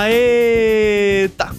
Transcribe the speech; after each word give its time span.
Aê! 0.00 0.57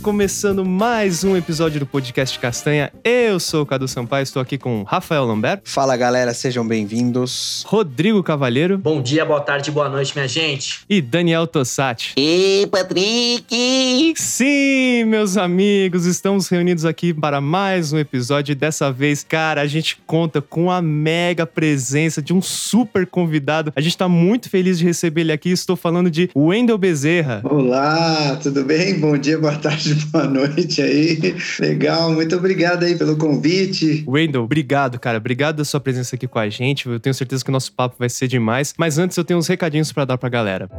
Começando 0.10 0.66
mais 0.66 1.24
um 1.24 1.38
episódio 1.38 1.82
do 1.82 1.86
Podcast 1.86 2.40
Castanha. 2.40 2.92
Eu 3.04 3.40
sou 3.40 3.62
o 3.62 3.65
Cadu 3.65 3.88
Sampaio, 3.88 4.24
estou 4.24 4.42
aqui 4.42 4.58
com 4.58 4.82
Rafael 4.82 5.24
Lambert. 5.24 5.62
Fala 5.63 5.96
galera, 5.96 6.33
sejam 6.33 6.68
bem-vindos. 6.68 7.63
Rodrigo 7.68 8.24
Cavalheiro. 8.24 8.79
Bom 8.79 9.04
dia, 9.04 9.24
boa 9.24 9.40
tarde, 9.40 9.69
boa 9.69 9.87
noite, 9.87 10.15
minha 10.15 10.28
gente. 10.28 10.79
E 10.90 11.00
Daniel 11.00 11.46
Tossati. 11.46 12.15
E 12.18 12.68
Patrick! 12.72 14.15
Sim, 14.15 15.04
meus 15.04 15.37
amigos, 15.37 16.08
estamos 16.08 16.48
reunidos 16.48 16.86
aqui 16.86 17.14
para 17.14 17.40
mais 17.40 17.94
um 17.94 18.00
episódio. 18.00 18.54
E 18.54 18.55
dessa 18.55 18.91
vez, 18.91 19.23
cara, 19.23 19.62
a 19.62 19.68
gente 19.68 20.00
conta 20.08 20.41
com 20.41 20.72
a 20.72 20.82
mega 20.82 21.46
presença 21.46 22.20
de 22.20 22.34
um 22.34 22.41
super 22.41 23.05
convidado. 23.05 23.72
A 23.76 23.80
gente 23.80 23.96
tá 23.96 24.10
muito 24.10 24.50
feliz 24.50 24.80
de 24.80 24.86
receber 24.86 25.22
ele 25.22 25.32
aqui. 25.32 25.52
Estou 25.52 25.76
falando 25.76 26.10
de 26.10 26.32
Wendel 26.36 26.80
Bezerra. 26.80 27.41
Olá, 27.44 28.40
tudo 28.41 28.64
bem? 28.64 29.00
Bom 29.00 29.16
dia, 29.16 29.38
boa 29.38 29.55
tarde, 29.55 29.98
boa 30.12 30.26
noite 30.26 30.81
aí. 30.81 31.35
Legal, 31.59 32.12
muito 32.13 32.35
obrigado 32.35 32.84
aí 32.84 32.98
pelo 32.98 33.17
convite. 33.17 34.03
Wendel, 34.08 34.44
obrigado, 34.44 34.99
cara. 34.99 35.17
Obrigado 35.17 35.58
da 35.58 35.66
sua 35.66 35.80
presença 35.80 36.16
aqui 36.16 36.27
com 36.27 36.39
a 36.39 36.49
gente. 36.49 36.88
Eu 36.88 36.99
tenho 36.99 37.13
certeza 37.13 37.44
que 37.44 37.49
o 37.49 37.53
nosso 37.53 37.72
papo 37.73 37.95
vai 37.98 38.09
ser 38.09 38.27
demais. 38.27 38.73
Mas 38.77 38.98
antes 38.98 39.17
eu 39.17 39.23
tenho 39.23 39.39
uns 39.39 39.48
recadinhos 39.48 39.91
para 39.91 40.05
dar 40.05 40.17
pra 40.17 40.30
galera. 40.30 40.70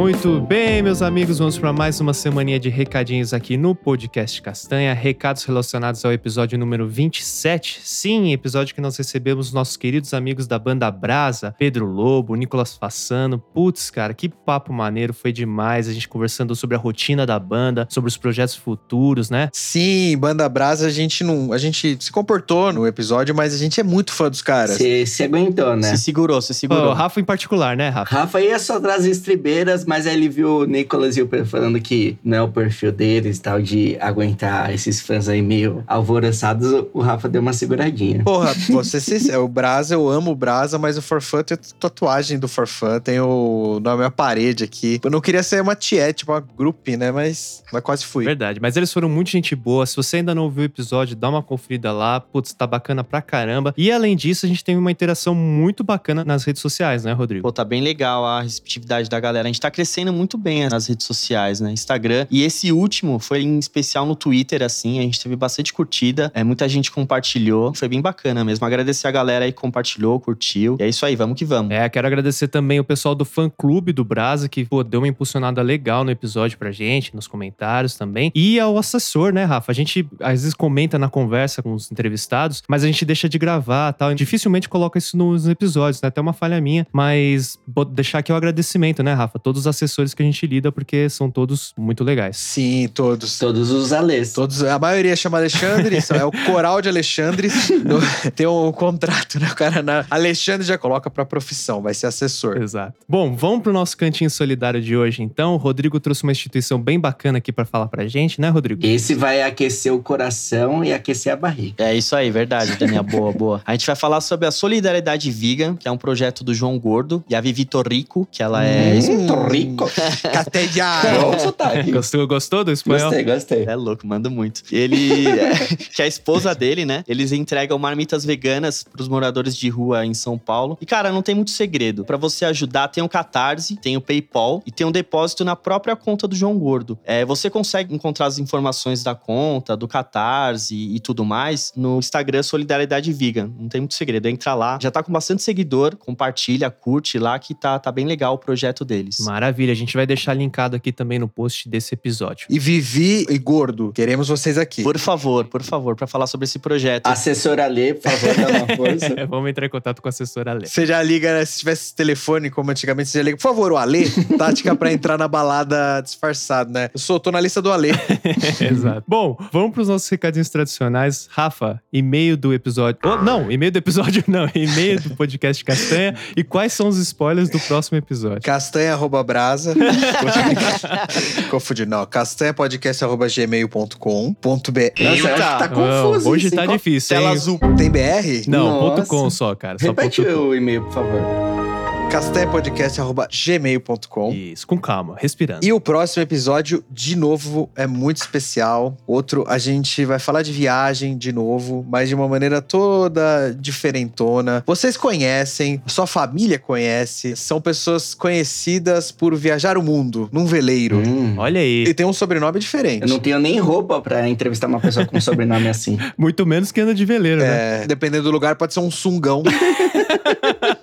Muito 0.00 0.40
bem, 0.40 0.80
meus 0.80 1.02
amigos, 1.02 1.38
vamos 1.38 1.58
para 1.58 1.74
mais 1.74 2.00
uma 2.00 2.14
semaninha 2.14 2.58
de 2.58 2.70
recadinhos 2.70 3.34
aqui 3.34 3.58
no 3.58 3.74
Podcast 3.74 4.40
Castanha. 4.40 4.94
Recados 4.94 5.44
relacionados 5.44 6.02
ao 6.06 6.10
episódio 6.10 6.58
número 6.58 6.88
27. 6.88 7.82
Sim, 7.84 8.32
episódio 8.32 8.74
que 8.74 8.80
nós 8.80 8.96
recebemos 8.96 9.52
nossos 9.52 9.76
queridos 9.76 10.14
amigos 10.14 10.46
da 10.46 10.58
banda 10.58 10.90
Brasa, 10.90 11.54
Pedro 11.58 11.84
Lobo, 11.84 12.34
Nicolas 12.34 12.74
Fassano. 12.74 13.38
Putz, 13.38 13.90
cara, 13.90 14.14
que 14.14 14.30
papo 14.30 14.72
maneiro, 14.72 15.12
foi 15.12 15.32
demais. 15.32 15.86
A 15.86 15.92
gente 15.92 16.08
conversando 16.08 16.56
sobre 16.56 16.76
a 16.76 16.78
rotina 16.78 17.26
da 17.26 17.38
banda, 17.38 17.86
sobre 17.90 18.08
os 18.08 18.16
projetos 18.16 18.54
futuros, 18.54 19.28
né? 19.28 19.50
Sim, 19.52 20.16
Banda 20.16 20.48
Brasa, 20.48 20.86
a 20.86 20.90
gente 20.90 21.22
não. 21.22 21.52
A 21.52 21.58
gente 21.58 21.98
se 22.00 22.10
comportou 22.10 22.72
no 22.72 22.86
episódio, 22.86 23.34
mas 23.34 23.52
a 23.52 23.58
gente 23.58 23.78
é 23.78 23.84
muito 23.84 24.14
fã 24.14 24.30
dos 24.30 24.40
caras. 24.40 24.78
Você 24.78 25.04
se 25.04 25.22
aguentou, 25.24 25.76
né? 25.76 25.94
Se 25.94 26.04
segurou, 26.04 26.40
se 26.40 26.54
segurou. 26.54 26.86
o 26.86 26.94
Rafa 26.94 27.20
em 27.20 27.24
particular, 27.24 27.76
né, 27.76 27.90
Rafa? 27.90 28.16
Rafa 28.16 28.40
ia 28.40 28.58
só 28.58 28.80
trazer 28.80 29.10
estribeiras, 29.10 29.89
mas 29.90 30.06
aí 30.06 30.14
ele 30.14 30.28
viu 30.28 30.58
o 30.58 30.64
Nicolas 30.66 31.16
e 31.16 31.22
o 31.22 31.26
Pedro 31.26 31.46
falando 31.46 31.80
que 31.80 32.16
não 32.22 32.38
é 32.38 32.42
o 32.42 32.48
perfil 32.48 32.92
deles 32.92 33.38
e 33.38 33.42
tal, 33.42 33.60
de 33.60 33.96
aguentar 34.00 34.72
esses 34.72 35.00
fãs 35.00 35.28
aí 35.28 35.42
meio 35.42 35.82
alvoroçados. 35.84 36.86
O 36.94 37.00
Rafa 37.00 37.28
deu 37.28 37.42
uma 37.42 37.52
seguradinha. 37.52 38.22
Porra, 38.22 38.54
você 38.70 39.00
se, 39.00 39.32
é 39.32 39.36
o 39.36 39.48
Brasa, 39.48 39.94
eu 39.94 40.08
amo 40.08 40.30
o 40.30 40.36
Brasa, 40.36 40.78
mas 40.78 40.96
o 40.96 41.02
Forfã 41.02 41.42
tem 41.42 41.58
tatuagem 41.80 42.38
do 42.38 42.46
Forfã, 42.46 43.00
tem 43.00 43.18
o 43.18 43.80
na 43.82 43.96
minha 43.96 44.12
parede 44.12 44.62
aqui. 44.62 45.00
Eu 45.02 45.10
não 45.10 45.20
queria 45.20 45.42
ser 45.42 45.60
uma 45.60 45.74
tiete, 45.74 46.18
tipo 46.18 46.30
uma 46.30 46.40
group, 46.40 46.86
né? 46.90 47.10
Mas, 47.10 47.64
mas 47.72 47.82
quase 47.82 48.04
fui. 48.04 48.24
Verdade, 48.24 48.60
mas 48.60 48.76
eles 48.76 48.92
foram 48.92 49.08
muito 49.08 49.30
gente 49.30 49.56
boa. 49.56 49.84
Se 49.86 49.96
você 49.96 50.18
ainda 50.18 50.36
não 50.36 50.44
ouviu 50.44 50.62
o 50.62 50.66
episódio, 50.66 51.16
dá 51.16 51.28
uma 51.28 51.42
conferida 51.42 51.90
lá. 51.90 52.20
Putz, 52.20 52.52
tá 52.52 52.64
bacana 52.64 53.02
pra 53.02 53.20
caramba. 53.20 53.74
E 53.76 53.90
além 53.90 54.14
disso, 54.14 54.46
a 54.46 54.48
gente 54.48 54.62
tem 54.62 54.76
uma 54.76 54.92
interação 54.92 55.34
muito 55.34 55.82
bacana 55.82 56.24
nas 56.24 56.44
redes 56.44 56.62
sociais, 56.62 57.02
né, 57.02 57.12
Rodrigo? 57.12 57.42
Pô, 57.42 57.50
tá 57.50 57.64
bem 57.64 57.82
legal 57.82 58.24
a 58.24 58.42
receptividade 58.42 59.10
da 59.10 59.18
galera. 59.18 59.48
A 59.48 59.50
gente 59.50 59.60
tá 59.60 59.69
crescendo 59.70 60.12
muito 60.12 60.36
bem 60.36 60.68
nas 60.68 60.86
redes 60.86 61.06
sociais, 61.06 61.60
né? 61.60 61.72
Instagram. 61.72 62.26
E 62.30 62.42
esse 62.42 62.72
último 62.72 63.18
foi 63.18 63.42
em 63.42 63.58
especial 63.58 64.06
no 64.06 64.14
Twitter, 64.14 64.62
assim. 64.62 64.98
A 64.98 65.02
gente 65.02 65.20
teve 65.20 65.36
bastante 65.36 65.72
curtida. 65.72 66.30
É, 66.34 66.42
muita 66.44 66.68
gente 66.68 66.90
compartilhou. 66.90 67.74
Foi 67.74 67.88
bem 67.88 68.00
bacana 68.00 68.44
mesmo. 68.44 68.66
Agradecer 68.66 69.08
a 69.08 69.10
galera 69.10 69.44
aí 69.44 69.52
que 69.52 69.60
compartilhou, 69.60 70.18
curtiu. 70.20 70.76
E 70.78 70.82
é 70.82 70.88
isso 70.88 71.04
aí, 71.04 71.16
vamos 71.16 71.38
que 71.38 71.44
vamos. 71.44 71.72
É, 71.72 71.88
quero 71.88 72.06
agradecer 72.06 72.48
também 72.48 72.80
o 72.80 72.84
pessoal 72.84 73.14
do 73.14 73.24
fã 73.24 73.48
clube 73.48 73.92
do 73.92 74.04
Brasa, 74.04 74.48
que 74.48 74.64
pô, 74.64 74.82
deu 74.82 75.00
uma 75.00 75.08
impulsionada 75.08 75.62
legal 75.62 76.04
no 76.04 76.10
episódio 76.10 76.58
pra 76.58 76.70
gente, 76.70 77.14
nos 77.14 77.26
comentários 77.26 77.94
também. 77.94 78.32
E 78.34 78.58
ao 78.58 78.76
assessor, 78.78 79.32
né, 79.32 79.44
Rafa? 79.44 79.70
A 79.70 79.74
gente 79.74 80.06
às 80.20 80.42
vezes 80.42 80.54
comenta 80.54 80.98
na 80.98 81.08
conversa 81.08 81.62
com 81.62 81.74
os 81.74 81.90
entrevistados, 81.90 82.62
mas 82.68 82.82
a 82.82 82.86
gente 82.86 83.04
deixa 83.04 83.28
de 83.28 83.38
gravar 83.38 83.92
tal. 83.92 84.14
Dificilmente 84.14 84.68
coloca 84.68 84.98
isso 84.98 85.16
nos 85.16 85.48
episódios, 85.48 86.02
né? 86.02 86.08
Até 86.08 86.20
uma 86.20 86.32
falha 86.32 86.60
minha. 86.60 86.86
Mas 86.92 87.58
vou 87.66 87.84
deixar 87.84 88.18
aqui 88.18 88.32
o 88.32 88.36
agradecimento, 88.36 89.02
né, 89.02 89.12
Rafa? 89.12 89.38
Todos 89.38 89.59
os 89.60 89.66
assessores 89.66 90.14
que 90.14 90.22
a 90.22 90.24
gente 90.26 90.46
lida, 90.46 90.70
porque 90.72 91.08
são 91.08 91.30
todos 91.30 91.72
muito 91.78 92.02
legais. 92.04 92.36
Sim, 92.36 92.88
todos. 92.92 93.38
Todos 93.38 93.70
os 93.70 93.92
Alês. 93.92 94.32
Todos, 94.32 94.62
a 94.62 94.78
maioria 94.78 95.14
chama 95.16 95.38
Alexandre, 95.38 96.00
são- 96.00 96.16
é 96.16 96.24
o 96.24 96.32
coral 96.46 96.80
de 96.82 96.88
Alexandre. 96.88 97.48
No- 97.84 98.00
tem 98.32 98.46
um 98.46 98.70
contrato, 98.72 99.38
né? 99.40 99.48
O 99.50 99.54
cara 99.54 99.82
na 99.82 100.04
Alexandre 100.10 100.66
já 100.66 100.76
coloca 100.78 101.10
pra 101.10 101.24
profissão, 101.24 101.80
vai 101.82 101.94
ser 101.94 102.06
assessor. 102.06 102.56
Exato. 102.60 102.94
Bom, 103.08 103.34
vamos 103.34 103.62
pro 103.62 103.72
nosso 103.72 103.96
cantinho 103.96 104.30
solidário 104.30 104.80
de 104.80 104.96
hoje, 104.96 105.22
então. 105.22 105.54
O 105.54 105.56
Rodrigo 105.56 105.98
trouxe 105.98 106.22
uma 106.22 106.32
instituição 106.32 106.80
bem 106.80 106.98
bacana 107.00 107.38
aqui 107.38 107.50
pra 107.52 107.64
falar 107.64 107.88
pra 107.88 108.06
gente, 108.06 108.40
né, 108.40 108.48
Rodrigo? 108.48 108.84
Esse 108.84 109.14
vai 109.14 109.42
aquecer 109.42 109.92
o 109.92 110.00
coração 110.02 110.84
e 110.84 110.92
aquecer 110.92 111.32
a 111.32 111.36
barriga. 111.36 111.84
É 111.84 111.94
isso 111.94 112.14
aí, 112.14 112.30
verdade, 112.30 112.76
Daniel. 112.76 113.02
boa, 113.10 113.32
boa. 113.32 113.62
A 113.64 113.72
gente 113.72 113.86
vai 113.86 113.96
falar 113.96 114.20
sobre 114.20 114.46
a 114.46 114.50
Solidariedade 114.50 115.30
Vegan, 115.30 115.74
que 115.76 115.88
é 115.88 115.90
um 115.90 115.96
projeto 115.98 116.44
do 116.44 116.52
João 116.54 116.78
Gordo, 116.78 117.24
e 117.28 117.34
a 117.34 117.40
Vivi 117.40 117.64
Torrico, 117.64 118.28
que 118.30 118.42
ela 118.42 118.64
é. 118.64 118.98
Hum, 118.98 119.26
rico. 119.50 119.90
Sotaque. 121.40 121.90
Gostou, 121.90 122.26
gostou 122.26 122.64
do 122.64 122.72
espanhol? 122.72 123.10
Gostei, 123.10 123.24
gostei. 123.24 123.64
É 123.64 123.74
louco, 123.74 124.06
manda 124.06 124.30
muito. 124.30 124.62
Ele, 124.70 125.24
que 125.94 126.02
é 126.02 126.04
a 126.04 126.08
esposa 126.08 126.54
dele, 126.54 126.84
né? 126.84 127.04
Eles 127.06 127.32
entregam 127.32 127.78
marmitas 127.78 128.24
veganas 128.24 128.82
pros 128.82 129.08
moradores 129.08 129.56
de 129.56 129.68
rua 129.68 130.04
em 130.04 130.14
São 130.14 130.38
Paulo. 130.38 130.78
E, 130.80 130.86
cara, 130.86 131.12
não 131.12 131.22
tem 131.22 131.34
muito 131.34 131.50
segredo. 131.50 132.04
Pra 132.04 132.16
você 132.16 132.44
ajudar, 132.44 132.88
tem 132.88 133.02
o 133.02 133.08
Catarse, 133.08 133.76
tem 133.76 133.96
o 133.96 134.00
PayPal 134.00 134.62
e 134.66 134.70
tem 134.70 134.86
um 134.86 134.92
depósito 134.92 135.44
na 135.44 135.56
própria 135.56 135.96
conta 135.96 136.26
do 136.26 136.34
João 136.34 136.58
Gordo. 136.58 136.98
É, 137.04 137.24
você 137.24 137.50
consegue 137.50 137.94
encontrar 137.94 138.26
as 138.26 138.38
informações 138.38 139.02
da 139.02 139.14
conta, 139.14 139.76
do 139.76 139.88
Catarse 139.88 140.74
e, 140.74 140.96
e 140.96 141.00
tudo 141.00 141.24
mais 141.24 141.72
no 141.76 141.98
Instagram 141.98 142.42
Solidariedade 142.42 143.12
Vegan. 143.12 143.50
Não 143.58 143.68
tem 143.68 143.80
muito 143.80 143.94
segredo. 143.94 144.26
Entra 144.26 144.54
lá. 144.54 144.78
Já 144.80 144.90
tá 144.90 145.02
com 145.02 145.12
bastante 145.12 145.42
seguidor. 145.42 145.96
Compartilha, 145.96 146.70
curte 146.70 147.18
lá 147.18 147.38
que 147.38 147.54
tá, 147.54 147.78
tá 147.78 147.90
bem 147.90 148.06
legal 148.06 148.34
o 148.34 148.38
projeto 148.38 148.84
deles. 148.84 149.20
Maravilha, 149.20 149.39
a 149.46 149.74
gente 149.74 149.96
vai 149.96 150.06
deixar 150.06 150.34
linkado 150.34 150.76
aqui 150.76 150.92
também 150.92 151.18
no 151.18 151.28
post 151.28 151.68
desse 151.68 151.94
episódio. 151.94 152.46
E 152.48 152.58
Vivi 152.58 153.26
e 153.28 153.38
Gordo, 153.38 153.92
queremos 153.92 154.28
vocês 154.28 154.58
aqui. 154.58 154.82
Por 154.82 154.98
favor, 154.98 155.44
por 155.46 155.62
favor, 155.62 155.96
pra 155.96 156.06
falar 156.06 156.26
sobre 156.26 156.44
esse 156.44 156.58
projeto. 156.58 157.06
Assessora 157.06 157.64
Alê, 157.64 157.94
por 157.94 158.10
favor, 158.10 158.34
dá 158.34 158.48
uma 158.48 158.76
força. 158.76 159.10
É, 159.20 159.26
vamos 159.26 159.50
entrar 159.50 159.66
em 159.66 159.68
contato 159.68 160.00
com 160.00 160.08
a 160.08 160.10
assessora 160.10 160.52
Lê. 160.52 160.66
Você 160.66 160.86
já 160.86 161.02
liga, 161.02 161.32
né? 161.32 161.44
Se 161.44 161.58
tivesse 161.58 161.94
telefone, 161.94 162.48
como 162.48 162.70
antigamente, 162.70 163.10
você 163.10 163.18
já 163.18 163.24
liga. 163.24 163.36
Por 163.36 163.42
favor, 163.42 163.72
o 163.72 163.76
Alê. 163.76 164.04
Tática 164.38 164.74
pra 164.74 164.92
entrar 164.92 165.18
na 165.18 165.26
balada 165.26 166.00
disfarçado, 166.00 166.70
né? 166.70 166.90
Eu 166.94 167.00
sou, 167.00 167.18
tô 167.18 167.30
na 167.30 167.40
lista 167.40 167.60
do 167.60 167.72
Alê. 167.72 167.90
Exato. 168.60 169.02
Bom, 169.06 169.36
vamos 169.52 169.72
pros 169.72 169.88
nossos 169.88 170.08
recadinhos 170.08 170.48
tradicionais. 170.48 171.28
Rafa, 171.30 171.82
e-mail 171.92 172.36
do 172.36 172.54
episódio. 172.54 173.00
Oh, 173.04 173.16
não, 173.16 173.50
e-mail 173.50 173.72
do 173.72 173.78
episódio 173.78 174.22
não. 174.26 174.48
E-mail 174.54 175.00
do 175.00 175.10
podcast 175.16 175.64
Castanha. 175.64 176.14
E 176.36 176.44
quais 176.44 176.72
são 176.72 176.88
os 176.88 176.96
spoilers 176.98 177.50
do 177.50 177.58
próximo 177.60 177.98
episódio? 177.98 178.42
Castanha 178.42 178.92
arroba 178.92 179.22
brasa. 179.30 179.74
Confundi, 181.50 181.86
não. 181.86 182.04
Castanha 182.04 182.52
podcast 182.52 183.04
arroba 183.04 183.28
gmail.com 183.28 184.34
ponto 184.34 184.72
br. 184.72 184.80
Nossa, 184.98 185.04
eu 185.04 185.12
acho 185.14 185.34
que 185.34 185.58
tá 185.58 185.68
confuso. 185.68 186.28
hoje 186.28 186.46
isso, 186.48 186.56
tá 186.56 186.66
difícil, 186.66 187.16
Tela 187.16 187.28
hein? 187.28 187.36
azul. 187.36 187.60
Tem 187.76 187.88
BR? 187.88 188.48
Não, 188.48 188.66
Nossa. 188.66 188.96
ponto 188.96 189.08
.com 189.08 189.30
só, 189.30 189.54
cara. 189.54 189.78
Só 189.78 189.86
Repete 189.86 190.20
o 190.22 190.54
e-mail, 190.54 190.82
por 190.82 190.92
favor. 190.94 191.69
castanhapodcast.gmail.com. 192.10 194.32
Isso, 194.32 194.66
com 194.66 194.76
calma, 194.76 195.14
respirando. 195.16 195.64
E 195.64 195.72
o 195.72 195.80
próximo 195.80 196.24
episódio, 196.24 196.82
de 196.90 197.14
novo, 197.14 197.70
é 197.76 197.86
muito 197.86 198.16
especial. 198.16 198.96
Outro, 199.06 199.44
a 199.46 199.58
gente 199.58 200.04
vai 200.04 200.18
falar 200.18 200.42
de 200.42 200.50
viagem 200.50 201.16
de 201.16 201.32
novo, 201.32 201.86
mas 201.88 202.08
de 202.08 202.16
uma 202.16 202.26
maneira 202.26 202.60
toda 202.60 203.54
diferentona. 203.56 204.64
Vocês 204.66 204.96
conhecem, 204.96 205.80
sua 205.86 206.08
família 206.08 206.58
conhece, 206.58 207.36
são 207.36 207.60
pessoas 207.60 208.12
conhecidas 208.12 209.12
por 209.12 209.36
viajar 209.36 209.78
o 209.78 209.82
mundo 209.82 210.28
num 210.32 210.46
veleiro. 210.46 210.98
Hum. 210.98 211.36
Olha 211.38 211.60
aí. 211.60 211.84
E 211.86 211.94
tem 211.94 212.04
um 212.04 212.12
sobrenome 212.12 212.58
diferente. 212.58 213.02
Eu 213.02 213.08
não 213.08 213.20
tenho 213.20 213.38
nem 213.38 213.60
roupa 213.60 214.00
pra 214.00 214.28
entrevistar 214.28 214.66
uma 214.66 214.80
pessoa 214.80 215.06
com 215.06 215.16
um 215.16 215.20
sobrenome 215.20 215.68
assim. 215.70 215.96
Muito 216.18 216.44
menos 216.44 216.72
que 216.72 216.80
anda 216.80 216.92
de 216.92 217.04
veleiro, 217.04 217.40
né? 217.40 217.82
É, 217.82 217.86
dependendo 217.86 218.24
do 218.24 218.32
lugar, 218.32 218.56
pode 218.56 218.74
ser 218.74 218.80
um 218.80 218.90
sungão. 218.90 219.44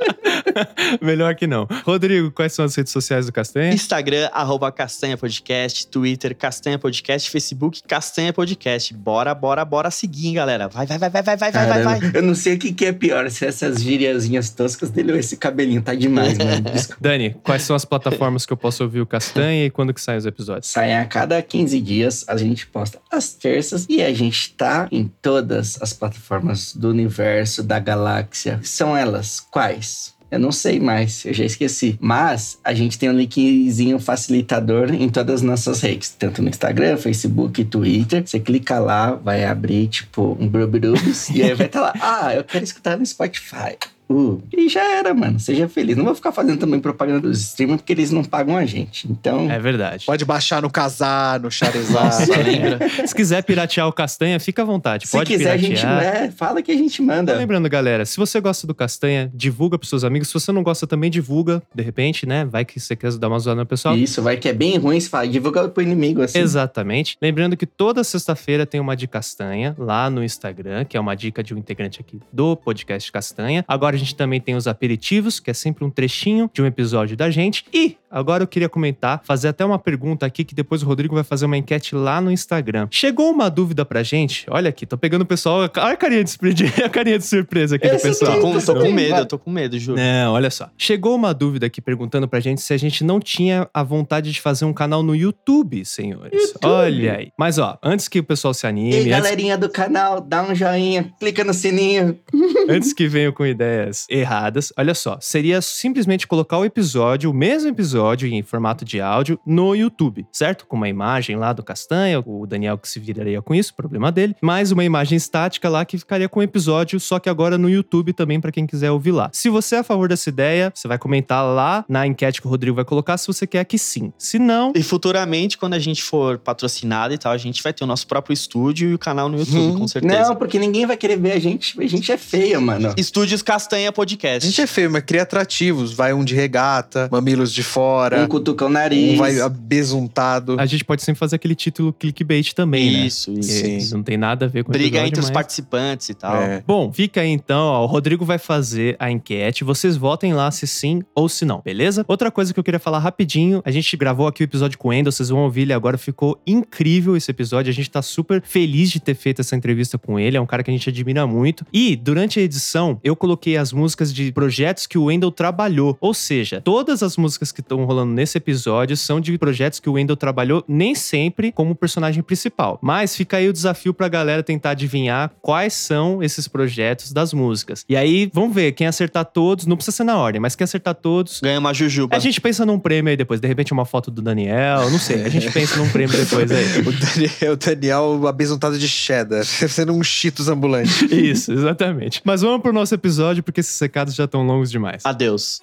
Melhor 1.01 1.35
que 1.35 1.47
não. 1.47 1.67
Rodrigo, 1.85 2.31
quais 2.31 2.53
são 2.53 2.65
as 2.65 2.75
redes 2.75 2.91
sociais 2.91 3.25
do 3.25 3.31
Castanha? 3.31 3.73
Instagram, 3.73 4.29
arroba 4.33 4.71
Castanha 4.71 5.17
Podcast, 5.17 5.87
Twitter, 5.87 6.35
Castanha 6.35 6.77
Podcast, 6.79 7.29
Facebook, 7.29 7.83
Castanha 7.87 8.33
Podcast. 8.33 8.93
Bora, 8.93 9.33
bora, 9.33 9.63
bora 9.65 9.91
seguir, 9.91 10.27
hein, 10.27 10.33
galera. 10.35 10.67
Vai, 10.67 10.85
vai, 10.85 10.97
vai, 10.97 11.09
vai, 11.09 11.23
vai, 11.23 11.37
vai, 11.37 11.51
vai, 11.51 11.83
vai. 11.83 12.11
Eu 12.13 12.21
não 12.21 12.35
sei 12.35 12.55
o 12.55 12.59
que, 12.59 12.73
que 12.73 12.85
é 12.85 12.93
pior, 12.93 13.29
se 13.29 13.45
essas 13.45 13.81
gíriazinhas 13.81 14.49
toscas 14.49 14.89
dele 14.89 15.11
ou 15.11 15.17
esse 15.17 15.37
cabelinho. 15.37 15.81
Tá 15.81 15.93
demais, 15.93 16.37
mano. 16.37 16.61
Desculpa. 16.71 17.01
Dani, 17.01 17.35
quais 17.43 17.63
são 17.63 17.75
as 17.75 17.85
plataformas 17.85 18.45
que 18.45 18.53
eu 18.53 18.57
posso 18.57 18.83
ouvir 18.83 19.01
o 19.01 19.05
Castanha 19.05 19.65
e 19.65 19.69
quando 19.69 19.93
que 19.93 20.01
saem 20.01 20.17
os 20.17 20.25
episódios? 20.25 20.67
Saem 20.67 20.97
a 20.97 21.05
cada 21.05 21.41
15 21.41 21.79
dias, 21.81 22.25
a 22.27 22.37
gente 22.37 22.67
posta 22.67 22.99
as 23.11 23.33
terças 23.33 23.85
e 23.89 24.01
a 24.01 24.13
gente 24.13 24.53
tá 24.53 24.87
em 24.91 25.11
todas 25.21 25.81
as 25.81 25.93
plataformas 25.93 26.75
do 26.75 26.89
universo, 26.89 27.63
da 27.63 27.79
galáxia. 27.79 28.59
São 28.63 28.95
elas 28.95 29.39
quais? 29.39 30.16
Eu 30.29 30.39
não 30.39 30.51
sei 30.51 30.79
mais, 30.79 31.25
eu 31.25 31.33
já 31.33 31.45
esqueci. 31.45 31.97
Mas 32.01 32.59
a 32.63 32.73
gente 32.73 32.99
tem 32.99 33.09
um 33.09 33.13
linkzinho 33.13 33.97
facilitador 33.99 34.93
em 34.93 35.09
todas 35.09 35.35
as 35.35 35.41
nossas 35.41 35.81
redes, 35.81 36.09
tanto 36.09 36.41
no 36.41 36.49
Instagram, 36.49 36.97
Facebook, 36.97 37.63
Twitter. 37.65 38.23
Você 38.25 38.39
clica 38.39 38.79
lá, 38.79 39.15
vai 39.15 39.45
abrir 39.45 39.87
tipo 39.87 40.37
um 40.39 40.47
Brubrubs 40.47 41.29
e 41.29 41.41
aí 41.43 41.53
vai 41.53 41.67
estar 41.67 41.81
lá. 41.81 41.93
Ah, 42.09 42.33
eu 42.33 42.43
quero 42.43 42.63
escutar 42.63 42.97
no 42.97 43.05
Spotify. 43.05 43.77
Uh, 44.09 44.41
e 44.55 44.69
já 44.69 44.83
era, 44.97 45.13
mano. 45.13 45.39
Seja 45.39 45.67
feliz. 45.67 45.97
Não 45.97 46.05
vou 46.05 46.15
ficar 46.15 46.31
fazendo 46.31 46.59
também 46.59 46.79
propaganda 46.79 47.21
dos 47.21 47.41
streamers 47.41 47.81
porque 47.81 47.93
eles 47.93 48.11
não 48.11 48.23
pagam 48.23 48.55
a 48.55 48.65
gente. 48.65 49.09
Então. 49.09 49.49
É 49.51 49.59
verdade. 49.59 50.05
Pode 50.05 50.23
baixar 50.23 50.61
no 50.61 50.69
Casar, 50.69 51.39
no 51.39 51.51
Charizard. 51.51 52.25
Se 53.05 53.13
quiser 53.13 53.43
piratear 53.43 53.87
o 53.87 53.93
Castanha, 53.93 54.39
fica 54.39 54.61
à 54.61 54.65
vontade. 54.65 55.07
Se 55.07 55.11
Pode 55.11 55.29
quiser, 55.29 55.59
piratear. 55.59 55.99
a 55.99 56.03
gente. 56.03 56.25
É, 56.25 56.31
fala 56.31 56.61
que 56.61 56.71
a 56.71 56.75
gente 56.75 57.01
manda. 57.01 57.35
Lembrando, 57.35 57.69
galera, 57.69 58.05
se 58.05 58.17
você 58.17 58.39
gosta 58.39 58.65
do 58.65 58.73
Castanha, 58.73 59.29
divulga 59.33 59.77
pros 59.77 59.89
seus 59.89 60.03
amigos. 60.03 60.29
Se 60.29 60.33
você 60.33 60.51
não 60.51 60.63
gosta, 60.63 60.87
também 60.87 61.09
divulga, 61.09 61.61
de 61.73 61.83
repente, 61.83 62.25
né? 62.25 62.45
Vai 62.45 62.63
que 62.63 62.79
você 62.79 62.95
quer 62.95 63.11
dar 63.13 63.27
uma 63.27 63.39
zoada 63.39 63.61
no 63.61 63.65
pessoal. 63.65 63.97
Isso, 63.97 64.21
vai 64.21 64.37
que 64.37 64.47
é 64.47 64.53
bem 64.53 64.77
ruim 64.77 64.99
se 64.99 65.09
fala. 65.09 65.27
Divulga 65.27 65.67
pro 65.67 65.83
inimigo, 65.83 66.21
assim. 66.21 66.39
Exatamente. 66.39 67.17
Lembrando 67.21 67.57
que 67.57 67.65
toda 67.65 68.03
sexta-feira 68.03 68.65
tem 68.65 68.79
uma 68.79 68.95
de 68.95 69.07
castanha 69.07 69.75
lá 69.77 70.09
no 70.09 70.23
Instagram, 70.23 70.85
que 70.85 70.95
é 70.95 70.99
uma 70.99 71.15
dica 71.15 71.43
de 71.43 71.53
um 71.53 71.57
integrante 71.57 71.99
aqui 71.99 72.19
do 72.31 72.55
podcast 72.55 73.11
Castanha. 73.11 73.65
Agora 73.67 73.96
a 73.97 73.99
gente 73.99 74.15
também 74.15 74.39
tem 74.39 74.55
os 74.55 74.67
aperitivos, 74.67 75.39
que 75.39 75.49
é 75.49 75.53
sempre 75.53 75.83
um 75.83 75.89
trechinho 75.89 76.49
de 76.53 76.61
um 76.61 76.65
episódio 76.65 77.17
da 77.17 77.29
gente. 77.29 77.65
E 77.73 77.97
agora 78.09 78.43
eu 78.43 78.47
queria 78.47 78.69
comentar, 78.69 79.21
fazer 79.23 79.47
até 79.49 79.63
uma 79.65 79.77
pergunta 79.79 80.25
aqui 80.25 80.43
que 80.43 80.55
depois 80.55 80.81
o 80.83 80.85
Rodrigo 80.85 81.13
vai 81.15 81.23
fazer 81.23 81.45
uma 81.45 81.57
enquete 81.57 81.95
lá 81.95 82.21
no 82.21 82.31
Instagram. 82.31 82.87
Chegou 82.91 83.31
uma 83.31 83.49
dúvida 83.49 83.83
pra 83.85 84.03
gente. 84.03 84.45
Olha 84.49 84.69
aqui, 84.69 84.85
tô 84.85 84.97
pegando 84.97 85.21
o 85.23 85.25
pessoal. 85.25 85.59
Olha 85.59 85.93
a 85.93 85.97
carinha 85.97 86.23
de, 86.23 86.29
surpresa- 86.29 86.65
a 86.85 86.89
carinha 86.89 87.17
de 87.17 87.25
surpresa 87.25 87.75
aqui 87.75 87.89
do 87.89 87.99
pessoal. 87.99 88.39
Tô 88.39 88.41
com, 88.41 88.59
tô 88.59 88.75
com 88.75 88.91
medo, 88.91 89.15
eu 89.17 89.25
tô 89.25 89.39
com 89.39 89.51
medo, 89.51 89.77
juro. 89.77 89.97
Não, 89.97 90.33
olha 90.33 90.49
só. 90.49 90.69
Chegou 90.77 91.15
uma 91.15 91.33
dúvida 91.33 91.65
aqui 91.65 91.81
perguntando 91.81 92.27
pra 92.27 92.39
gente 92.39 92.61
se 92.61 92.73
a 92.73 92.77
gente 92.77 93.03
não 93.03 93.19
tinha 93.19 93.67
a 93.73 93.83
vontade 93.83 94.31
de 94.31 94.39
fazer 94.39 94.65
um 94.65 94.73
canal 94.73 95.03
no 95.03 95.15
YouTube, 95.15 95.83
senhores. 95.83 96.33
YouTube. 96.33 96.65
Olha 96.65 97.17
aí. 97.17 97.31
Mas 97.37 97.57
ó, 97.57 97.77
antes 97.83 98.07
que 98.07 98.19
o 98.19 98.23
pessoal 98.23 98.53
se 98.53 98.65
anime, 98.67 98.93
Ei, 98.93 98.99
antes, 98.99 99.11
galerinha 99.11 99.57
do 99.57 99.69
canal, 99.69 100.21
dá 100.21 100.43
um 100.43 100.55
joinha, 100.55 101.11
clica 101.19 101.43
no 101.43 101.53
sininho. 101.53 102.17
antes 102.69 102.93
que 102.93 103.07
venham 103.07 103.31
com 103.31 103.45
ideias 103.45 104.05
erradas, 104.09 104.71
olha 104.77 104.93
só. 104.93 105.17
Seria 105.19 105.61
simplesmente 105.61 106.25
colocar 106.27 106.57
o 106.57 106.65
episódio, 106.65 107.29
o 107.29 107.33
mesmo 107.33 107.69
episódio 107.69 107.96
em 108.01 108.43
formato 108.43 108.85
de 108.85 109.01
áudio, 109.01 109.39
no 109.45 109.75
YouTube, 109.75 110.25
certo? 110.31 110.65
Com 110.65 110.75
uma 110.77 110.89
imagem 110.89 111.35
lá 111.35 111.53
do 111.53 111.63
Castanha, 111.63 112.21
o 112.25 112.45
Daniel 112.45 112.77
que 112.77 112.87
se 112.87 112.99
viraria 112.99 113.41
com 113.41 113.53
isso, 113.55 113.73
problema 113.73 114.11
dele. 114.11 114.35
Mais 114.41 114.71
uma 114.71 114.83
imagem 114.83 115.15
estática 115.17 115.69
lá 115.69 115.83
que 115.85 115.97
ficaria 115.97 116.29
com 116.29 116.39
o 116.39 116.43
episódio, 116.43 116.99
só 116.99 117.19
que 117.19 117.29
agora 117.29 117.57
no 117.57 117.69
YouTube 117.69 118.13
também 118.13 118.39
pra 118.39 118.51
quem 118.51 118.65
quiser 118.67 118.91
ouvir 118.91 119.11
lá. 119.11 119.29
Se 119.33 119.49
você 119.49 119.75
é 119.75 119.79
a 119.79 119.83
favor 119.83 120.07
dessa 120.09 120.29
ideia, 120.29 120.71
você 120.73 120.87
vai 120.87 120.97
comentar 120.97 121.43
lá 121.45 121.83
na 121.89 122.05
enquete 122.05 122.41
que 122.41 122.47
o 122.47 122.49
Rodrigo 122.49 122.75
vai 122.75 122.85
colocar 122.85 123.17
se 123.17 123.27
você 123.27 123.45
quer 123.47 123.63
que 123.65 123.77
sim. 123.77 124.11
Se 124.17 124.37
não, 124.39 124.71
E 124.75 124.83
futuramente, 124.83 125.57
quando 125.57 125.73
a 125.73 125.79
gente 125.79 126.03
for 126.03 126.37
patrocinado 126.37 127.13
e 127.13 127.17
tal, 127.17 127.31
a 127.31 127.37
gente 127.37 127.61
vai 127.63 127.73
ter 127.73 127.83
o 127.83 127.87
nosso 127.87 128.07
próprio 128.07 128.33
estúdio 128.33 128.89
e 128.89 128.93
o 128.93 128.99
canal 128.99 129.29
no 129.29 129.37
YouTube, 129.39 129.57
Hum. 129.57 129.79
com 129.79 129.87
certeza. 129.87 130.29
Não, 130.29 130.35
porque 130.35 130.59
ninguém 130.59 130.85
vai 130.85 130.95
querer 130.97 131.17
ver 131.17 131.31
a 131.33 131.39
gente. 131.39 131.79
A 131.81 131.87
gente 131.87 132.11
é 132.11 132.17
feia, 132.17 132.59
mano. 132.59 132.93
Estúdios 132.97 133.41
Castanha 133.41 133.89
A 133.89 133.91
Podcast. 133.91 134.47
gente 134.47 134.61
é 134.61 134.67
feio, 134.67 134.91
mas 134.91 135.03
cria 135.03 135.23
atrativos. 135.23 135.93
Vai 135.93 136.13
um 136.13 136.23
de 136.23 136.35
regata, 136.35 137.07
mamilos 137.11 137.51
de 137.53 137.61
Um 137.61 137.63
fora, 137.87 138.27
cutuca 138.27 138.65
o 138.65 138.69
nariz. 138.69 139.13
um 139.13 139.17
vai 139.17 139.39
abesuntado. 139.39 140.59
a 140.59 140.65
gente 140.65 140.83
pode 140.83 141.01
sempre 141.01 141.19
fazer 141.19 141.35
aquele 141.35 141.55
título 141.55 141.93
clickbait 141.93 142.53
também, 142.53 142.91
né? 142.91 143.05
Isso, 143.05 143.31
isso. 143.31 143.95
Não 143.95 144.03
tem 144.03 144.17
nada 144.17 144.45
a 144.45 144.49
ver 144.49 144.63
com 144.63 144.71
o 144.71 144.73
Briga 144.73 144.87
episódio, 144.97 145.07
entre 145.07 145.19
os 145.19 145.25
mas- 145.27 145.33
participantes 145.33 146.09
e 146.09 146.13
tal. 146.13 146.35
É. 146.35 146.63
Bom, 146.65 146.91
fica 146.91 147.21
aí 147.21 147.29
então, 147.29 147.65
ó, 147.65 147.83
o 147.83 147.85
Rodrigo 147.85 148.25
vai 148.25 148.37
fazer 148.37 148.95
a 148.99 149.09
enquete, 149.09 149.63
vocês 149.63 149.95
votem 149.95 150.33
lá 150.33 150.51
se 150.51 150.67
sim 150.67 151.01
ou 151.15 151.29
se 151.29 151.45
não, 151.45 151.61
beleza? 151.63 152.03
Outra 152.07 152.29
coisa 152.29 152.53
que 152.53 152.59
eu 152.59 152.63
queria 152.63 152.79
falar 152.79 152.99
rapidinho, 152.99 153.61
a 153.65 153.71
gente 153.71 153.95
gravou 153.95 154.27
aqui 154.27 154.43
o 154.43 154.45
episódio 154.45 154.77
com 154.77 154.89
o 154.89 154.93
Endel, 154.93 155.11
vocês 155.11 155.29
vão 155.29 155.39
ouvir 155.39 155.61
ele 155.61 155.73
agora, 155.73 155.97
ficou 155.97 156.39
incrível 156.45 157.15
esse 157.15 157.31
episódio, 157.31 157.69
a 157.69 157.73
gente 157.73 157.89
tá 157.89 158.01
super 158.01 158.41
feliz 158.43 158.91
de 158.91 158.99
ter 158.99 159.15
feito 159.15 159.41
essa 159.41 159.55
entrevista 159.55 159.97
com 159.97 160.19
ele, 160.19 160.37
é 160.37 160.41
um 160.41 160.45
cara 160.45 160.63
que 160.63 160.69
a 160.69 160.73
gente 160.73 160.89
admira 160.89 161.25
muito. 161.25 161.65
E 161.71 161.95
durante 161.95 162.39
a 162.39 162.43
edição, 162.43 162.99
eu 163.03 163.15
coloquei 163.15 163.57
as 163.57 163.71
músicas 163.71 164.13
de 164.13 164.31
projetos 164.31 164.85
que 164.87 164.97
o 164.97 165.05
Wendell 165.05 165.31
trabalhou, 165.31 165.97
ou 165.99 166.13
seja, 166.13 166.61
todas 166.61 167.03
as 167.03 167.17
músicas 167.17 167.51
que 167.51 167.61
estão 167.77 167.85
rolando 167.85 168.13
nesse 168.13 168.37
episódio 168.37 168.97
são 168.97 169.19
de 169.19 169.37
projetos 169.37 169.79
que 169.79 169.89
o 169.89 169.93
Wendell 169.93 170.15
trabalhou, 170.15 170.63
nem 170.67 170.95
sempre 170.95 171.51
como 171.51 171.75
personagem 171.75 172.23
principal. 172.23 172.79
Mas 172.81 173.15
fica 173.15 173.37
aí 173.37 173.47
o 173.47 173.53
desafio 173.53 173.93
pra 173.93 174.07
galera 174.07 174.41
tentar 174.41 174.71
adivinhar 174.71 175.31
quais 175.41 175.73
são 175.73 176.23
esses 176.23 176.47
projetos 176.47 177.11
das 177.11 177.33
músicas. 177.33 177.85
E 177.87 177.95
aí, 177.95 178.29
vamos 178.33 178.53
ver, 178.53 178.71
quem 178.71 178.87
acertar 178.87 179.25
todos, 179.25 179.65
não 179.65 179.75
precisa 179.75 179.97
ser 179.97 180.03
na 180.03 180.17
ordem, 180.17 180.41
mas 180.41 180.55
quem 180.55 180.63
acertar 180.63 180.95
todos. 180.95 181.39
Ganha 181.41 181.59
uma 181.59 181.73
jujuba. 181.73 182.15
A 182.15 182.19
gente 182.19 182.39
pensa 182.41 182.65
num 182.65 182.79
prêmio 182.79 183.09
aí 183.11 183.17
depois, 183.17 183.39
de 183.39 183.47
repente 183.47 183.71
uma 183.71 183.85
foto 183.85 184.09
do 184.09 184.21
Daniel, 184.21 184.89
não 184.89 184.99
sei, 184.99 185.23
a 185.23 185.29
gente 185.29 185.51
pensa 185.51 185.77
num 185.77 185.89
prêmio 185.89 186.17
depois 186.17 186.51
aí. 186.51 186.67
O 186.87 186.91
Daniel, 186.91 187.53
o 187.53 187.55
Daniel 187.57 188.27
abesuntado 188.27 188.77
de 188.77 188.87
cheddar, 188.87 189.43
sendo 189.45 189.93
um 189.93 190.03
cheetos 190.03 190.47
ambulante. 190.47 191.05
Isso, 191.13 191.51
exatamente. 191.51 192.21
Mas 192.23 192.41
vamos 192.41 192.61
pro 192.61 192.71
nosso 192.71 192.93
episódio, 192.93 193.43
porque 193.43 193.59
esses 193.59 193.77
recados 193.79 194.15
já 194.15 194.25
estão 194.25 194.45
longos 194.45 194.71
demais. 194.71 195.05
Adeus. 195.05 195.61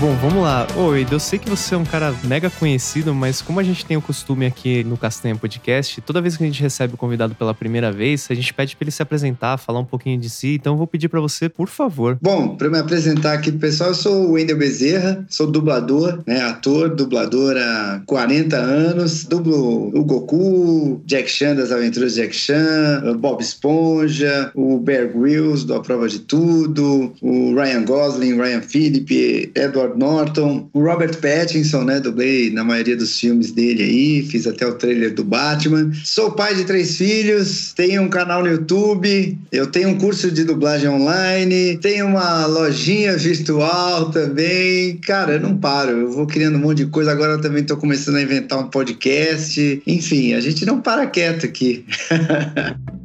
Bom, 0.00 0.14
vamos 0.22 0.44
lá. 0.44 0.64
Oi, 0.76 1.04
eu 1.10 1.18
sei 1.18 1.40
que 1.40 1.50
você 1.50 1.74
é 1.74 1.76
um 1.76 1.84
cara 1.84 2.14
mega 2.22 2.48
conhecido, 2.48 3.12
mas 3.12 3.42
como 3.42 3.58
a 3.58 3.64
gente 3.64 3.84
tem 3.84 3.96
o 3.96 4.00
costume 4.00 4.46
aqui 4.46 4.84
no 4.84 4.96
Castanha 4.96 5.34
Podcast, 5.34 6.00
toda 6.02 6.20
vez 6.20 6.36
que 6.36 6.44
a 6.44 6.46
gente 6.46 6.62
recebe 6.62 6.94
o 6.94 6.96
convidado 6.96 7.34
pela 7.34 7.52
primeira 7.52 7.90
vez, 7.90 8.28
a 8.30 8.34
gente 8.34 8.54
pede 8.54 8.76
pra 8.76 8.84
ele 8.84 8.92
se 8.92 9.02
apresentar, 9.02 9.58
falar 9.58 9.80
um 9.80 9.84
pouquinho 9.84 10.16
de 10.20 10.30
si. 10.30 10.54
Então 10.54 10.74
eu 10.74 10.76
vou 10.76 10.86
pedir 10.86 11.08
pra 11.08 11.20
você, 11.20 11.48
por 11.48 11.66
favor. 11.66 12.16
Bom, 12.22 12.54
para 12.54 12.70
me 12.70 12.78
apresentar 12.78 13.32
aqui 13.32 13.50
pessoal, 13.50 13.90
eu 13.90 13.94
sou 13.96 14.28
o 14.28 14.32
Wendel 14.34 14.56
Bezerra, 14.56 15.26
sou 15.28 15.48
dublador, 15.48 16.22
né, 16.24 16.42
ator, 16.42 16.94
dublador 16.94 17.56
há 17.56 18.00
40 18.06 18.56
anos, 18.56 19.24
dublo 19.24 19.88
o 19.98 20.04
Goku, 20.04 21.02
Jack 21.06 21.28
Chan 21.28 21.56
das 21.56 21.72
Aventuras 21.72 22.14
de 22.14 22.20
Jack 22.20 22.36
Chan, 22.36 23.18
Bob 23.18 23.40
Esponja, 23.42 24.52
o 24.54 24.78
Bear 24.78 25.08
Grylls 25.08 25.66
do 25.66 25.74
A 25.74 25.80
Prova 25.80 26.08
de 26.08 26.20
Tudo, 26.20 27.12
o 27.20 27.54
Ryan 27.56 27.84
Gosling, 27.84 28.36
Ryan 28.40 28.62
Phillip, 28.62 29.50
Edward 29.56 29.87
Norton, 29.96 30.68
o 30.72 30.80
Robert 30.80 31.16
Pattinson, 31.18 31.84
né, 31.84 32.00
dublei 32.00 32.50
na 32.50 32.64
maioria 32.64 32.96
dos 32.96 33.18
filmes 33.18 33.52
dele 33.52 33.82
aí, 33.82 34.22
fiz 34.22 34.46
até 34.46 34.66
o 34.66 34.74
trailer 34.74 35.14
do 35.14 35.24
Batman. 35.24 35.90
Sou 36.04 36.32
pai 36.32 36.54
de 36.54 36.64
três 36.64 36.96
filhos, 36.96 37.72
tenho 37.74 38.02
um 38.02 38.08
canal 38.08 38.42
no 38.42 38.48
YouTube, 38.48 39.38
eu 39.52 39.66
tenho 39.66 39.90
um 39.90 39.98
curso 39.98 40.30
de 40.30 40.44
dublagem 40.44 40.88
online, 40.88 41.78
tenho 41.78 42.06
uma 42.06 42.46
lojinha 42.46 43.16
virtual 43.16 44.10
também. 44.10 44.96
Cara, 44.98 45.34
eu 45.34 45.40
não 45.40 45.56
paro, 45.56 45.90
eu 45.90 46.10
vou 46.10 46.26
criando 46.26 46.56
um 46.56 46.60
monte 46.60 46.78
de 46.78 46.86
coisa. 46.86 47.12
Agora 47.12 47.32
eu 47.32 47.40
também 47.40 47.64
tô 47.64 47.76
começando 47.76 48.16
a 48.16 48.22
inventar 48.22 48.58
um 48.58 48.68
podcast. 48.68 49.82
Enfim, 49.86 50.34
a 50.34 50.40
gente 50.40 50.64
não 50.66 50.80
para 50.80 51.06
quieto 51.06 51.46
aqui. 51.46 51.84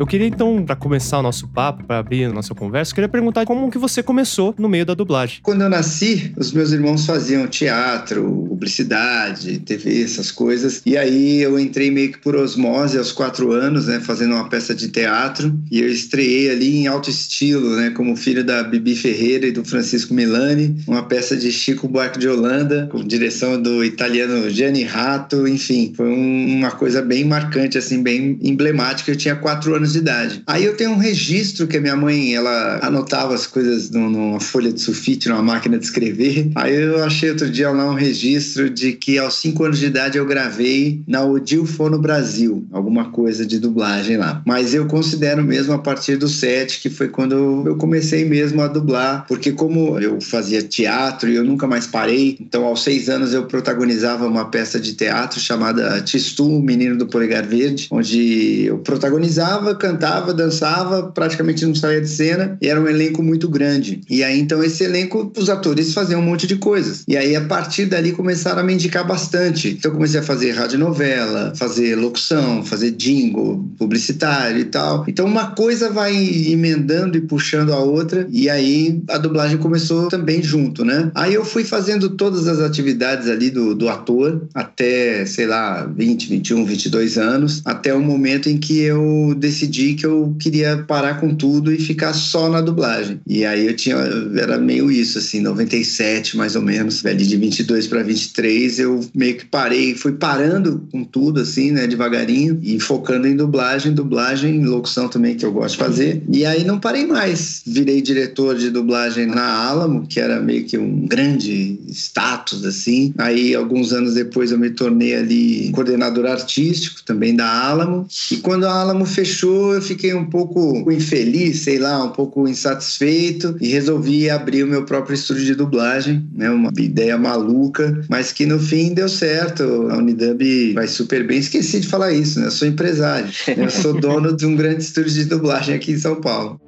Eu 0.00 0.06
queria 0.06 0.26
então, 0.26 0.64
pra 0.64 0.74
começar 0.74 1.18
o 1.18 1.22
nosso 1.22 1.46
papo, 1.46 1.84
pra 1.84 1.98
abrir 1.98 2.24
a 2.24 2.32
nossa 2.32 2.54
conversa, 2.54 2.90
eu 2.90 2.94
queria 2.94 3.08
perguntar 3.08 3.44
como 3.44 3.70
que 3.70 3.76
você 3.76 4.02
começou 4.02 4.54
no 4.58 4.66
meio 4.66 4.86
da 4.86 4.94
dublagem. 4.94 5.40
Quando 5.42 5.60
eu 5.60 5.68
nasci, 5.68 6.32
os 6.38 6.54
meus 6.54 6.72
irmãos 6.72 7.04
faziam 7.04 7.46
teatro, 7.46 8.46
publicidade, 8.48 9.58
TV, 9.58 10.02
essas 10.02 10.32
coisas. 10.32 10.80
E 10.86 10.96
aí 10.96 11.42
eu 11.42 11.60
entrei 11.60 11.90
meio 11.90 12.12
que 12.12 12.18
por 12.18 12.34
osmose 12.34 12.96
aos 12.96 13.12
quatro 13.12 13.52
anos, 13.52 13.88
né, 13.88 14.00
fazendo 14.00 14.34
uma 14.34 14.48
peça 14.48 14.74
de 14.74 14.88
teatro. 14.88 15.54
E 15.70 15.82
eu 15.82 15.88
estreiei 15.90 16.50
ali 16.50 16.78
em 16.78 16.86
alto 16.86 17.10
estilo, 17.10 17.76
né, 17.76 17.90
como 17.90 18.16
filho 18.16 18.42
da 18.42 18.62
Bibi 18.62 18.96
Ferreira 18.96 19.48
e 19.48 19.52
do 19.52 19.62
Francisco 19.66 20.14
Milani, 20.14 20.76
uma 20.86 21.02
peça 21.02 21.36
de 21.36 21.52
Chico 21.52 21.86
Buarque 21.86 22.18
de 22.18 22.26
Holanda, 22.26 22.88
com 22.90 23.04
direção 23.04 23.60
do 23.60 23.84
italiano 23.84 24.48
Gianni 24.48 24.82
Rato. 24.82 25.46
Enfim, 25.46 25.92
foi 25.94 26.08
um- 26.08 26.56
uma 26.56 26.70
coisa 26.70 27.02
bem 27.02 27.22
marcante, 27.22 27.76
assim, 27.76 28.02
bem 28.02 28.38
emblemática. 28.40 29.10
Eu 29.10 29.16
tinha 29.16 29.36
quatro 29.36 29.74
anos 29.74 29.89
de 29.92 29.98
idade. 29.98 30.42
Aí 30.46 30.64
eu 30.64 30.76
tenho 30.76 30.90
um 30.90 30.98
registro 30.98 31.66
que 31.66 31.76
a 31.76 31.80
minha 31.80 31.96
mãe, 31.96 32.34
ela 32.34 32.80
anotava 32.82 33.34
as 33.34 33.46
coisas 33.46 33.90
num- 33.90 34.10
numa 34.10 34.40
folha 34.40 34.72
de 34.72 34.80
sulfite, 34.80 35.28
numa 35.28 35.42
máquina 35.42 35.78
de 35.78 35.84
escrever. 35.84 36.50
Aí 36.54 36.74
eu 36.74 37.02
achei 37.04 37.30
outro 37.30 37.50
dia 37.50 37.70
lá 37.70 37.90
um 37.90 37.94
registro 37.94 38.68
de 38.70 38.92
que 38.92 39.18
aos 39.18 39.34
cinco 39.34 39.64
anos 39.64 39.78
de 39.78 39.86
idade 39.86 40.18
eu 40.18 40.26
gravei 40.26 41.02
na 41.06 41.24
Odil 41.24 41.64
Fono 41.66 41.98
Brasil, 41.98 42.64
alguma 42.72 43.10
coisa 43.10 43.44
de 43.46 43.58
dublagem 43.58 44.16
lá. 44.16 44.42
Mas 44.46 44.74
eu 44.74 44.86
considero 44.86 45.42
mesmo 45.42 45.72
a 45.72 45.78
partir 45.78 46.16
do 46.16 46.28
sete, 46.28 46.80
que 46.80 46.90
foi 46.90 47.08
quando 47.08 47.64
eu 47.66 47.76
comecei 47.76 48.24
mesmo 48.24 48.60
a 48.62 48.68
dublar, 48.68 49.24
porque 49.26 49.52
como 49.52 49.98
eu 49.98 50.20
fazia 50.20 50.62
teatro 50.62 51.28
e 51.28 51.34
eu 51.36 51.44
nunca 51.44 51.66
mais 51.66 51.86
parei, 51.86 52.36
então 52.40 52.64
aos 52.64 52.82
seis 52.82 53.08
anos 53.08 53.32
eu 53.32 53.44
protagonizava 53.46 54.26
uma 54.26 54.46
peça 54.46 54.78
de 54.78 54.94
teatro 54.94 55.38
chamada 55.40 56.00
Tistu, 56.02 56.46
o 56.46 56.62
Menino 56.62 56.96
do 56.96 57.06
Polegar 57.06 57.46
Verde, 57.46 57.88
onde 57.90 58.64
eu 58.66 58.78
protagonizava 58.78 59.74
cantava, 59.80 60.32
dançava, 60.32 61.10
praticamente 61.10 61.64
não 61.66 61.74
saía 61.74 62.00
de 62.00 62.08
cena, 62.08 62.56
e 62.60 62.68
era 62.68 62.80
um 62.80 62.86
elenco 62.86 63.22
muito 63.22 63.48
grande. 63.48 64.00
E 64.08 64.22
aí, 64.22 64.38
então, 64.38 64.62
esse 64.62 64.84
elenco, 64.84 65.32
os 65.36 65.48
atores 65.48 65.92
faziam 65.92 66.20
um 66.20 66.24
monte 66.24 66.46
de 66.46 66.56
coisas. 66.56 67.02
E 67.08 67.16
aí, 67.16 67.34
a 67.34 67.40
partir 67.40 67.86
dali, 67.86 68.12
começaram 68.12 68.60
a 68.60 68.62
me 68.62 68.74
indicar 68.74 69.06
bastante. 69.06 69.70
Então, 69.70 69.90
eu 69.90 69.94
comecei 69.96 70.20
a 70.20 70.22
fazer 70.22 70.52
radionovela, 70.52 71.52
fazer 71.56 71.96
locução, 71.96 72.62
fazer 72.62 72.92
jingle, 72.92 73.68
publicitário 73.78 74.60
e 74.60 74.64
tal. 74.66 75.04
Então, 75.08 75.26
uma 75.26 75.52
coisa 75.52 75.90
vai 75.90 76.14
emendando 76.14 77.16
e 77.16 77.20
puxando 77.20 77.72
a 77.72 77.78
outra, 77.78 78.28
e 78.30 78.48
aí 78.48 79.02
a 79.08 79.18
dublagem 79.18 79.58
começou 79.58 80.08
também 80.08 80.42
junto, 80.42 80.84
né? 80.84 81.10
Aí 81.14 81.34
eu 81.34 81.44
fui 81.44 81.64
fazendo 81.64 82.10
todas 82.10 82.46
as 82.46 82.60
atividades 82.60 83.28
ali 83.28 83.50
do, 83.50 83.74
do 83.74 83.88
ator, 83.88 84.46
até, 84.54 85.24
sei 85.24 85.46
lá, 85.46 85.84
20, 85.84 86.28
21, 86.28 86.64
22 86.64 87.18
anos, 87.18 87.62
até 87.64 87.94
o 87.94 88.00
momento 88.00 88.48
em 88.48 88.58
que 88.58 88.80
eu 88.80 89.34
decidi 89.36 89.69
que 89.70 90.04
eu 90.06 90.34
queria 90.38 90.84
parar 90.86 91.20
com 91.20 91.34
tudo 91.34 91.72
e 91.72 91.78
ficar 91.78 92.12
só 92.12 92.48
na 92.48 92.60
dublagem. 92.60 93.20
E 93.26 93.44
aí 93.44 93.66
eu 93.66 93.74
tinha, 93.74 93.96
era 94.36 94.58
meio 94.58 94.90
isso, 94.90 95.18
assim, 95.18 95.40
97 95.40 96.36
mais 96.36 96.56
ou 96.56 96.62
menos, 96.62 97.04
ali 97.04 97.26
de 97.26 97.36
22 97.36 97.86
para 97.86 98.02
23, 98.02 98.78
eu 98.78 99.00
meio 99.14 99.36
que 99.36 99.46
parei, 99.46 99.94
fui 99.94 100.12
parando 100.12 100.86
com 100.90 101.04
tudo, 101.04 101.40
assim, 101.40 101.70
né, 101.70 101.86
devagarinho, 101.86 102.58
e 102.62 102.78
focando 102.78 103.26
em 103.26 103.36
dublagem, 103.36 103.92
dublagem, 103.92 104.64
locução 104.64 105.08
também, 105.08 105.36
que 105.36 105.44
eu 105.44 105.52
gosto 105.52 105.72
de 105.72 105.84
fazer. 105.84 106.22
E 106.30 106.44
aí 106.44 106.64
não 106.64 106.78
parei 106.78 107.06
mais. 107.06 107.62
Virei 107.66 108.00
diretor 108.00 108.56
de 108.56 108.70
dublagem 108.70 109.26
na 109.26 109.42
Alamo, 109.42 110.06
que 110.06 110.20
era 110.20 110.40
meio 110.40 110.64
que 110.64 110.78
um 110.78 111.06
grande 111.06 111.78
status, 111.88 112.64
assim. 112.64 113.12
Aí, 113.18 113.54
alguns 113.54 113.92
anos 113.92 114.14
depois, 114.14 114.50
eu 114.50 114.58
me 114.58 114.70
tornei 114.70 115.14
ali 115.14 115.70
coordenador 115.72 116.26
artístico 116.26 117.02
também 117.04 117.34
da 117.34 117.48
Alamo. 117.48 118.06
E 118.30 118.36
quando 118.38 118.64
a 118.64 118.72
Alamo 118.72 119.04
fechou, 119.06 119.59
eu 119.72 119.82
fiquei 119.82 120.14
um 120.14 120.24
pouco 120.24 120.90
infeliz, 120.90 121.60
sei 121.60 121.78
lá, 121.78 122.04
um 122.04 122.10
pouco 122.10 122.48
insatisfeito 122.48 123.56
e 123.60 123.68
resolvi 123.68 124.30
abrir 124.30 124.64
o 124.64 124.66
meu 124.66 124.84
próprio 124.84 125.14
estúdio 125.14 125.44
de 125.44 125.54
dublagem, 125.54 126.26
né? 126.34 126.50
Uma 126.50 126.70
ideia 126.78 127.16
maluca, 127.18 128.04
mas 128.08 128.32
que 128.32 128.46
no 128.46 128.58
fim 128.58 128.94
deu 128.94 129.08
certo. 129.08 129.62
A 129.90 129.98
Unidub 129.98 130.72
vai 130.74 130.88
super 130.88 131.26
bem. 131.26 131.38
Esqueci 131.38 131.80
de 131.80 131.88
falar 131.88 132.12
isso, 132.12 132.40
né? 132.40 132.46
Eu 132.46 132.50
sou 132.50 132.66
empresário. 132.66 133.28
Eu 133.56 133.70
sou 133.70 134.00
dono 134.00 134.34
de 134.36 134.46
um 134.46 134.56
grande 134.56 134.82
estúdio 134.82 135.12
de 135.12 135.24
dublagem 135.24 135.74
aqui 135.74 135.92
em 135.92 135.98
São 135.98 136.20
Paulo. 136.20 136.60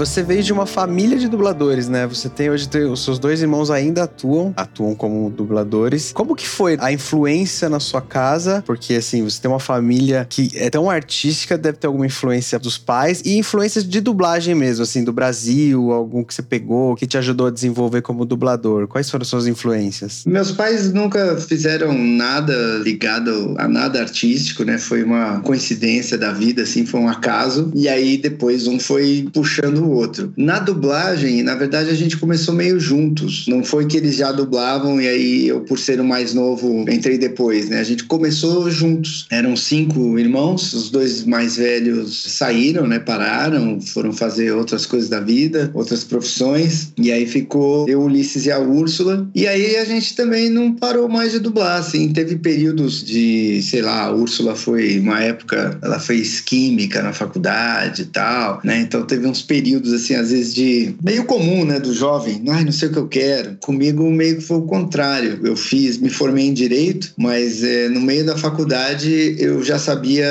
Você 0.00 0.22
veio 0.22 0.42
de 0.42 0.50
uma 0.50 0.64
família 0.64 1.18
de 1.18 1.28
dubladores, 1.28 1.86
né? 1.86 2.06
Você 2.06 2.30
tem 2.30 2.48
hoje 2.48 2.66
os 2.90 3.04
seus 3.04 3.18
dois 3.18 3.42
irmãos 3.42 3.70
ainda 3.70 4.04
atuam, 4.04 4.50
atuam 4.56 4.94
como 4.94 5.28
dubladores. 5.28 6.10
Como 6.10 6.34
que 6.34 6.48
foi 6.48 6.78
a 6.80 6.90
influência 6.90 7.68
na 7.68 7.78
sua 7.78 8.00
casa? 8.00 8.64
Porque 8.66 8.94
assim, 8.94 9.22
você 9.22 9.38
tem 9.42 9.50
uma 9.50 9.60
família 9.60 10.26
que 10.26 10.52
é 10.54 10.70
tão 10.70 10.88
artística, 10.88 11.58
deve 11.58 11.76
ter 11.76 11.86
alguma 11.86 12.06
influência 12.06 12.58
dos 12.58 12.78
pais 12.78 13.20
e 13.26 13.36
influências 13.36 13.86
de 13.86 14.00
dublagem 14.00 14.54
mesmo, 14.54 14.84
assim, 14.84 15.04
do 15.04 15.12
Brasil, 15.12 15.92
algum 15.92 16.24
que 16.24 16.32
você 16.32 16.40
pegou, 16.40 16.96
que 16.96 17.06
te 17.06 17.18
ajudou 17.18 17.48
a 17.48 17.50
desenvolver 17.50 18.00
como 18.00 18.24
dublador. 18.24 18.88
Quais 18.88 19.10
foram 19.10 19.20
as 19.20 19.28
suas 19.28 19.46
influências? 19.46 20.24
Meus 20.24 20.50
pais 20.50 20.94
nunca 20.94 21.36
fizeram 21.36 21.92
nada 21.92 22.54
ligado 22.82 23.54
a 23.58 23.68
nada 23.68 24.00
artístico, 24.00 24.64
né? 24.64 24.78
Foi 24.78 25.02
uma 25.02 25.40
coincidência 25.40 26.16
da 26.16 26.32
vida, 26.32 26.62
assim, 26.62 26.86
foi 26.86 27.00
um 27.00 27.08
acaso. 27.08 27.70
E 27.74 27.86
aí 27.86 28.16
depois 28.16 28.66
um 28.66 28.80
foi 28.80 29.28
puxando 29.30 29.89
o 29.89 29.89
outro. 29.90 30.32
Na 30.36 30.58
dublagem, 30.58 31.42
na 31.42 31.54
verdade, 31.54 31.90
a 31.90 31.94
gente 31.94 32.16
começou 32.16 32.54
meio 32.54 32.78
juntos. 32.78 33.46
Não 33.48 33.62
foi 33.64 33.86
que 33.86 33.96
eles 33.96 34.16
já 34.16 34.32
dublavam 34.32 35.00
e 35.00 35.08
aí 35.08 35.48
eu, 35.48 35.60
por 35.60 35.78
ser 35.78 36.00
o 36.00 36.04
mais 36.04 36.34
novo, 36.34 36.84
entrei 36.88 37.18
depois, 37.18 37.68
né? 37.68 37.80
A 37.80 37.84
gente 37.84 38.04
começou 38.04 38.70
juntos. 38.70 39.26
Eram 39.30 39.56
cinco 39.56 40.18
irmãos, 40.18 40.72
os 40.72 40.90
dois 40.90 41.24
mais 41.24 41.56
velhos 41.56 42.34
saíram, 42.36 42.86
né? 42.86 42.98
Pararam, 42.98 43.80
foram 43.80 44.12
fazer 44.12 44.52
outras 44.52 44.86
coisas 44.86 45.08
da 45.08 45.20
vida, 45.20 45.70
outras 45.74 46.04
profissões. 46.04 46.92
E 46.98 47.10
aí 47.10 47.26
ficou 47.26 47.88
eu, 47.88 48.02
Ulisses 48.02 48.46
e 48.46 48.50
a 48.50 48.58
Úrsula. 48.58 49.28
E 49.34 49.46
aí 49.46 49.76
a 49.76 49.84
gente 49.84 50.14
também 50.14 50.50
não 50.50 50.74
parou 50.74 51.08
mais 51.08 51.32
de 51.32 51.38
dublar, 51.38 51.78
assim. 51.78 52.12
Teve 52.12 52.36
períodos 52.36 53.04
de, 53.04 53.62
sei 53.62 53.82
lá, 53.82 54.04
a 54.04 54.12
Úrsula 54.12 54.54
foi 54.54 54.98
uma 54.98 55.20
época, 55.20 55.78
ela 55.82 55.98
fez 55.98 56.40
química 56.40 57.02
na 57.02 57.12
faculdade 57.12 58.02
e 58.02 58.06
tal, 58.06 58.60
né? 58.64 58.80
Então 58.80 59.02
teve 59.04 59.26
uns 59.26 59.42
períodos 59.42 59.79
períodos, 59.80 59.92
assim, 59.92 60.14
às 60.14 60.30
vezes 60.30 60.54
de 60.54 60.94
meio 61.02 61.24
comum, 61.24 61.64
né, 61.64 61.80
do 61.80 61.92
jovem. 61.92 62.42
Ai, 62.48 62.64
não 62.64 62.72
sei 62.72 62.88
o 62.88 62.92
que 62.92 62.98
eu 62.98 63.08
quero. 63.08 63.56
Comigo 63.60 64.08
meio 64.10 64.36
que 64.36 64.42
foi 64.42 64.58
o 64.58 64.62
contrário. 64.62 65.40
Eu 65.42 65.56
fiz, 65.56 65.98
me 65.98 66.10
formei 66.10 66.46
em 66.46 66.54
direito, 66.54 67.12
mas 67.16 67.64
é, 67.64 67.88
no 67.88 68.00
meio 68.00 68.24
da 68.24 68.36
faculdade 68.36 69.36
eu 69.38 69.62
já 69.62 69.78
sabia 69.78 70.26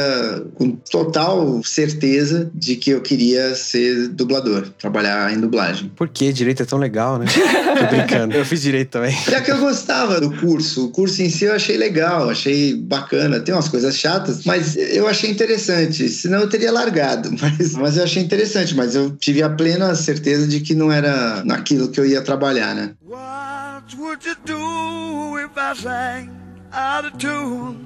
com 0.55 0.71
total 0.71 1.61
certeza 1.63 2.49
de 2.53 2.75
que 2.75 2.91
eu 2.91 3.01
queria 3.01 3.55
ser 3.55 4.09
dublador, 4.09 4.69
trabalhar 4.77 5.33
em 5.33 5.39
dublagem. 5.39 5.91
Por 5.95 6.07
que 6.07 6.31
direito 6.31 6.63
é 6.63 6.65
tão 6.65 6.79
legal, 6.79 7.17
né? 7.17 7.25
Tô 7.79 7.95
brincando. 7.95 8.35
Eu 8.35 8.45
fiz 8.45 8.61
direito 8.61 8.89
também. 8.89 9.15
Já 9.29 9.41
que 9.41 9.51
eu 9.51 9.57
gostava 9.57 10.19
do 10.21 10.31
curso, 10.37 10.85
o 10.85 10.91
curso 10.91 11.21
em 11.21 11.29
si 11.29 11.45
eu 11.45 11.53
achei 11.53 11.77
legal, 11.77 12.29
achei 12.29 12.75
bacana. 12.75 13.39
Tem 13.39 13.53
umas 13.53 13.67
coisas 13.67 13.97
chatas, 13.97 14.43
mas 14.45 14.75
eu 14.75 15.07
achei 15.07 15.29
interessante. 15.29 16.09
Senão 16.09 16.39
eu 16.39 16.49
teria 16.49 16.71
largado, 16.71 17.31
mas, 17.39 17.73
mas 17.73 17.97
eu 17.97 18.03
achei 18.03 18.21
interessante. 18.21 18.75
Mas 18.75 18.95
eu 18.95 19.15
tive 19.29 19.43
a 19.43 19.49
plena 19.49 19.93
certeza 19.93 20.47
de 20.47 20.59
que 20.59 20.73
não 20.73 20.91
era 20.91 21.43
naquilo 21.45 21.91
que 21.91 21.99
eu 21.99 22.05
ia 22.05 22.19
trabalhar, 22.23 22.73
né? 22.73 22.95
What 23.05 23.95
would 23.95 24.25
you 24.25 24.35
do 24.43 25.37
if 25.37 25.51
I 25.55 25.75
sang 25.75 26.31
out 26.73 27.05
of 27.05 27.17
tune? 27.19 27.77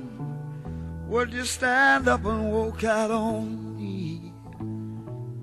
Would 1.09 1.33
you 1.33 1.43
stand 1.43 2.07
up 2.07 2.25
and 2.25 2.50
walk 2.50 2.85
out 2.85 3.12
on 3.12 3.62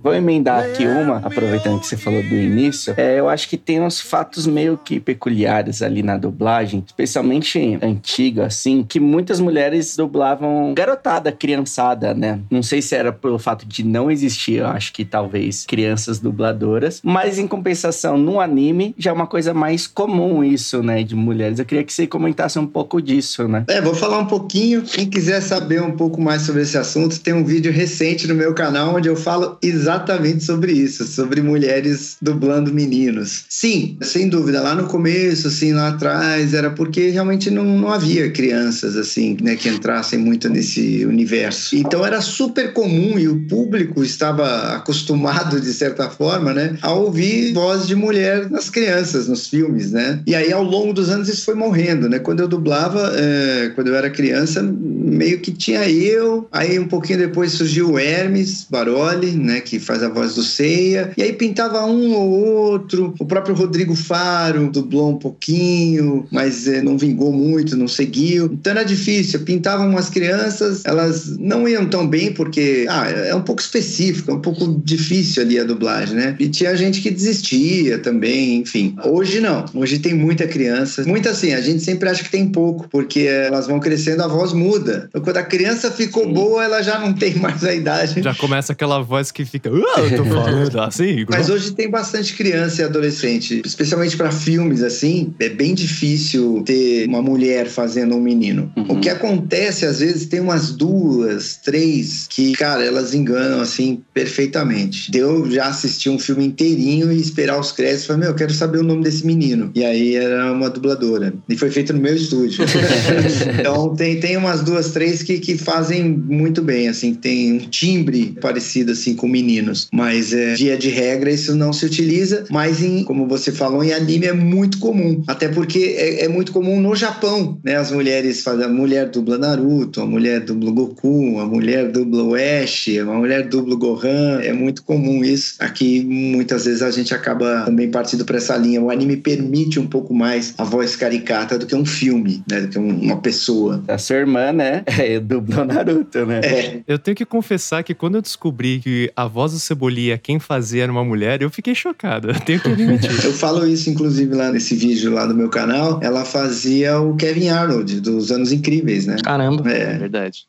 Vou 0.02 0.14
emendar 0.14 0.64
aqui 0.64 0.86
uma, 0.86 1.18
aproveitando 1.18 1.78
que 1.78 1.86
você 1.86 1.96
falou 1.96 2.22
do 2.22 2.34
início. 2.34 2.94
É, 2.96 3.18
eu 3.18 3.28
acho 3.28 3.46
que 3.46 3.58
tem 3.58 3.82
uns 3.82 4.00
fatos 4.00 4.46
meio 4.46 4.78
que 4.82 4.98
peculiares 4.98 5.82
ali 5.82 6.02
na 6.02 6.16
dublagem, 6.16 6.82
especialmente 6.86 7.78
antiga, 7.82 8.46
assim, 8.46 8.82
que 8.82 8.98
muitas 8.98 9.40
mulheres 9.40 9.96
dublavam 9.96 10.72
garotada, 10.74 11.30
criançada, 11.30 12.14
né? 12.14 12.40
Não 12.50 12.62
sei 12.62 12.80
se 12.80 12.94
era 12.94 13.12
pelo 13.12 13.38
fato 13.38 13.66
de 13.66 13.84
não 13.84 14.10
existir, 14.10 14.56
eu 14.56 14.68
acho 14.68 14.90
que 14.94 15.04
talvez 15.04 15.66
crianças 15.66 16.18
dubladoras, 16.18 17.02
mas 17.04 17.38
em 17.38 17.46
compensação, 17.46 18.16
no 18.16 18.40
anime 18.40 18.94
já 18.96 19.10
é 19.10 19.12
uma 19.12 19.26
coisa 19.26 19.52
mais 19.52 19.86
comum 19.86 20.42
isso, 20.42 20.82
né, 20.82 21.02
de 21.02 21.14
mulheres. 21.14 21.58
Eu 21.58 21.66
queria 21.66 21.84
que 21.84 21.92
você 21.92 22.06
comentasse 22.06 22.58
um 22.58 22.66
pouco 22.66 23.02
disso, 23.02 23.46
né? 23.46 23.64
É, 23.68 23.82
vou 23.82 23.94
falar 23.94 24.18
um 24.18 24.26
pouquinho. 24.26 24.80
Quem 24.80 25.10
quiser 25.10 25.42
saber 25.42 25.82
um 25.82 25.92
pouco 25.92 26.18
mais 26.22 26.42
sobre 26.42 26.62
esse 26.62 26.78
assunto, 26.78 27.20
tem 27.20 27.34
um 27.34 27.44
vídeo 27.44 27.70
recente 27.70 28.26
no 28.26 28.34
meu 28.34 28.54
canal 28.54 28.94
onde 28.94 29.06
eu 29.06 29.16
falo 29.16 29.58
exatamente 29.62 29.89
exatamente 29.90 30.44
sobre 30.44 30.72
isso, 30.72 31.04
sobre 31.04 31.42
mulheres 31.42 32.16
dublando 32.22 32.72
meninos. 32.72 33.44
Sim, 33.48 33.98
sem 34.02 34.28
dúvida, 34.28 34.60
lá 34.60 34.74
no 34.74 34.86
começo, 34.86 35.48
assim, 35.48 35.72
lá 35.72 35.88
atrás, 35.88 36.54
era 36.54 36.70
porque 36.70 37.08
realmente 37.08 37.50
não, 37.50 37.64
não 37.64 37.90
havia 37.90 38.30
crianças, 38.30 38.96
assim, 38.96 39.36
né, 39.42 39.56
que 39.56 39.68
entrassem 39.68 40.18
muito 40.18 40.48
nesse 40.48 41.04
universo. 41.04 41.74
Então 41.74 42.06
era 42.06 42.20
super 42.20 42.72
comum 42.72 43.18
e 43.18 43.28
o 43.28 43.46
público 43.48 44.04
estava 44.04 44.76
acostumado, 44.76 45.60
de 45.60 45.72
certa 45.72 46.08
forma, 46.08 46.54
né, 46.54 46.76
a 46.82 46.92
ouvir 46.92 47.52
voz 47.52 47.86
de 47.86 47.96
mulher 47.96 48.48
nas 48.48 48.70
crianças, 48.70 49.26
nos 49.26 49.48
filmes, 49.48 49.90
né? 49.90 50.22
E 50.26 50.34
aí, 50.34 50.52
ao 50.52 50.62
longo 50.62 50.92
dos 50.92 51.10
anos, 51.10 51.28
isso 51.28 51.44
foi 51.44 51.54
morrendo, 51.54 52.08
né? 52.08 52.18
Quando 52.18 52.40
eu 52.40 52.48
dublava, 52.48 53.12
é, 53.16 53.72
quando 53.74 53.88
eu 53.88 53.96
era 53.96 54.08
criança, 54.08 54.62
meio 54.62 55.40
que 55.40 55.50
tinha 55.50 55.88
eu, 55.90 56.46
aí 56.52 56.78
um 56.78 56.86
pouquinho 56.86 57.18
depois 57.18 57.52
surgiu 57.52 57.92
o 57.92 57.98
Hermes 57.98 58.66
Baroli, 58.70 59.32
né, 59.32 59.60
que 59.60 59.79
faz 59.80 60.02
a 60.02 60.08
voz 60.08 60.34
do 60.34 60.42
Ceia. 60.42 61.12
E 61.16 61.22
aí 61.22 61.32
pintava 61.32 61.84
um 61.84 62.14
ou 62.14 62.30
outro. 62.30 63.14
O 63.18 63.24
próprio 63.24 63.54
Rodrigo 63.54 63.94
Faro 63.94 64.70
dublou 64.70 65.10
um 65.10 65.16
pouquinho, 65.16 66.26
mas 66.30 66.66
é, 66.66 66.82
não 66.82 66.96
vingou 66.96 67.32
muito, 67.32 67.76
não 67.76 67.88
seguiu. 67.88 68.46
Então 68.52 68.72
era 68.72 68.84
difícil. 68.84 69.40
Pintavam 69.40 69.88
umas 69.88 70.08
crianças, 70.08 70.84
elas 70.84 71.36
não 71.38 71.68
iam 71.68 71.86
tão 71.86 72.06
bem 72.06 72.32
porque 72.32 72.86
ah, 72.88 73.08
é 73.08 73.34
um 73.34 73.42
pouco 73.42 73.60
específico, 73.60 74.30
é 74.30 74.34
um 74.34 74.40
pouco 74.40 74.80
difícil 74.84 75.42
ali 75.42 75.58
a 75.58 75.64
dublagem, 75.64 76.16
né? 76.16 76.36
E 76.38 76.48
tinha 76.48 76.76
gente 76.76 77.00
que 77.00 77.10
desistia 77.10 77.98
também, 77.98 78.58
enfim. 78.58 78.94
Hoje 79.04 79.40
não. 79.40 79.64
Hoje 79.74 79.98
tem 79.98 80.14
muita 80.14 80.46
criança. 80.46 81.04
Muita 81.04 81.30
assim, 81.30 81.52
a 81.52 81.60
gente 81.60 81.82
sempre 81.82 82.08
acha 82.08 82.22
que 82.22 82.30
tem 82.30 82.48
pouco, 82.48 82.88
porque 82.88 83.20
elas 83.20 83.66
vão 83.66 83.80
crescendo, 83.80 84.22
a 84.22 84.28
voz 84.28 84.52
muda. 84.52 85.06
Então, 85.08 85.22
quando 85.22 85.36
a 85.36 85.42
criança 85.42 85.90
ficou 85.90 86.24
Sim. 86.24 86.32
boa, 86.32 86.64
ela 86.64 86.82
já 86.82 86.98
não 86.98 87.12
tem 87.12 87.34
mais 87.36 87.64
a 87.64 87.74
idade. 87.74 88.22
Já 88.22 88.34
começa 88.34 88.72
aquela 88.72 89.00
voz 89.00 89.30
que 89.30 89.44
fica 89.44 89.69
eu 89.76 90.16
tô 90.16 90.24
falando 90.24 90.80
assim. 90.80 91.24
Mas 91.30 91.48
hoje 91.48 91.72
tem 91.72 91.90
bastante 91.90 92.34
criança 92.34 92.82
e 92.82 92.84
adolescente, 92.84 93.62
especialmente 93.64 94.16
para 94.16 94.30
filmes 94.30 94.82
assim, 94.82 95.34
é 95.38 95.48
bem 95.48 95.74
difícil 95.74 96.62
ter 96.64 97.06
uma 97.06 97.22
mulher 97.22 97.68
fazendo 97.68 98.14
um 98.14 98.20
menino. 98.20 98.70
Uhum. 98.76 98.96
O 98.96 99.00
que 99.00 99.08
acontece 99.08 99.86
às 99.86 100.00
vezes 100.00 100.26
tem 100.26 100.40
umas 100.40 100.72
duas, 100.72 101.56
três 101.56 102.26
que, 102.28 102.52
cara, 102.52 102.84
elas 102.84 103.14
enganam 103.14 103.60
assim 103.60 104.02
perfeitamente. 104.12 105.10
Eu 105.14 105.50
já 105.50 105.66
assisti 105.66 106.08
um 106.08 106.18
filme 106.18 106.46
inteirinho 106.46 107.12
e 107.12 107.20
esperar 107.20 107.58
os 107.58 107.72
créditos, 107.72 108.06
falei, 108.06 108.22
meu, 108.22 108.30
eu 108.30 108.36
quero 108.36 108.52
saber 108.52 108.78
o 108.78 108.82
nome 108.82 109.04
desse 109.04 109.26
menino. 109.26 109.70
E 109.74 109.84
aí 109.84 110.14
era 110.14 110.52
uma 110.52 110.70
dubladora. 110.70 111.34
E 111.48 111.56
foi 111.56 111.70
feito 111.70 111.92
no 111.92 112.00
meu 112.00 112.14
estúdio. 112.14 112.64
então 113.58 113.94
tem, 113.94 114.20
tem 114.20 114.36
umas 114.36 114.62
duas, 114.62 114.92
três 114.92 115.22
que, 115.22 115.38
que 115.38 115.56
fazem 115.56 116.08
muito 116.08 116.62
bem, 116.62 116.88
assim, 116.88 117.14
tem 117.14 117.52
um 117.52 117.58
timbre 117.58 118.36
parecido 118.40 118.92
assim 118.92 119.14
com 119.14 119.28
meninos. 119.60 119.88
Mas 119.92 120.32
é, 120.32 120.54
via 120.54 120.76
de 120.76 120.88
regra 120.88 121.30
isso 121.30 121.54
não 121.54 121.72
se 121.72 121.84
utiliza, 121.86 122.44
mas 122.50 122.82
em, 122.82 123.04
como 123.04 123.26
você 123.26 123.52
falou, 123.52 123.82
em 123.84 123.92
anime 123.92 124.26
é 124.26 124.32
muito 124.32 124.78
comum. 124.78 125.22
Até 125.26 125.48
porque 125.48 125.94
é, 125.96 126.24
é 126.24 126.28
muito 126.28 126.52
comum 126.52 126.80
no 126.80 126.94
Japão, 126.96 127.58
né? 127.64 127.76
As 127.76 127.90
mulheres 127.90 128.42
fazem, 128.42 128.64
a 128.64 128.68
mulher 128.68 129.08
dubla 129.10 129.38
Naruto, 129.38 130.00
a 130.00 130.06
mulher 130.06 130.40
dubla 130.40 130.70
Goku, 130.70 131.38
a 131.38 131.46
mulher 131.46 131.90
dubla 131.90 132.22
o 132.22 132.34
Ash, 132.34 132.88
a 133.00 133.04
mulher 133.04 133.48
dubla 133.48 133.74
o 133.74 133.78
Gohan. 133.78 134.40
É 134.42 134.52
muito 134.52 134.82
comum 134.82 135.24
isso. 135.24 135.54
Aqui 135.60 136.02
muitas 136.04 136.64
vezes 136.64 136.82
a 136.82 136.90
gente 136.90 137.14
acaba 137.14 137.62
também 137.64 137.90
partindo 137.90 138.24
para 138.24 138.36
essa 138.38 138.56
linha. 138.56 138.80
O 138.80 138.90
anime 138.90 139.16
permite 139.16 139.78
um 139.78 139.86
pouco 139.86 140.14
mais 140.14 140.54
a 140.58 140.64
voz 140.64 140.96
caricata 140.96 141.58
do 141.58 141.66
que 141.66 141.74
um 141.74 141.84
filme, 141.84 142.42
né? 142.50 142.62
Do 142.62 142.68
que 142.68 142.78
um- 142.78 143.00
uma 143.00 143.18
pessoa. 143.20 143.82
A 143.88 143.98
sua 143.98 144.16
irmã, 144.16 144.52
né? 144.52 144.82
É, 145.00 145.18
dublou 145.18 145.64
Naruto, 145.64 146.26
né? 146.26 146.40
É, 146.44 146.80
Eu 146.86 146.98
tenho 146.98 147.14
que 147.16 147.24
confessar 147.24 147.82
que 147.82 147.94
quando 147.94 148.16
eu 148.16 148.22
descobri 148.22 148.78
que 148.80 149.10
a 149.16 149.26
voz 149.26 149.49
do 149.54 149.60
Cebolinha, 149.60 150.18
quem 150.18 150.38
fazia 150.38 150.84
era 150.84 150.92
uma 150.92 151.04
mulher, 151.04 151.42
eu 151.42 151.50
fiquei 151.50 151.74
chocado. 151.74 152.30
Eu 152.30 152.40
tenho 152.40 152.60
que 152.60 152.68
admitir. 152.68 153.10
eu 153.24 153.32
falo 153.32 153.66
isso 153.66 153.90
inclusive 153.90 154.34
lá 154.34 154.50
nesse 154.50 154.74
vídeo 154.74 155.12
lá 155.12 155.26
do 155.26 155.34
meu 155.34 155.48
canal. 155.48 156.00
Ela 156.02 156.24
fazia 156.24 157.00
o 157.00 157.16
Kevin 157.16 157.48
Arnold 157.48 158.00
dos 158.00 158.30
Anos 158.30 158.52
Incríveis, 158.52 159.06
né? 159.06 159.16
Caramba. 159.22 159.70
É. 159.70 159.98
Verdade. 159.98 160.46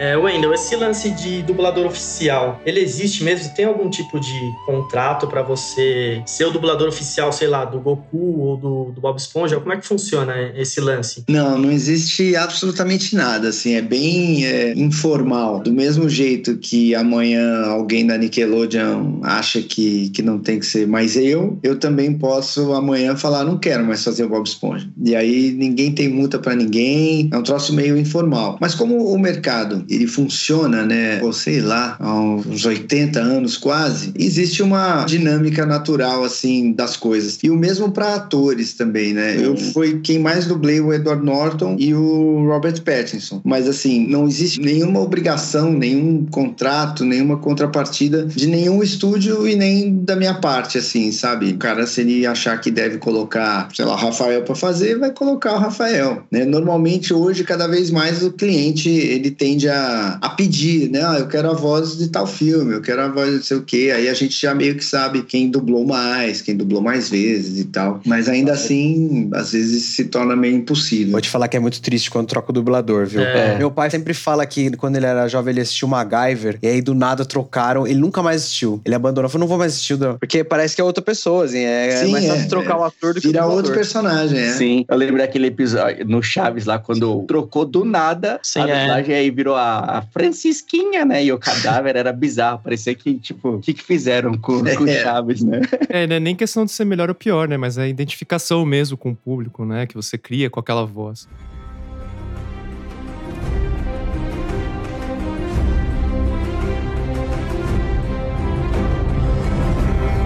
É, 0.00 0.16
Wendel, 0.16 0.54
esse 0.54 0.74
lance 0.76 1.10
de 1.10 1.42
dublador 1.42 1.84
oficial, 1.84 2.58
ele 2.64 2.80
existe 2.80 3.22
mesmo? 3.22 3.52
Tem 3.54 3.66
algum 3.66 3.90
tipo 3.90 4.18
de 4.18 4.50
contrato 4.64 5.26
pra 5.26 5.42
você 5.42 6.22
ser 6.24 6.46
o 6.46 6.50
dublador 6.50 6.88
oficial, 6.88 7.30
sei 7.30 7.48
lá, 7.48 7.66
do 7.66 7.78
Goku 7.78 8.40
ou 8.40 8.56
do, 8.56 8.92
do 8.92 9.00
Bob 9.02 9.18
Esponja? 9.18 9.60
Como 9.60 9.74
é 9.74 9.76
que 9.76 9.86
funciona 9.86 10.34
esse 10.56 10.80
lance? 10.80 11.22
Não, 11.28 11.58
não 11.58 11.70
existe 11.70 12.34
absolutamente 12.34 13.14
nada, 13.14 13.48
assim, 13.48 13.74
é 13.74 13.82
bem 13.82 14.46
é, 14.46 14.72
informal. 14.72 15.60
Do 15.60 15.70
mesmo 15.70 16.08
jeito 16.08 16.56
que 16.56 16.94
amanhã 16.94 17.66
alguém 17.66 18.06
da 18.06 18.16
Nickelodeon 18.16 19.20
acha 19.22 19.60
que, 19.60 20.08
que 20.08 20.22
não 20.22 20.38
tem 20.38 20.58
que 20.58 20.64
ser 20.64 20.86
mais 20.86 21.14
eu, 21.14 21.58
eu 21.62 21.78
também 21.78 22.16
posso 22.16 22.72
amanhã 22.72 23.14
falar, 23.16 23.44
não 23.44 23.58
quero 23.58 23.84
mais 23.84 24.02
fazer 24.02 24.24
o 24.24 24.30
Bob 24.30 24.46
Esponja. 24.46 24.88
E 25.04 25.14
aí 25.14 25.50
ninguém 25.50 25.92
tem 25.92 26.08
multa 26.08 26.38
pra 26.38 26.56
ninguém, 26.56 27.28
é 27.30 27.36
um 27.36 27.42
troço 27.42 27.74
meio 27.74 27.98
informal. 27.98 28.56
Mas 28.58 28.74
como 28.74 29.12
o 29.12 29.18
mercado, 29.18 29.84
ele 29.90 30.06
funciona, 30.06 30.84
né, 30.84 31.20
ou 31.22 31.32
sei 31.32 31.60
lá, 31.60 31.96
há 31.98 32.14
uns 32.14 32.64
80 32.64 33.20
anos 33.20 33.56
quase, 33.56 34.12
existe 34.16 34.62
uma 34.62 35.04
dinâmica 35.04 35.66
natural, 35.66 36.24
assim, 36.24 36.72
das 36.72 36.96
coisas. 36.96 37.38
E 37.42 37.50
o 37.50 37.56
mesmo 37.56 37.90
para 37.90 38.14
atores 38.14 38.74
também, 38.74 39.12
né? 39.12 39.36
Eu 39.38 39.56
fui 39.56 40.00
quem 40.00 40.18
mais 40.18 40.46
dublei 40.46 40.80
o 40.80 40.92
Edward 40.92 41.24
Norton 41.24 41.76
e 41.78 41.94
o 41.94 42.46
Robert 42.46 42.80
Pattinson. 42.82 43.40
Mas 43.44 43.68
assim, 43.68 44.06
não 44.06 44.26
existe 44.26 44.60
nenhuma 44.60 45.00
obrigação, 45.00 45.72
nenhum 45.72 46.26
contrato, 46.26 47.04
nenhuma 47.04 47.38
contrapartida 47.38 48.24
de 48.24 48.46
nenhum 48.46 48.82
estúdio 48.82 49.46
e 49.48 49.56
nem 49.56 49.96
da 50.04 50.14
minha 50.14 50.34
parte, 50.34 50.78
assim, 50.78 51.10
sabe? 51.12 51.50
O 51.50 51.56
cara, 51.56 51.86
se 51.86 52.02
ele 52.02 52.26
achar 52.26 52.60
que 52.60 52.70
deve 52.70 52.98
colocar, 52.98 53.68
sei 53.74 53.84
lá, 53.84 53.92
o 53.92 53.96
Rafael 53.96 54.42
para 54.42 54.54
fazer, 54.54 54.98
vai 54.98 55.10
colocar 55.10 55.54
o 55.54 55.58
Rafael, 55.58 56.22
né? 56.30 56.44
Normalmente 56.44 57.12
hoje, 57.12 57.44
cada 57.44 57.66
vez 57.66 57.90
mais 57.90 58.22
o 58.22 58.32
cliente, 58.32 58.88
ele 58.88 59.30
tende 59.30 59.68
a, 59.68 59.79
a 60.20 60.28
pedir, 60.30 60.90
né? 60.90 61.00
Ah, 61.04 61.18
eu 61.18 61.28
quero 61.28 61.50
a 61.50 61.54
voz 61.54 61.96
de 61.96 62.08
tal 62.08 62.26
filme, 62.26 62.74
eu 62.74 62.80
quero 62.80 63.02
a 63.02 63.08
voz 63.08 63.28
de 63.28 63.36
não 63.36 63.42
sei 63.42 63.56
o 63.56 63.62
quê. 63.62 63.92
Aí 63.94 64.08
a 64.08 64.14
gente 64.14 64.40
já 64.40 64.54
meio 64.54 64.74
que 64.74 64.84
sabe 64.84 65.22
quem 65.22 65.50
dublou 65.50 65.86
mais, 65.86 66.42
quem 66.42 66.56
dublou 66.56 66.82
mais 66.82 67.08
vezes 67.08 67.58
e 67.58 67.64
tal. 67.64 68.00
Mas 68.04 68.28
ainda 68.28 68.52
assim, 68.52 69.30
às 69.34 69.52
vezes 69.52 69.84
se 69.84 70.04
torna 70.04 70.36
meio 70.36 70.56
impossível. 70.56 71.12
Vou 71.12 71.20
te 71.20 71.28
falar 71.28 71.48
que 71.48 71.56
é 71.56 71.60
muito 71.60 71.80
triste 71.80 72.10
quando 72.10 72.28
troca 72.28 72.50
o 72.50 72.52
dublador, 72.52 73.06
viu? 73.06 73.22
É. 73.22 73.56
Meu 73.58 73.70
pai 73.70 73.90
sempre 73.90 74.14
fala 74.14 74.44
que 74.46 74.70
quando 74.76 74.96
ele 74.96 75.06
era 75.06 75.28
jovem 75.28 75.52
ele 75.52 75.60
assistiu 75.60 75.88
MacGyver 75.88 76.58
e 76.62 76.68
aí 76.68 76.80
do 76.80 76.94
nada 76.94 77.24
trocaram, 77.24 77.86
ele 77.86 77.98
nunca 77.98 78.22
mais 78.22 78.42
assistiu. 78.42 78.80
Ele 78.84 78.94
abandonou, 78.94 79.28
falou, 79.28 79.40
não 79.40 79.48
vou 79.48 79.58
mais 79.58 79.72
assistir, 79.72 79.98
não. 79.98 80.16
porque 80.18 80.44
parece 80.44 80.74
que 80.74 80.80
é 80.80 80.84
outra 80.84 81.02
pessoa, 81.02 81.44
assim, 81.44 81.60
é 81.60 82.04
Sim, 82.04 82.12
mais 82.12 82.26
fácil 82.26 82.44
é, 82.44 82.48
trocar 82.48 82.74
é. 82.74 82.76
o 82.76 82.84
ator 82.84 83.14
do 83.14 83.20
que 83.20 83.26
o 83.26 83.30
Vira 83.30 83.42
dublador. 83.42 83.56
outro 83.56 83.74
personagem, 83.74 84.38
é. 84.38 84.52
Sim, 84.52 84.84
eu 84.88 84.96
lembro 84.96 85.18
daquele 85.18 85.46
episódio 85.46 86.06
no 86.06 86.22
Chaves 86.22 86.64
lá, 86.64 86.78
quando 86.78 87.22
trocou 87.26 87.64
do 87.64 87.84
nada 87.84 88.38
Sim, 88.42 88.60
a 88.60 88.68
é. 88.68 88.80
dublagem 88.80 89.14
aí 89.14 89.30
virou 89.30 89.54
a, 89.56 89.69
a 89.78 90.02
Francisquinha, 90.02 91.04
né? 91.04 91.24
E 91.24 91.32
o 91.32 91.38
cadáver 91.38 91.96
era 91.96 92.12
bizarro, 92.12 92.60
parecia 92.62 92.94
que, 92.94 93.14
tipo, 93.14 93.56
o 93.56 93.60
que, 93.60 93.72
que 93.72 93.82
fizeram 93.82 94.36
com, 94.36 94.62
com 94.62 94.84
o 94.84 94.88
É. 94.88 95.02
Chaves, 95.02 95.42
né? 95.42 95.60
É, 95.88 96.06
não 96.06 96.16
é 96.16 96.20
nem 96.20 96.36
questão 96.36 96.64
de 96.64 96.70
ser 96.70 96.84
melhor 96.84 97.08
ou 97.08 97.14
pior, 97.14 97.48
né? 97.48 97.56
Mas 97.56 97.76
é 97.76 97.82
a 97.82 97.88
identificação 97.88 98.64
mesmo 98.64 98.96
com 98.96 99.10
o 99.10 99.16
público, 99.16 99.64
né? 99.64 99.86
Que 99.86 99.94
você 99.94 100.16
cria 100.16 100.48
com 100.48 100.60
aquela 100.60 100.84
voz. 100.84 101.28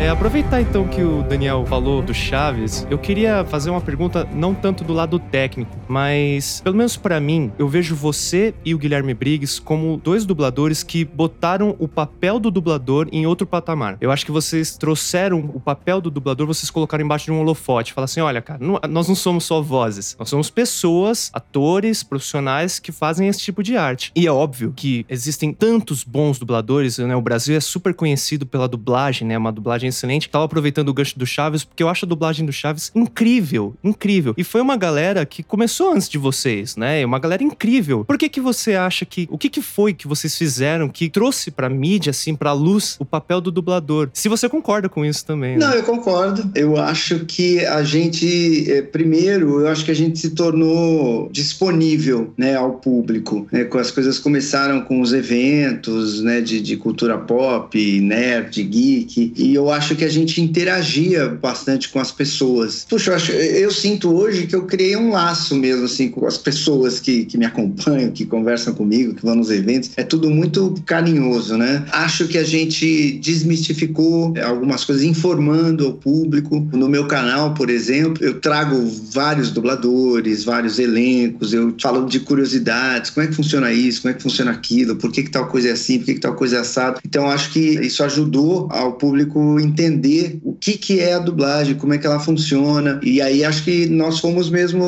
É, 0.04 0.10
aproveitar 0.10 0.60
então 0.60 0.86
que 0.86 1.02
o 1.02 1.22
Daniel 1.22 1.64
falou 1.64 2.02
do 2.02 2.12
Chaves, 2.12 2.86
eu 2.90 2.98
queria 2.98 3.42
fazer 3.46 3.70
uma 3.70 3.80
pergunta 3.80 4.28
não 4.34 4.54
tanto 4.54 4.84
do 4.84 4.92
lado 4.92 5.18
técnico, 5.18 5.74
mas 5.88 6.60
pelo 6.60 6.76
menos 6.76 6.94
pra 6.94 7.18
mim, 7.18 7.50
eu 7.58 7.66
vejo 7.66 7.94
você 7.96 8.52
e 8.62 8.74
o 8.74 8.78
Guilherme 8.78 9.14
Briggs 9.14 9.58
como 9.58 9.96
dois 9.96 10.26
dubladores 10.26 10.82
que 10.82 11.06
botaram 11.06 11.74
o 11.78 11.88
papel 11.88 12.38
do 12.38 12.50
dublador 12.50 13.08
em 13.12 13.24
outro 13.24 13.46
patamar. 13.46 13.96
Eu 13.98 14.10
acho 14.10 14.26
que 14.26 14.30
vocês 14.30 14.76
trouxeram 14.76 15.38
o 15.54 15.58
papel 15.58 16.02
do 16.02 16.10
dublador, 16.10 16.46
vocês 16.46 16.68
colocaram 16.70 17.02
embaixo 17.02 17.24
de 17.24 17.32
um 17.32 17.40
holofote, 17.40 17.94
falar 17.94 18.04
assim, 18.04 18.20
olha, 18.20 18.42
cara, 18.42 18.58
não- 18.62 18.78
nós 18.90 19.08
não 19.08 19.14
somos 19.14 19.44
só 19.44 19.62
vozes, 19.62 20.14
nós 20.18 20.28
somos 20.28 20.50
pessoas, 20.50 21.30
atores, 21.32 22.02
profissionais 22.02 22.78
que 22.78 22.92
fazem 22.92 23.26
esse 23.26 23.40
tipo 23.40 23.62
de 23.62 23.74
arte. 23.74 24.12
E 24.14 24.26
é 24.26 24.30
óbvio 24.30 24.70
que 24.76 25.06
existem 25.08 25.50
tantos 25.50 26.04
bons 26.04 26.38
dubladores, 26.38 26.98
né? 26.98 27.16
O 27.16 27.22
Brasil 27.22 27.56
é 27.56 27.60
super 27.60 27.94
conhecido 27.94 28.44
pela 28.44 28.68
dublagem, 28.68 29.26
né? 29.26 29.38
Uma 29.38 29.50
dublagem 29.50 29.93
excelente. 29.94 30.28
Tava 30.28 30.44
aproveitando 30.44 30.88
o 30.88 30.94
gancho 30.94 31.18
do 31.18 31.26
Chaves, 31.26 31.64
porque 31.64 31.82
eu 31.82 31.88
acho 31.88 32.04
a 32.04 32.08
dublagem 32.08 32.44
do 32.44 32.52
Chaves 32.52 32.90
incrível, 32.94 33.74
incrível. 33.82 34.34
E 34.36 34.44
foi 34.44 34.60
uma 34.60 34.76
galera 34.76 35.24
que 35.24 35.42
começou 35.42 35.92
antes 35.92 36.08
de 36.08 36.18
vocês, 36.18 36.76
né? 36.76 37.04
Uma 37.04 37.18
galera 37.18 37.42
incrível. 37.42 38.04
Por 38.04 38.18
que 38.18 38.28
que 38.28 38.40
você 38.40 38.74
acha 38.74 39.04
que... 39.04 39.26
O 39.30 39.38
que 39.38 39.48
que 39.48 39.62
foi 39.62 39.94
que 39.94 40.06
vocês 40.06 40.36
fizeram 40.36 40.88
que 40.88 41.08
trouxe 41.08 41.50
pra 41.50 41.68
mídia, 41.68 42.10
assim, 42.10 42.34
pra 42.34 42.52
luz, 42.52 42.96
o 42.98 43.04
papel 43.04 43.40
do 43.40 43.50
dublador? 43.50 44.10
Se 44.12 44.28
você 44.28 44.48
concorda 44.48 44.88
com 44.88 45.04
isso 45.04 45.24
também, 45.24 45.56
né? 45.56 45.66
Não, 45.66 45.72
eu 45.72 45.82
concordo. 45.82 46.50
Eu 46.54 46.76
acho 46.76 47.20
que 47.20 47.64
a 47.64 47.82
gente, 47.82 48.70
eh, 48.70 48.82
primeiro, 48.82 49.60
eu 49.60 49.68
acho 49.68 49.84
que 49.84 49.90
a 49.90 49.94
gente 49.94 50.18
se 50.18 50.30
tornou 50.30 51.28
disponível 51.30 52.32
né, 52.36 52.56
ao 52.56 52.72
público. 52.74 53.46
Né, 53.50 53.68
as 53.74 53.90
coisas 53.90 54.18
começaram 54.18 54.80
com 54.82 55.00
os 55.00 55.12
eventos 55.12 56.22
né, 56.22 56.40
de, 56.40 56.60
de 56.60 56.76
cultura 56.76 57.18
pop, 57.18 58.00
nerd, 58.00 58.62
geek, 58.62 59.32
e 59.36 59.54
eu 59.54 59.70
acho 59.74 59.94
que 59.94 60.04
a 60.04 60.08
gente 60.08 60.40
interagia 60.40 61.28
bastante 61.28 61.88
com 61.88 61.98
as 62.00 62.10
pessoas. 62.10 62.86
Puxa, 62.88 63.10
eu, 63.10 63.16
acho- 63.16 63.32
eu 63.32 63.70
sinto 63.70 64.10
hoje 64.14 64.46
que 64.46 64.54
eu 64.56 64.62
criei 64.64 64.96
um 64.96 65.10
laço 65.10 65.54
mesmo 65.54 65.84
assim 65.84 66.08
com 66.08 66.26
as 66.26 66.38
pessoas 66.38 67.00
que, 67.00 67.24
que 67.24 67.36
me 67.36 67.44
acompanham, 67.44 68.10
que 68.10 68.24
conversam 68.24 68.72
comigo, 68.74 69.14
que 69.14 69.22
vão 69.24 69.34
nos 69.34 69.50
eventos. 69.50 69.90
É 69.96 70.02
tudo 70.02 70.30
muito 70.30 70.74
carinhoso, 70.86 71.56
né? 71.56 71.84
Acho 71.92 72.26
que 72.26 72.38
a 72.38 72.44
gente 72.44 73.18
desmistificou 73.22 74.34
algumas 74.44 74.84
coisas, 74.84 75.04
informando 75.04 75.86
ao 75.86 75.92
público. 75.92 76.66
No 76.72 76.88
meu 76.88 77.06
canal, 77.06 77.54
por 77.54 77.70
exemplo, 77.70 78.24
eu 78.24 78.40
trago 78.40 78.76
vários 79.12 79.50
dubladores, 79.50 80.44
vários 80.44 80.78
elencos, 80.78 81.52
eu 81.52 81.74
falo 81.80 82.06
de 82.06 82.20
curiosidades, 82.20 83.10
como 83.10 83.24
é 83.26 83.28
que 83.28 83.34
funciona 83.34 83.72
isso, 83.72 84.02
como 84.02 84.12
é 84.12 84.16
que 84.16 84.22
funciona 84.22 84.50
aquilo, 84.50 84.96
por 84.96 85.10
que, 85.12 85.22
que 85.22 85.30
tal 85.30 85.46
coisa 85.46 85.68
é 85.68 85.72
assim, 85.72 85.98
por 85.98 86.06
que, 86.06 86.14
que 86.14 86.20
tal 86.20 86.34
coisa 86.34 86.56
é 86.56 86.60
assado. 86.60 87.00
Então, 87.04 87.28
acho 87.30 87.52
que 87.52 87.60
isso 87.60 88.02
ajudou 88.04 88.68
ao 88.70 88.92
público 88.94 89.58
entender 89.64 90.38
o 90.42 90.52
que, 90.52 90.76
que 90.76 91.00
é 91.00 91.14
a 91.14 91.18
dublagem, 91.18 91.74
como 91.74 91.94
é 91.94 91.98
que 91.98 92.06
ela 92.06 92.20
funciona. 92.20 93.00
E 93.02 93.20
aí 93.20 93.44
acho 93.44 93.64
que 93.64 93.86
nós 93.86 94.20
fomos 94.20 94.50
mesmo 94.50 94.84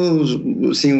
assim, 0.70 0.92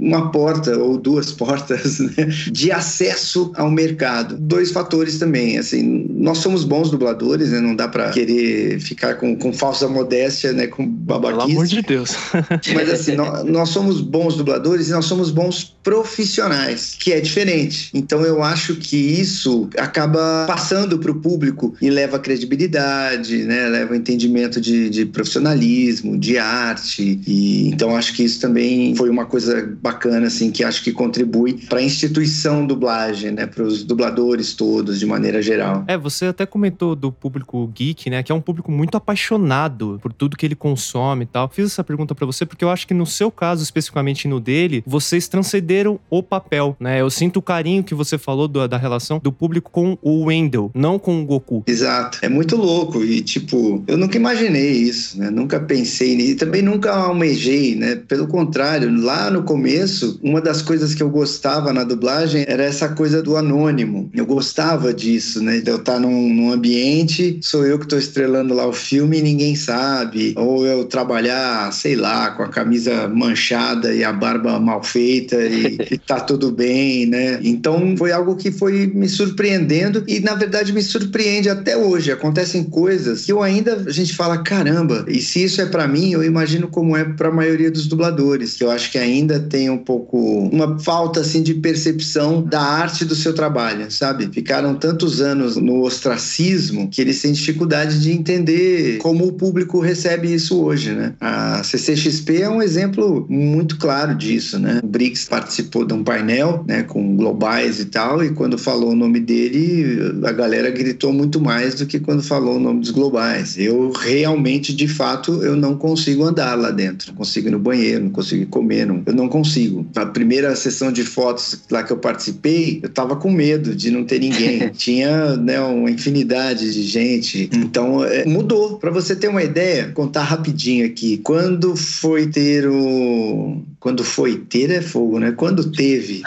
uma 0.00 0.30
porta 0.30 0.76
ou 0.76 0.98
duas 0.98 1.30
portas 1.32 1.98
né, 2.00 2.26
de 2.50 2.70
acesso 2.72 3.52
ao 3.56 3.70
mercado. 3.70 4.36
Dois 4.38 4.70
fatores 4.70 5.18
também, 5.18 5.58
assim, 5.58 6.06
nós 6.10 6.38
somos 6.38 6.64
bons 6.64 6.90
dubladores, 6.90 7.50
né? 7.50 7.60
Não 7.60 7.74
dá 7.74 7.88
para 7.88 8.10
querer 8.10 8.80
ficar 8.80 9.14
com, 9.14 9.36
com 9.36 9.52
falsa 9.52 9.88
modéstia, 9.88 10.52
né? 10.52 10.66
Com 10.66 10.86
babaquice. 10.86 11.38
Pelo 11.38 11.52
amor 11.52 11.66
de 11.66 11.82
Deus. 11.82 12.16
Mas 12.74 12.90
assim, 12.90 13.14
nós, 13.14 13.44
nós 13.44 13.68
somos 13.68 14.00
bons 14.00 14.36
dubladores 14.36 14.88
e 14.88 14.92
nós 14.92 15.04
somos 15.04 15.30
bons 15.30 15.76
profissionais, 15.82 16.96
que 16.98 17.12
é 17.12 17.20
diferente. 17.20 17.90
Então 17.92 18.22
eu 18.22 18.42
acho 18.42 18.76
que 18.76 18.96
isso 18.96 19.68
acaba 19.76 20.44
passando 20.46 20.98
para 20.98 21.10
o 21.10 21.16
público 21.16 21.74
e 21.80 21.90
leva 21.90 22.18
credibilidade, 22.18 23.01
né? 23.46 23.68
Leva 23.68 23.96
entendimento 23.96 24.60
de, 24.60 24.90
de 24.90 25.06
profissionalismo, 25.06 26.18
de 26.18 26.38
arte. 26.38 27.20
E 27.26 27.68
então 27.68 27.96
acho 27.96 28.14
que 28.14 28.22
isso 28.22 28.40
também 28.40 28.94
foi 28.94 29.10
uma 29.10 29.26
coisa 29.26 29.66
bacana, 29.80 30.26
assim, 30.26 30.50
que 30.50 30.64
acho 30.64 30.82
que 30.82 30.92
contribui 30.92 31.54
para 31.68 31.78
a 31.78 31.82
instituição 31.82 32.66
dublagem, 32.66 33.32
né? 33.32 33.46
Para 33.46 33.64
os 33.64 33.84
dubladores 33.84 34.54
todos, 34.54 34.98
de 34.98 35.06
maneira 35.06 35.42
geral. 35.42 35.84
É, 35.86 35.96
você 35.96 36.26
até 36.26 36.46
comentou 36.46 36.94
do 36.94 37.10
público 37.10 37.66
geek, 37.74 38.10
né? 38.10 38.22
Que 38.22 38.32
é 38.32 38.34
um 38.34 38.40
público 38.40 38.70
muito 38.70 38.96
apaixonado 38.96 39.98
por 40.02 40.12
tudo 40.12 40.36
que 40.36 40.46
ele 40.46 40.54
consome 40.54 41.24
e 41.24 41.26
tal. 41.26 41.48
Fiz 41.48 41.66
essa 41.66 41.84
pergunta 41.84 42.14
para 42.14 42.26
você 42.26 42.44
porque 42.44 42.64
eu 42.64 42.70
acho 42.70 42.86
que 42.86 42.94
no 42.94 43.06
seu 43.06 43.30
caso, 43.30 43.62
especificamente 43.62 44.28
no 44.28 44.40
dele, 44.40 44.82
vocês 44.86 45.28
transcenderam 45.28 45.98
o 46.10 46.22
papel, 46.22 46.76
né? 46.78 47.00
Eu 47.00 47.10
sinto 47.10 47.38
o 47.38 47.42
carinho 47.42 47.84
que 47.84 47.94
você 47.94 48.18
falou 48.18 48.48
do, 48.48 48.66
da 48.66 48.76
relação 48.76 49.18
do 49.18 49.32
público 49.32 49.70
com 49.70 49.98
o 50.02 50.24
Wendell, 50.24 50.70
não 50.74 50.98
com 50.98 51.20
o 51.20 51.24
Goku. 51.24 51.64
Exato. 51.66 52.18
É 52.22 52.28
muito 52.28 52.56
louco 52.56 52.91
e, 53.00 53.22
tipo, 53.22 53.82
eu 53.86 53.96
nunca 53.96 54.16
imaginei 54.16 54.72
isso, 54.72 55.18
né? 55.18 55.30
Nunca 55.30 55.60
pensei 55.60 56.16
nisso. 56.16 56.32
E 56.32 56.34
também 56.34 56.62
nunca 56.62 56.92
almejei, 56.92 57.74
né? 57.74 57.96
Pelo 57.96 58.26
contrário, 58.26 58.94
lá 58.94 59.30
no 59.30 59.42
começo, 59.42 60.18
uma 60.22 60.40
das 60.40 60.62
coisas 60.62 60.94
que 60.94 61.02
eu 61.02 61.10
gostava 61.10 61.72
na 61.72 61.84
dublagem 61.84 62.44
era 62.46 62.62
essa 62.62 62.88
coisa 62.88 63.22
do 63.22 63.36
anônimo. 63.36 64.10
Eu 64.14 64.26
gostava 64.26 64.92
disso, 64.92 65.42
né? 65.42 65.60
De 65.60 65.70
eu 65.70 65.76
estar 65.76 65.98
num, 65.98 66.32
num 66.32 66.52
ambiente, 66.52 67.38
sou 67.42 67.64
eu 67.64 67.78
que 67.78 67.84
estou 67.84 67.98
estrelando 67.98 68.54
lá 68.54 68.66
o 68.66 68.72
filme 68.72 69.18
e 69.18 69.22
ninguém 69.22 69.54
sabe. 69.56 70.34
Ou 70.36 70.66
eu 70.66 70.84
trabalhar, 70.84 71.72
sei 71.72 71.96
lá, 71.96 72.30
com 72.32 72.42
a 72.42 72.48
camisa 72.48 73.08
manchada 73.08 73.94
e 73.94 74.04
a 74.04 74.12
barba 74.12 74.58
mal 74.58 74.82
feita 74.82 75.36
e, 75.36 75.78
e 75.90 75.98
tá 75.98 76.20
tudo 76.20 76.50
bem, 76.50 77.06
né? 77.06 77.40
Então 77.42 77.96
foi 77.96 78.12
algo 78.12 78.36
que 78.36 78.50
foi 78.50 78.86
me 78.86 79.08
surpreendendo 79.08 80.04
e 80.06 80.20
na 80.20 80.34
verdade 80.34 80.72
me 80.72 80.82
surpreende 80.82 81.48
até 81.48 81.76
hoje. 81.76 82.10
Acontecem 82.10 82.64
coisas 82.64 82.81
que 83.24 83.32
eu 83.32 83.42
ainda 83.42 83.84
a 83.86 83.90
gente 83.90 84.14
fala 84.14 84.38
caramba. 84.38 85.04
E 85.08 85.20
se 85.20 85.44
isso 85.44 85.60
é 85.60 85.66
para 85.66 85.86
mim, 85.86 86.12
eu 86.12 86.22
imagino 86.22 86.68
como 86.68 86.96
é 86.96 87.04
para 87.04 87.28
a 87.28 87.32
maioria 87.32 87.70
dos 87.70 87.86
dubladores, 87.86 88.54
que 88.54 88.64
eu 88.64 88.70
acho 88.70 88.90
que 88.90 88.98
ainda 88.98 89.40
tem 89.40 89.70
um 89.70 89.78
pouco 89.78 90.18
uma 90.52 90.78
falta 90.78 91.20
assim 91.20 91.42
de 91.42 91.54
percepção 91.54 92.42
da 92.42 92.60
arte 92.60 93.04
do 93.04 93.14
seu 93.14 93.34
trabalho, 93.34 93.90
sabe? 93.90 94.28
Ficaram 94.32 94.74
tantos 94.74 95.20
anos 95.20 95.56
no 95.56 95.82
ostracismo 95.82 96.88
que 96.88 97.00
eles 97.00 97.20
têm 97.20 97.32
dificuldade 97.32 98.00
de 98.00 98.12
entender 98.12 98.98
como 98.98 99.26
o 99.26 99.32
público 99.32 99.80
recebe 99.80 100.32
isso 100.32 100.62
hoje, 100.62 100.92
né? 100.92 101.14
A 101.20 101.62
CCXP 101.62 102.42
é 102.42 102.48
um 102.48 102.62
exemplo 102.62 103.26
muito 103.28 103.78
claro 103.78 104.14
disso, 104.14 104.58
né? 104.58 104.80
O 104.82 104.86
Briggs 104.86 105.28
participou 105.28 105.84
de 105.84 105.94
um 105.94 106.04
painel, 106.04 106.64
né, 106.66 106.82
com 106.82 107.16
globais 107.16 107.80
e 107.80 107.86
tal, 107.86 108.24
e 108.24 108.30
quando 108.30 108.58
falou 108.58 108.92
o 108.92 108.96
nome 108.96 109.20
dele, 109.20 110.12
a 110.24 110.32
galera 110.32 110.70
gritou 110.70 111.12
muito 111.12 111.40
mais 111.40 111.74
do 111.74 111.86
que 111.86 111.98
quando 111.98 112.22
falou 112.22 112.58
dos 112.78 112.90
globais. 112.90 113.58
Eu 113.58 113.90
realmente, 113.90 114.74
de 114.74 114.88
fato, 114.88 115.42
eu 115.42 115.56
não 115.56 115.76
consigo 115.76 116.24
andar 116.24 116.58
lá 116.58 116.70
dentro, 116.70 117.08
não 117.08 117.16
consigo 117.16 117.48
ir 117.48 117.50
no 117.50 117.58
banheiro, 117.58 118.04
não 118.04 118.10
consigo 118.10 118.46
comer, 118.46 118.86
não, 118.86 119.02
eu 119.04 119.14
não 119.14 119.28
consigo. 119.28 119.86
A 119.96 120.06
primeira 120.06 120.54
sessão 120.56 120.92
de 120.92 121.04
fotos 121.04 121.62
lá 121.70 121.82
que 121.82 121.92
eu 121.92 121.98
participei, 121.98 122.80
eu 122.82 122.88
tava 122.88 123.16
com 123.16 123.30
medo 123.30 123.74
de 123.74 123.90
não 123.90 124.04
ter 124.04 124.18
ninguém. 124.18 124.68
Tinha, 124.74 125.36
né, 125.36 125.60
uma 125.60 125.90
infinidade 125.90 126.72
de 126.72 126.82
gente. 126.82 127.48
Então, 127.52 128.04
é, 128.04 128.24
mudou. 128.24 128.78
Para 128.78 128.90
você 128.90 129.14
ter 129.14 129.28
uma 129.28 129.42
ideia, 129.42 129.90
contar 129.92 130.22
rapidinho 130.22 130.86
aqui. 130.86 131.18
Quando 131.18 131.76
foi 131.76 132.26
ter 132.26 132.66
o 132.66 133.62
quando 133.82 134.04
foi 134.04 134.36
ter 134.36 134.70
é 134.70 134.80
fogo, 134.80 135.18
né? 135.18 135.32
Quando 135.32 135.68
teve. 135.72 136.22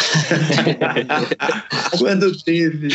Quando 1.98 2.38
teve. 2.44 2.90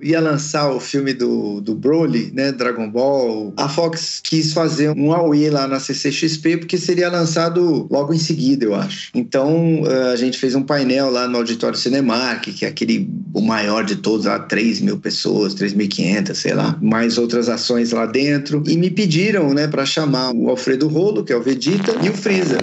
Ia 0.00 0.20
lançar 0.20 0.70
o 0.70 0.78
filme 0.78 1.12
do, 1.12 1.60
do 1.60 1.74
Broly, 1.74 2.30
né? 2.32 2.52
Dragon 2.52 2.88
Ball. 2.88 3.52
A 3.56 3.68
Fox 3.68 4.20
quis 4.22 4.52
fazer 4.52 4.90
um 4.90 5.12
AUE 5.12 5.50
lá 5.50 5.66
na 5.66 5.80
CCXP, 5.80 6.58
porque 6.58 6.78
seria 6.78 7.10
lançado 7.10 7.88
logo 7.90 8.14
em 8.14 8.18
seguida, 8.18 8.64
eu 8.64 8.76
acho. 8.76 9.10
Então, 9.12 9.82
eh, 9.84 10.12
a 10.12 10.16
gente 10.16 10.38
fez 10.38 10.54
um 10.54 10.62
painel 10.62 11.10
lá 11.10 11.26
no 11.26 11.38
Auditório 11.38 11.76
Cinemark, 11.76 12.44
que 12.44 12.64
é 12.64 12.68
aquele, 12.68 13.10
o 13.34 13.40
maior 13.40 13.84
de 13.84 13.96
todos, 13.96 14.26
lá, 14.26 14.38
3 14.38 14.82
mil 14.82 14.98
pessoas, 14.98 15.52
3.500, 15.56 16.32
sei 16.34 16.54
lá. 16.54 16.78
Mais 16.80 17.18
outras 17.18 17.48
ações 17.48 17.90
lá 17.90 18.06
dentro. 18.06 18.62
E 18.68 18.76
me 18.76 18.88
pediram, 18.88 19.52
né, 19.52 19.66
para 19.66 19.84
chamar 19.84 20.30
o 20.32 20.48
Alfredo 20.48 20.86
Rolo, 20.86 21.24
que 21.24 21.32
é 21.32 21.36
o 21.36 21.42
Vegeta, 21.42 21.96
e 22.04 22.08
o 22.08 22.12
Freeza. 22.12 22.58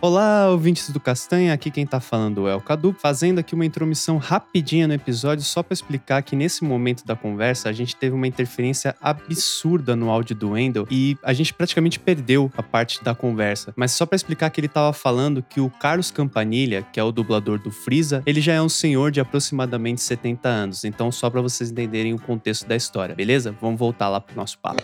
Olá, 0.00 0.48
ouvintes 0.48 0.90
do 0.90 1.00
Castanha, 1.00 1.52
aqui 1.52 1.72
quem 1.72 1.84
tá 1.84 1.98
falando 1.98 2.46
é 2.46 2.54
o 2.54 2.60
Cadu, 2.60 2.94
fazendo 2.96 3.40
aqui 3.40 3.52
uma 3.52 3.66
intromissão 3.66 4.16
rapidinha 4.16 4.86
no 4.86 4.94
episódio 4.94 5.44
só 5.44 5.60
para 5.60 5.74
explicar 5.74 6.22
que 6.22 6.36
nesse 6.36 6.62
momento 6.62 7.04
da 7.04 7.16
conversa 7.16 7.68
a 7.68 7.72
gente 7.72 7.96
teve 7.96 8.14
uma 8.14 8.28
interferência 8.28 8.94
absurda 9.02 9.96
no 9.96 10.08
áudio 10.08 10.36
do 10.36 10.50
Wendell 10.50 10.86
e 10.88 11.16
a 11.20 11.32
gente 11.32 11.52
praticamente 11.52 11.98
perdeu 11.98 12.48
a 12.56 12.62
parte 12.62 13.02
da 13.02 13.12
conversa. 13.12 13.74
Mas 13.74 13.90
só 13.90 14.06
para 14.06 14.14
explicar 14.14 14.50
que 14.50 14.60
ele 14.60 14.68
tava 14.68 14.92
falando 14.92 15.42
que 15.42 15.60
o 15.60 15.68
Carlos 15.68 16.12
Campanilha, 16.12 16.86
que 16.92 17.00
é 17.00 17.02
o 17.02 17.10
dublador 17.10 17.58
do 17.58 17.72
Freeza, 17.72 18.22
ele 18.24 18.40
já 18.40 18.52
é 18.52 18.62
um 18.62 18.68
senhor 18.68 19.10
de 19.10 19.18
aproximadamente 19.18 20.00
70 20.00 20.48
anos, 20.48 20.84
então 20.84 21.10
só 21.10 21.28
para 21.28 21.40
vocês 21.40 21.72
entenderem 21.72 22.14
o 22.14 22.20
contexto 22.20 22.68
da 22.68 22.76
história, 22.76 23.16
beleza? 23.16 23.52
Vamos 23.60 23.80
voltar 23.80 24.08
lá 24.08 24.20
pro 24.20 24.36
nosso 24.36 24.60
papo. 24.60 24.80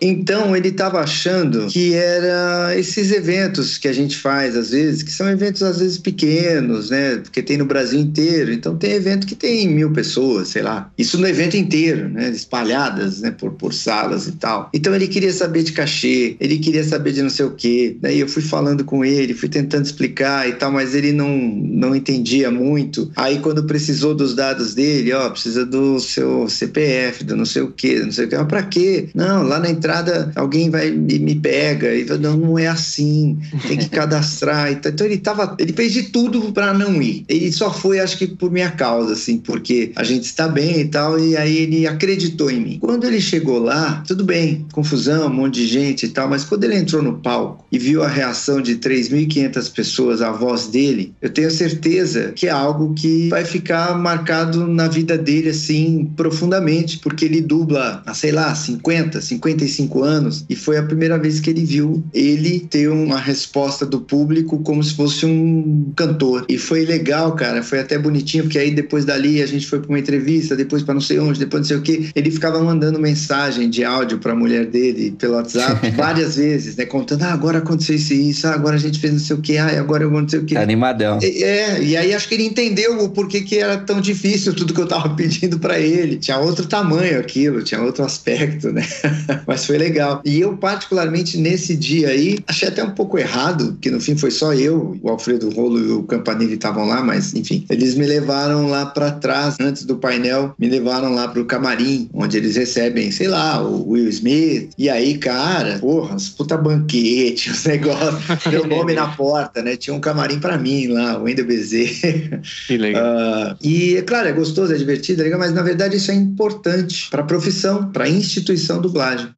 Então 0.00 0.56
ele 0.56 0.72
tava 0.72 0.98
achando 1.00 1.66
que 1.66 1.92
era 1.92 2.74
esses 2.74 3.12
eventos 3.12 3.76
que 3.76 3.86
a 3.86 3.92
gente 3.92 4.16
faz 4.16 4.29
faz 4.30 4.56
às 4.56 4.70
vezes, 4.70 5.02
que 5.02 5.10
são 5.10 5.28
eventos 5.28 5.60
às 5.60 5.80
vezes 5.80 5.98
pequenos, 5.98 6.90
né? 6.90 7.16
Porque 7.16 7.42
tem 7.42 7.56
no 7.56 7.64
Brasil 7.64 7.98
inteiro. 7.98 8.52
Então 8.52 8.76
tem 8.76 8.92
evento 8.92 9.26
que 9.26 9.34
tem 9.34 9.68
mil 9.68 9.90
pessoas, 9.90 10.48
sei 10.48 10.62
lá. 10.62 10.88
Isso 10.96 11.18
no 11.18 11.26
evento 11.26 11.56
inteiro, 11.56 12.08
né? 12.08 12.30
Espalhadas, 12.30 13.20
né? 13.20 13.32
Por, 13.32 13.50
por 13.54 13.74
salas 13.74 14.28
e 14.28 14.32
tal. 14.32 14.70
Então 14.72 14.94
ele 14.94 15.08
queria 15.08 15.32
saber 15.32 15.64
de 15.64 15.72
cachê, 15.72 16.36
ele 16.38 16.58
queria 16.58 16.84
saber 16.84 17.12
de 17.12 17.22
não 17.22 17.30
sei 17.30 17.44
o 17.44 17.50
quê. 17.50 17.96
Daí 18.00 18.20
eu 18.20 18.28
fui 18.28 18.42
falando 18.42 18.84
com 18.84 19.04
ele, 19.04 19.34
fui 19.34 19.48
tentando 19.48 19.84
explicar 19.84 20.48
e 20.48 20.52
tal, 20.52 20.70
mas 20.70 20.94
ele 20.94 21.10
não, 21.10 21.36
não 21.36 21.96
entendia 21.96 22.52
muito. 22.52 23.10
Aí 23.16 23.40
quando 23.40 23.64
precisou 23.64 24.14
dos 24.14 24.36
dados 24.36 24.74
dele, 24.74 25.12
ó, 25.12 25.28
precisa 25.30 25.66
do 25.66 25.98
seu 25.98 26.48
CPF, 26.48 27.24
do 27.24 27.34
não 27.34 27.44
sei 27.44 27.62
o 27.62 27.72
quê, 27.72 27.98
não 27.98 28.12
sei 28.12 28.26
o 28.26 28.28
quê. 28.28 28.36
Mas 28.38 28.46
pra 28.46 28.62
quê? 28.62 29.08
Não, 29.12 29.42
lá 29.42 29.58
na 29.58 29.68
entrada 29.68 30.30
alguém 30.36 30.70
vai 30.70 30.88
e 30.88 31.18
me 31.18 31.34
pega. 31.34 31.92
E 31.92 32.04
não, 32.20 32.36
não 32.36 32.58
é 32.58 32.68
assim. 32.68 33.36
Tem 33.66 33.76
que 33.76 33.88
cadastrar 33.88 34.19
cadastrar. 34.20 34.70
Então 34.70 35.06
ele 35.06 35.18
tava, 35.18 35.56
ele 35.58 35.72
fez 35.72 35.92
de 35.92 36.04
tudo 36.04 36.52
para 36.52 36.72
não 36.74 37.00
ir. 37.02 37.24
Ele 37.28 37.50
só 37.50 37.72
foi, 37.72 37.98
acho 37.98 38.18
que 38.18 38.26
por 38.26 38.50
minha 38.50 38.70
causa, 38.70 39.14
assim, 39.14 39.38
porque 39.38 39.92
a 39.96 40.04
gente 40.04 40.24
está 40.24 40.46
bem 40.46 40.80
e 40.80 40.84
tal, 40.84 41.18
e 41.18 41.36
aí 41.36 41.56
ele 41.56 41.86
acreditou 41.86 42.50
em 42.50 42.60
mim. 42.60 42.78
Quando 42.80 43.06
ele 43.06 43.20
chegou 43.20 43.58
lá, 43.58 44.02
tudo 44.06 44.24
bem, 44.24 44.66
confusão, 44.72 45.26
um 45.26 45.34
monte 45.34 45.54
de 45.54 45.66
gente 45.66 46.06
e 46.06 46.08
tal, 46.08 46.28
mas 46.28 46.44
quando 46.44 46.64
ele 46.64 46.76
entrou 46.76 47.02
no 47.02 47.14
palco 47.18 47.64
e 47.72 47.78
viu 47.78 48.02
a 48.02 48.08
reação 48.08 48.60
de 48.60 48.76
3.500 48.76 49.72
pessoas 49.72 50.22
à 50.22 50.30
voz 50.30 50.66
dele, 50.66 51.14
eu 51.20 51.30
tenho 51.30 51.50
certeza 51.50 52.32
que 52.34 52.46
é 52.46 52.50
algo 52.50 52.94
que 52.94 53.28
vai 53.28 53.44
ficar 53.44 53.96
marcado 53.98 54.66
na 54.66 54.88
vida 54.88 55.16
dele, 55.16 55.50
assim, 55.50 56.10
profundamente, 56.16 56.98
porque 56.98 57.24
ele 57.24 57.40
dubla 57.40 58.02
há, 58.04 58.14
sei 58.14 58.32
lá, 58.32 58.54
50, 58.54 59.20
55 59.20 60.02
anos, 60.02 60.44
e 60.48 60.56
foi 60.56 60.76
a 60.76 60.82
primeira 60.82 61.18
vez 61.18 61.40
que 61.40 61.50
ele 61.50 61.64
viu 61.64 62.02
ele 62.12 62.60
ter 62.60 62.88
uma 62.88 63.18
resposta 63.18 63.86
do 63.86 64.00
público 64.10 64.58
como 64.58 64.82
se 64.82 64.94
fosse 64.94 65.24
um 65.24 65.92
cantor. 65.94 66.44
E 66.48 66.58
foi 66.58 66.84
legal, 66.84 67.32
cara. 67.36 67.62
Foi 67.62 67.78
até 67.78 67.96
bonitinho, 67.96 68.44
porque 68.44 68.58
aí 68.58 68.72
depois 68.72 69.04
dali 69.04 69.40
a 69.40 69.46
gente 69.46 69.66
foi 69.66 69.78
para 69.78 69.88
uma 69.88 69.98
entrevista, 69.98 70.56
depois 70.56 70.82
para 70.82 70.94
não 70.94 71.00
sei 71.00 71.20
onde, 71.20 71.38
depois 71.38 71.60
não 71.62 71.68
sei 71.68 71.76
o 71.76 71.82
que. 71.82 72.10
Ele 72.14 72.30
ficava 72.30 72.58
mandando 72.62 72.98
mensagem 72.98 73.70
de 73.70 73.84
áudio 73.84 74.18
para 74.18 74.32
a 74.32 74.34
mulher 74.34 74.66
dele 74.66 75.14
pelo 75.16 75.34
WhatsApp 75.34 75.90
várias 75.96 76.36
vezes, 76.36 76.74
né? 76.74 76.84
Contando, 76.84 77.22
ah, 77.22 77.32
agora 77.32 77.58
aconteceu 77.58 77.94
isso 77.94 78.12
e 78.12 78.30
isso, 78.30 78.46
ah, 78.48 78.54
agora 78.54 78.74
a 78.74 78.78
gente 78.78 78.98
fez 78.98 79.12
não 79.12 79.20
sei 79.20 79.36
o 79.36 79.40
que, 79.40 79.56
ah, 79.56 79.78
agora 79.78 80.02
eu 80.02 80.10
não 80.10 80.28
sei 80.28 80.40
o 80.40 80.44
que. 80.44 80.56
Animadão. 80.56 81.20
É, 81.22 81.42
é, 81.42 81.82
e 81.82 81.96
aí 81.96 82.12
acho 82.12 82.28
que 82.28 82.34
ele 82.34 82.44
entendeu 82.44 83.04
o 83.04 83.10
porquê 83.10 83.42
que 83.42 83.58
era 83.58 83.78
tão 83.78 84.00
difícil 84.00 84.52
tudo 84.52 84.74
que 84.74 84.80
eu 84.80 84.88
tava 84.88 85.10
pedindo 85.14 85.58
para 85.58 85.78
ele. 85.78 86.16
Tinha 86.16 86.38
outro 86.38 86.66
tamanho 86.66 87.20
aquilo, 87.20 87.62
tinha 87.62 87.80
outro 87.80 88.04
aspecto, 88.04 88.72
né? 88.72 88.84
Mas 89.46 89.64
foi 89.64 89.78
legal. 89.78 90.20
E 90.24 90.40
eu, 90.40 90.56
particularmente 90.56 91.38
nesse 91.38 91.76
dia 91.76 92.08
aí, 92.08 92.38
achei 92.46 92.68
até 92.68 92.82
um 92.82 92.90
pouco 92.90 93.18
errado, 93.18 93.78
que 93.80 93.90
no 93.90 93.99
no 94.00 94.04
fim 94.04 94.16
foi 94.16 94.30
só 94.30 94.54
eu, 94.54 94.98
o 95.02 95.10
Alfredo 95.10 95.50
Rolo 95.50 95.78
e 95.78 95.92
o 95.92 96.02
Campanile 96.04 96.54
estavam 96.54 96.88
lá, 96.88 97.02
mas 97.02 97.34
enfim. 97.34 97.66
Eles 97.68 97.94
me 97.94 98.06
levaram 98.06 98.68
lá 98.68 98.86
para 98.86 99.12
trás, 99.12 99.56
antes 99.60 99.84
do 99.84 99.96
painel, 99.96 100.54
me 100.58 100.70
levaram 100.70 101.12
lá 101.14 101.28
pro 101.28 101.44
camarim, 101.44 102.08
onde 102.14 102.38
eles 102.38 102.56
recebem, 102.56 103.12
sei 103.12 103.28
lá, 103.28 103.62
o 103.62 103.90
Will 103.90 104.08
Smith. 104.08 104.70
E 104.78 104.88
aí, 104.88 105.18
cara, 105.18 105.78
porra, 105.78 106.14
uns 106.14 106.30
puta 106.30 106.56
banquete, 106.56 107.50
os 107.52 107.64
negócios. 107.66 108.46
Meu 108.50 108.66
nome 108.66 108.94
na 108.94 109.08
porta, 109.08 109.62
né? 109.62 109.76
Tinha 109.76 109.94
um 109.94 110.00
camarim 110.00 110.40
para 110.40 110.56
mim 110.56 110.86
lá, 110.86 111.18
o 111.18 111.24
Wendel 111.24 111.46
Bezerra. 111.46 112.40
Que 112.66 112.78
legal. 112.78 113.04
Uh, 113.04 113.56
e, 113.62 113.96
é 113.96 114.02
claro, 114.02 114.28
é 114.28 114.32
gostoso, 114.32 114.72
é 114.72 114.78
divertido, 114.78 115.20
é 115.20 115.24
legal, 115.24 115.38
mas 115.38 115.52
na 115.52 115.62
verdade 115.62 115.96
isso 115.96 116.10
é 116.10 116.14
importante 116.14 117.10
para 117.10 117.20
a 117.20 117.26
profissão, 117.26 117.90
para 117.92 118.04
a 118.04 118.08
instituição 118.08 118.80
dublagem. 118.80 119.28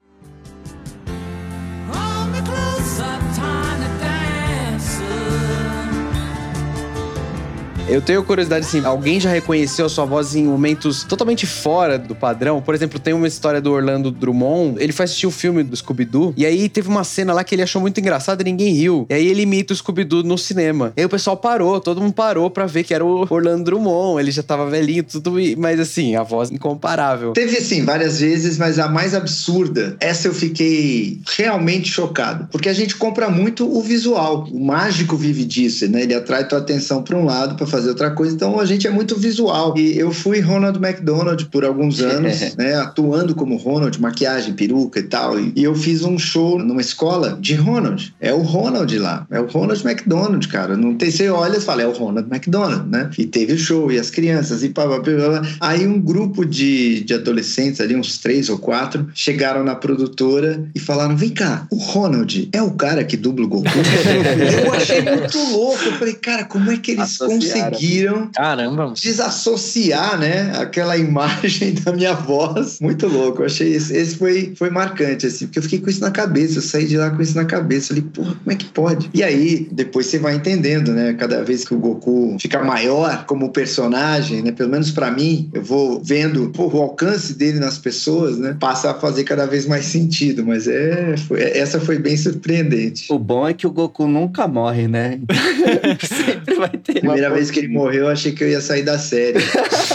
Eu 7.92 8.00
tenho 8.00 8.24
curiosidade, 8.24 8.64
assim, 8.64 8.82
alguém 8.86 9.20
já 9.20 9.28
reconheceu 9.28 9.84
a 9.84 9.88
sua 9.88 10.06
voz 10.06 10.34
em 10.34 10.44
momentos 10.44 11.04
totalmente 11.04 11.46
fora 11.46 11.98
do 11.98 12.14
padrão? 12.14 12.62
Por 12.62 12.74
exemplo, 12.74 12.98
tem 12.98 13.12
uma 13.12 13.28
história 13.28 13.60
do 13.60 13.70
Orlando 13.70 14.10
Drummond, 14.10 14.82
ele 14.82 14.94
foi 14.94 15.04
assistir 15.04 15.26
o 15.26 15.28
um 15.28 15.32
filme 15.32 15.62
do 15.62 15.76
Scooby-Doo, 15.76 16.32
e 16.34 16.46
aí 16.46 16.70
teve 16.70 16.88
uma 16.88 17.04
cena 17.04 17.34
lá 17.34 17.44
que 17.44 17.54
ele 17.54 17.60
achou 17.60 17.82
muito 17.82 18.00
engraçado 18.00 18.40
e 18.40 18.44
ninguém 18.44 18.72
riu. 18.72 19.04
E 19.10 19.14
aí 19.14 19.26
ele 19.26 19.42
imita 19.42 19.74
o 19.74 19.76
Scooby-Doo 19.76 20.22
no 20.22 20.38
cinema. 20.38 20.94
E 20.96 21.00
aí 21.00 21.04
o 21.04 21.08
pessoal 21.10 21.36
parou, 21.36 21.78
todo 21.82 22.00
mundo 22.00 22.14
parou 22.14 22.48
pra 22.48 22.64
ver 22.64 22.82
que 22.82 22.94
era 22.94 23.04
o 23.04 23.26
Orlando 23.28 23.64
Drummond, 23.64 24.22
ele 24.22 24.30
já 24.30 24.42
tava 24.42 24.70
velhinho, 24.70 25.04
tudo, 25.04 25.34
mas 25.58 25.78
assim, 25.78 26.16
a 26.16 26.22
voz 26.22 26.50
incomparável. 26.50 27.32
Teve, 27.34 27.58
assim, 27.58 27.84
várias 27.84 28.20
vezes, 28.20 28.56
mas 28.56 28.78
a 28.78 28.88
mais 28.88 29.14
absurda, 29.14 29.98
essa 30.00 30.28
eu 30.28 30.32
fiquei 30.32 31.20
realmente 31.36 31.90
chocado, 31.90 32.48
porque 32.50 32.70
a 32.70 32.74
gente 32.74 32.96
compra 32.96 33.28
muito 33.28 33.70
o 33.70 33.82
visual. 33.82 34.48
O 34.50 34.64
mágico 34.64 35.14
vive 35.14 35.44
disso, 35.44 35.86
né? 35.90 36.04
Ele 36.04 36.14
atrai 36.14 36.48
tua 36.48 36.56
atenção 36.56 37.02
pra 37.02 37.18
um 37.18 37.26
lado 37.26 37.54
pra 37.54 37.66
fazer 37.66 37.81
fazer 37.82 37.90
outra 37.90 38.10
coisa. 38.10 38.34
Então 38.34 38.58
a 38.58 38.64
gente 38.64 38.86
é 38.86 38.90
muito 38.90 39.16
visual. 39.16 39.76
E 39.76 39.98
eu 39.98 40.12
fui 40.12 40.40
Ronald 40.40 40.78
McDonald 40.78 41.44
por 41.46 41.64
alguns 41.64 42.00
anos, 42.00 42.54
né? 42.56 42.74
Atuando 42.76 43.34
como 43.34 43.56
Ronald, 43.56 44.00
maquiagem, 44.00 44.54
peruca 44.54 45.00
e 45.00 45.02
tal. 45.02 45.38
E, 45.38 45.52
eu 45.56 45.74
fiz 45.74 46.02
um 46.02 46.18
show 46.18 46.58
numa 46.58 46.80
escola 46.80 47.38
de 47.40 47.54
Ronald. 47.54 48.14
É 48.20 48.32
o 48.32 48.42
Ronald 48.42 48.96
lá. 48.98 49.26
É 49.30 49.40
o 49.40 49.46
Ronald 49.46 49.84
McDonald, 49.84 50.46
cara. 50.48 50.76
Não 50.76 50.94
tem, 50.94 51.10
você 51.10 51.28
olha 51.28 51.58
e 51.58 51.60
fala, 51.60 51.82
é 51.82 51.86
o 51.86 51.92
Ronald 51.92 52.28
McDonald, 52.30 52.88
né? 52.88 53.10
E 53.18 53.26
teve 53.26 53.54
o 53.54 53.58
show, 53.58 53.90
e 53.90 53.98
as 53.98 54.10
crianças, 54.10 54.62
e 54.62 54.68
pá, 54.68 54.86
pá, 54.86 55.00
pá. 55.00 55.42
Aí 55.60 55.86
um 55.86 56.00
grupo 56.00 56.44
de, 56.44 57.02
de 57.04 57.14
adolescentes, 57.14 57.80
ali, 57.80 57.94
uns 57.94 58.18
três 58.18 58.48
ou 58.48 58.58
quatro, 58.58 59.08
chegaram 59.14 59.64
na 59.64 59.74
produtora 59.74 60.64
e 60.74 60.80
falaram: 60.80 61.16
vem 61.16 61.30
cá, 61.30 61.66
o 61.70 61.76
Ronald 61.76 62.48
é 62.52 62.62
o 62.62 62.72
cara 62.72 63.04
que 63.04 63.16
dubla 63.16 63.46
o 63.46 63.48
Goku? 63.48 63.68
eu 64.64 64.72
achei 64.72 65.02
muito 65.02 65.38
louco. 65.50 65.82
Eu 65.84 65.92
falei, 65.92 66.14
cara, 66.14 66.44
como 66.44 66.70
é 66.70 66.76
que 66.76 66.92
eles 66.92 67.16
conseguiram? 67.16 67.61
Conseguiram 67.70 68.28
Caramba. 68.34 68.92
desassociar, 68.94 70.18
né, 70.18 70.52
aquela 70.56 70.96
imagem 70.98 71.74
da 71.74 71.92
minha 71.92 72.14
voz. 72.14 72.78
Muito 72.80 73.06
louco. 73.06 73.42
Eu 73.42 73.46
achei 73.46 73.74
esse, 73.74 73.96
esse 73.96 74.16
foi, 74.16 74.52
foi 74.56 74.70
marcante, 74.70 75.26
assim, 75.26 75.46
porque 75.46 75.58
eu 75.58 75.62
fiquei 75.62 75.80
com 75.80 75.90
isso 75.90 76.00
na 76.00 76.10
cabeça. 76.10 76.58
Eu 76.58 76.62
saí 76.62 76.86
de 76.86 76.96
lá 76.96 77.10
com 77.10 77.22
isso 77.22 77.36
na 77.36 77.44
cabeça. 77.44 77.88
Falei, 77.88 78.02
porra, 78.02 78.34
como 78.34 78.52
é 78.52 78.54
que 78.54 78.66
pode? 78.66 79.10
E 79.14 79.22
aí, 79.22 79.68
depois 79.70 80.06
você 80.06 80.18
vai 80.18 80.34
entendendo, 80.34 80.92
né? 80.92 81.14
Cada 81.14 81.42
vez 81.44 81.64
que 81.64 81.74
o 81.74 81.78
Goku 81.78 82.36
fica 82.40 82.62
maior 82.62 83.24
como 83.26 83.50
personagem, 83.50 84.42
né? 84.42 84.52
Pelo 84.52 84.70
menos 84.70 84.90
para 84.90 85.10
mim, 85.10 85.50
eu 85.52 85.62
vou 85.62 86.02
vendo 86.02 86.50
porra, 86.50 86.76
o 86.76 86.82
alcance 86.82 87.34
dele 87.34 87.58
nas 87.58 87.78
pessoas, 87.78 88.38
né? 88.38 88.56
Passa 88.58 88.90
a 88.90 88.94
fazer 88.94 89.24
cada 89.24 89.46
vez 89.46 89.66
mais 89.66 89.86
sentido. 89.86 90.44
Mas 90.44 90.66
é, 90.66 91.16
foi, 91.16 91.42
essa 91.42 91.80
foi 91.80 91.98
bem 91.98 92.16
surpreendente. 92.16 93.12
O 93.12 93.18
bom 93.18 93.46
é 93.46 93.54
que 93.54 93.66
o 93.66 93.70
Goku 93.70 94.06
nunca 94.06 94.46
morre, 94.46 94.88
né? 94.88 95.20
Sempre 96.02 96.54
vai 96.54 96.70
ter. 96.70 97.00
Primeira 97.00 97.30
vez 97.30 97.50
que 97.52 97.60
ele 97.60 97.68
morreu, 97.68 98.04
eu 98.04 98.08
achei 98.08 98.32
que 98.32 98.42
eu 98.42 98.48
ia 98.48 98.60
sair 98.60 98.82
da 98.82 98.98
série. 98.98 99.38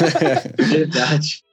Verdade. 0.58 1.44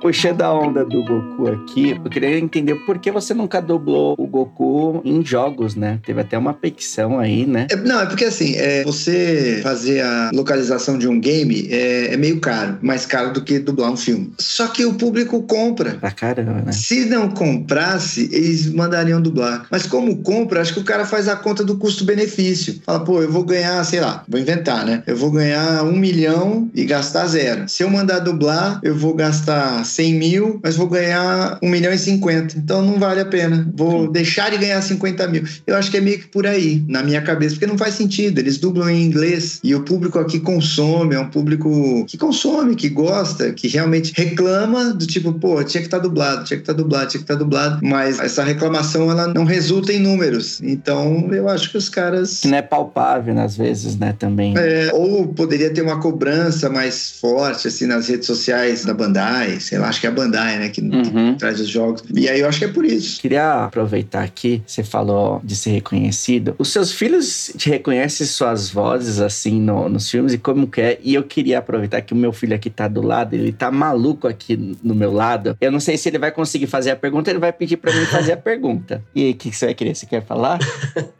Puxando 0.00 0.42
a 0.42 0.52
onda 0.52 0.84
do 0.84 1.04
Goku 1.04 1.48
aqui, 1.48 1.90
eu 1.90 2.10
queria 2.10 2.38
entender 2.38 2.74
por 2.86 2.98
que 2.98 3.10
você 3.10 3.34
nunca 3.34 3.60
dublou 3.60 4.14
o 4.18 4.26
Goku 4.26 5.00
em 5.04 5.24
jogos, 5.24 5.74
né? 5.74 5.98
Teve 6.04 6.20
até 6.20 6.38
uma 6.38 6.54
petição 6.54 7.18
aí, 7.18 7.46
né? 7.46 7.66
É, 7.70 7.76
não, 7.76 8.00
é 8.00 8.06
porque 8.06 8.24
assim, 8.24 8.54
é, 8.56 8.84
você 8.84 9.60
fazer 9.62 10.00
a 10.00 10.30
localização 10.32 10.98
de 10.98 11.08
um 11.08 11.20
game 11.20 11.68
é, 11.70 12.14
é, 12.14 12.16
meio 12.16 12.40
caro, 12.40 12.78
mais 12.80 13.06
caro 13.06 13.32
do 13.32 13.42
que 13.42 13.58
dublar 13.58 13.90
um 13.90 13.96
filme. 13.96 14.32
Só 14.38 14.68
que 14.68 14.84
o 14.84 14.94
público 14.94 15.42
compra. 15.42 15.94
Pra 15.94 16.10
caramba, 16.10 16.62
né? 16.64 16.72
Se 16.72 17.04
não 17.04 17.30
comprasse, 17.30 18.28
eles 18.32 18.72
mandariam 18.72 19.20
dublar. 19.20 19.66
Mas 19.70 19.86
como 19.86 20.22
compra, 20.22 20.60
acho 20.60 20.74
que 20.74 20.80
o 20.80 20.84
cara 20.84 21.04
faz 21.04 21.28
a 21.28 21.36
conta 21.36 21.64
do 21.64 21.76
custo-benefício. 21.76 22.80
Fala, 22.84 23.04
pô, 23.04 23.22
eu 23.22 23.30
vou 23.30 23.44
ganhar, 23.44 23.82
sei 23.84 24.00
lá, 24.00 24.24
vou 24.28 24.40
inventar, 24.40 24.84
né? 24.84 25.02
Eu 25.06 25.16
vou 25.16 25.30
ganhar 25.30 25.82
um 25.84 25.96
milhão 25.96 26.70
e 26.74 26.84
gastar 26.84 27.26
zero. 27.26 27.68
Se 27.68 27.82
eu 27.82 27.90
mandar 27.90 28.20
dublar, 28.20 28.80
eu 28.82 28.94
vou 28.94 29.14
gastar 29.14 29.84
100 29.88 30.14
mil, 30.14 30.60
mas 30.62 30.76
vou 30.76 30.88
ganhar 30.88 31.58
1 31.62 31.68
milhão 31.68 31.92
e 31.92 31.98
50. 31.98 32.58
Então 32.58 32.82
não 32.82 32.98
vale 32.98 33.20
a 33.20 33.24
pena. 33.24 33.68
Vou 33.74 34.06
Sim. 34.06 34.12
deixar 34.12 34.50
de 34.50 34.58
ganhar 34.58 34.80
50 34.80 35.26
mil. 35.28 35.44
Eu 35.66 35.76
acho 35.76 35.90
que 35.90 35.96
é 35.96 36.00
meio 36.00 36.18
que 36.18 36.26
por 36.28 36.46
aí, 36.46 36.84
na 36.88 37.02
minha 37.02 37.20
cabeça, 37.22 37.54
porque 37.54 37.66
não 37.66 37.78
faz 37.78 37.94
sentido. 37.94 38.38
Eles 38.38 38.58
dublam 38.58 38.90
em 38.90 39.04
inglês 39.04 39.60
e 39.62 39.74
o 39.74 39.82
público 39.82 40.18
aqui 40.18 40.40
consome, 40.40 41.14
é 41.14 41.20
um 41.20 41.28
público 41.28 42.04
que 42.06 42.16
consome, 42.16 42.74
que 42.74 42.88
gosta, 42.88 43.52
que 43.52 43.68
realmente 43.68 44.12
reclama 44.14 44.92
do 44.92 45.06
tipo, 45.06 45.32
pô, 45.32 45.62
tinha 45.64 45.80
que 45.80 45.86
estar 45.86 45.98
tá 45.98 46.02
dublado, 46.02 46.44
tinha 46.44 46.56
que 46.56 46.62
estar 46.62 46.74
tá 46.74 46.76
dublado, 46.76 47.10
tinha 47.10 47.18
que 47.18 47.24
estar 47.24 47.34
tá 47.34 47.38
dublado. 47.38 47.80
Mas 47.82 48.18
essa 48.18 48.42
reclamação, 48.42 49.10
ela 49.10 49.26
não 49.26 49.44
resulta 49.44 49.92
em 49.92 49.98
números. 49.98 50.60
Então 50.62 51.32
eu 51.32 51.48
acho 51.48 51.70
que 51.70 51.78
os 51.78 51.88
caras. 51.88 52.40
Que 52.40 52.48
não 52.48 52.58
é 52.58 52.62
palpável, 52.62 53.38
às 53.38 53.56
vezes, 53.56 53.96
né, 53.96 54.14
também. 54.18 54.54
É, 54.56 54.90
ou 54.92 55.28
poderia 55.28 55.70
ter 55.70 55.82
uma 55.82 56.00
cobrança 56.00 56.68
mais 56.68 57.10
forte, 57.10 57.68
assim, 57.68 57.86
nas 57.86 58.08
redes 58.08 58.26
sociais 58.26 58.84
da 58.84 58.94
Bandai, 58.94 59.60
sei 59.60 59.77
lá 59.78 59.88
acho 59.88 60.00
que 60.00 60.06
é 60.06 60.10
a 60.10 60.12
Bandai, 60.12 60.58
né, 60.58 60.68
que, 60.68 60.80
uhum. 60.80 61.36
traz 61.36 61.60
os 61.60 61.68
jogos. 61.68 62.02
E 62.14 62.28
aí 62.28 62.40
eu 62.40 62.48
acho 62.48 62.58
que 62.58 62.64
é 62.64 62.68
por 62.68 62.84
isso. 62.84 63.20
Queria 63.20 63.64
aproveitar 63.64 64.22
aqui, 64.22 64.62
você 64.66 64.82
falou 64.82 65.40
de 65.44 65.56
ser 65.56 65.70
reconhecido. 65.70 66.54
Os 66.58 66.72
seus 66.72 66.92
filhos 66.92 67.52
te 67.56 67.68
reconhecem 67.70 68.26
suas 68.26 68.70
vozes, 68.70 69.20
assim, 69.20 69.60
no, 69.60 69.88
nos 69.88 70.10
filmes 70.10 70.32
e 70.32 70.38
como 70.38 70.66
que 70.66 70.80
é. 70.80 70.98
E 71.02 71.14
eu 71.14 71.22
queria 71.22 71.58
aproveitar 71.58 72.00
que 72.02 72.12
o 72.12 72.16
meu 72.16 72.32
filho 72.32 72.54
aqui 72.54 72.70
tá 72.70 72.88
do 72.88 73.02
lado, 73.02 73.34
ele 73.34 73.52
tá 73.52 73.70
maluco 73.70 74.26
aqui 74.26 74.76
no 74.82 74.94
meu 74.94 75.12
lado. 75.12 75.56
Eu 75.60 75.70
não 75.70 75.80
sei 75.80 75.96
se 75.96 76.08
ele 76.08 76.18
vai 76.18 76.30
conseguir 76.30 76.66
fazer 76.66 76.90
a 76.90 76.96
pergunta, 76.96 77.30
ele 77.30 77.38
vai 77.38 77.52
pedir 77.52 77.76
para 77.76 77.92
mim 77.92 78.04
fazer 78.06 78.32
a 78.32 78.36
pergunta. 78.36 79.02
E 79.14 79.24
aí, 79.24 79.30
o 79.32 79.34
que, 79.34 79.50
que 79.50 79.56
você 79.56 79.66
vai 79.66 79.74
querer? 79.74 79.94
Você 79.96 80.06
quer 80.06 80.24
falar? 80.24 80.58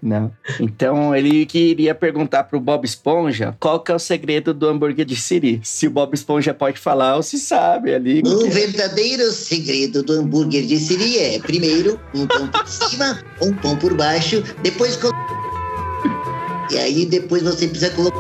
não. 0.01 0.31
Então, 0.61 1.15
ele 1.17 1.45
queria 1.47 1.95
perguntar 1.95 2.45
pro 2.45 2.61
Bob 2.61 2.85
Esponja 2.85 3.57
qual 3.59 3.81
que 3.81 3.91
é 3.91 3.95
o 3.95 3.99
segredo 3.99 4.55
do 4.55 4.69
hambúrguer 4.69 5.05
de 5.05 5.17
Siri. 5.17 5.61
Se 5.65 5.89
o 5.89 5.91
Bob 5.91 6.15
Esponja 6.15 6.55
pode 6.55 6.79
falar 6.79 7.17
ou 7.17 7.23
se 7.23 7.39
sabe 7.39 7.93
ali. 7.93 8.23
O 8.49 8.51
verdadeiro 8.51 9.31
segredo 9.31 10.03
do 10.03 10.15
hambúrguer 10.15 10.65
de 10.65 10.81
Siri 10.81 11.19
é, 11.19 11.39
primeiro, 11.39 12.01
um 12.15 12.27
pão 12.27 12.49
por 12.49 12.65
cima, 12.67 13.23
um 13.43 13.53
pão 13.53 13.77
por 13.77 13.93
baixo, 13.93 14.43
depois... 14.63 14.99
E 16.71 16.79
aí 16.79 17.05
depois 17.05 17.43
você 17.43 17.69
precisa 17.69 17.91
colocar... 17.91 18.19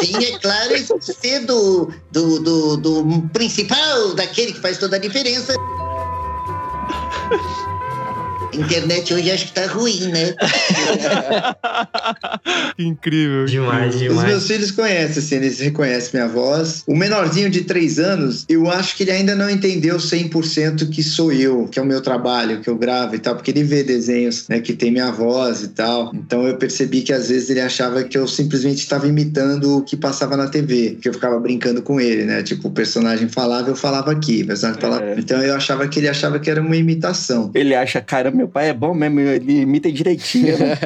Sim, 0.00 0.16
é 0.24 0.38
claro, 0.38 0.74
ser 1.00 1.40
do, 1.40 1.92
do, 2.10 2.40
do, 2.40 2.76
do 2.78 3.28
principal, 3.34 4.14
daquele 4.14 4.52
que 4.52 4.60
faz 4.60 4.78
toda 4.78 4.96
a 4.96 4.98
diferença. 4.98 5.52
Internet 8.54 9.12
hoje 9.12 9.30
acho 9.30 9.46
que 9.46 9.52
tá 9.52 9.66
ruim, 9.66 10.08
né? 10.08 10.34
Incrível. 12.78 13.46
Demais, 13.46 13.98
demais. 13.98 14.18
Os 14.18 14.24
meus 14.24 14.46
filhos 14.46 14.70
conhecem, 14.70 15.22
assim, 15.22 15.36
eles 15.36 15.60
reconhecem 15.60 16.10
minha 16.14 16.28
voz. 16.28 16.82
O 16.86 16.96
menorzinho 16.96 17.50
de 17.50 17.62
três 17.62 17.98
anos, 17.98 18.44
eu 18.48 18.70
acho 18.70 18.96
que 18.96 19.04
ele 19.04 19.12
ainda 19.12 19.34
não 19.34 19.48
entendeu 19.48 19.96
100% 19.96 20.88
que 20.90 21.02
sou 21.02 21.32
eu, 21.32 21.68
que 21.70 21.78
é 21.78 21.82
o 21.82 21.86
meu 21.86 22.00
trabalho, 22.00 22.60
que 22.60 22.68
eu 22.68 22.76
gravo 22.76 23.14
e 23.14 23.18
tal, 23.18 23.34
porque 23.34 23.50
ele 23.50 23.64
vê 23.64 23.82
desenhos 23.82 24.48
né, 24.48 24.60
que 24.60 24.72
tem 24.72 24.90
minha 24.90 25.10
voz 25.10 25.62
e 25.62 25.68
tal. 25.68 26.12
Então 26.14 26.46
eu 26.46 26.56
percebi 26.56 27.02
que 27.02 27.12
às 27.12 27.28
vezes 27.28 27.50
ele 27.50 27.60
achava 27.60 28.02
que 28.04 28.16
eu 28.16 28.26
simplesmente 28.26 28.78
estava 28.78 29.06
imitando 29.06 29.78
o 29.78 29.82
que 29.82 29.96
passava 29.96 30.36
na 30.36 30.48
TV, 30.48 30.98
que 31.00 31.08
eu 31.08 31.14
ficava 31.14 31.38
brincando 31.38 31.82
com 31.82 32.00
ele, 32.00 32.24
né? 32.24 32.42
Tipo, 32.42 32.68
o 32.68 32.70
personagem 32.70 33.28
falava, 33.28 33.70
eu 33.70 33.76
falava 33.76 34.10
aqui, 34.10 34.42
o 34.42 34.46
personagem 34.46 34.80
falava. 34.80 35.04
É. 35.04 35.14
Então 35.18 35.42
eu 35.42 35.54
achava 35.54 35.86
que 35.88 35.98
ele 35.98 36.08
achava 36.08 36.38
que 36.38 36.50
era 36.50 36.60
uma 36.60 36.76
imitação. 36.76 37.50
Ele 37.54 37.74
acha, 37.74 38.00
cara, 38.00 38.30
meu 38.44 38.48
pai 38.48 38.68
é 38.68 38.74
bom 38.74 38.92
mesmo, 38.92 39.20
ele 39.20 39.62
imita 39.62 39.90
direitinho. 39.90 40.56
Né? 40.58 40.76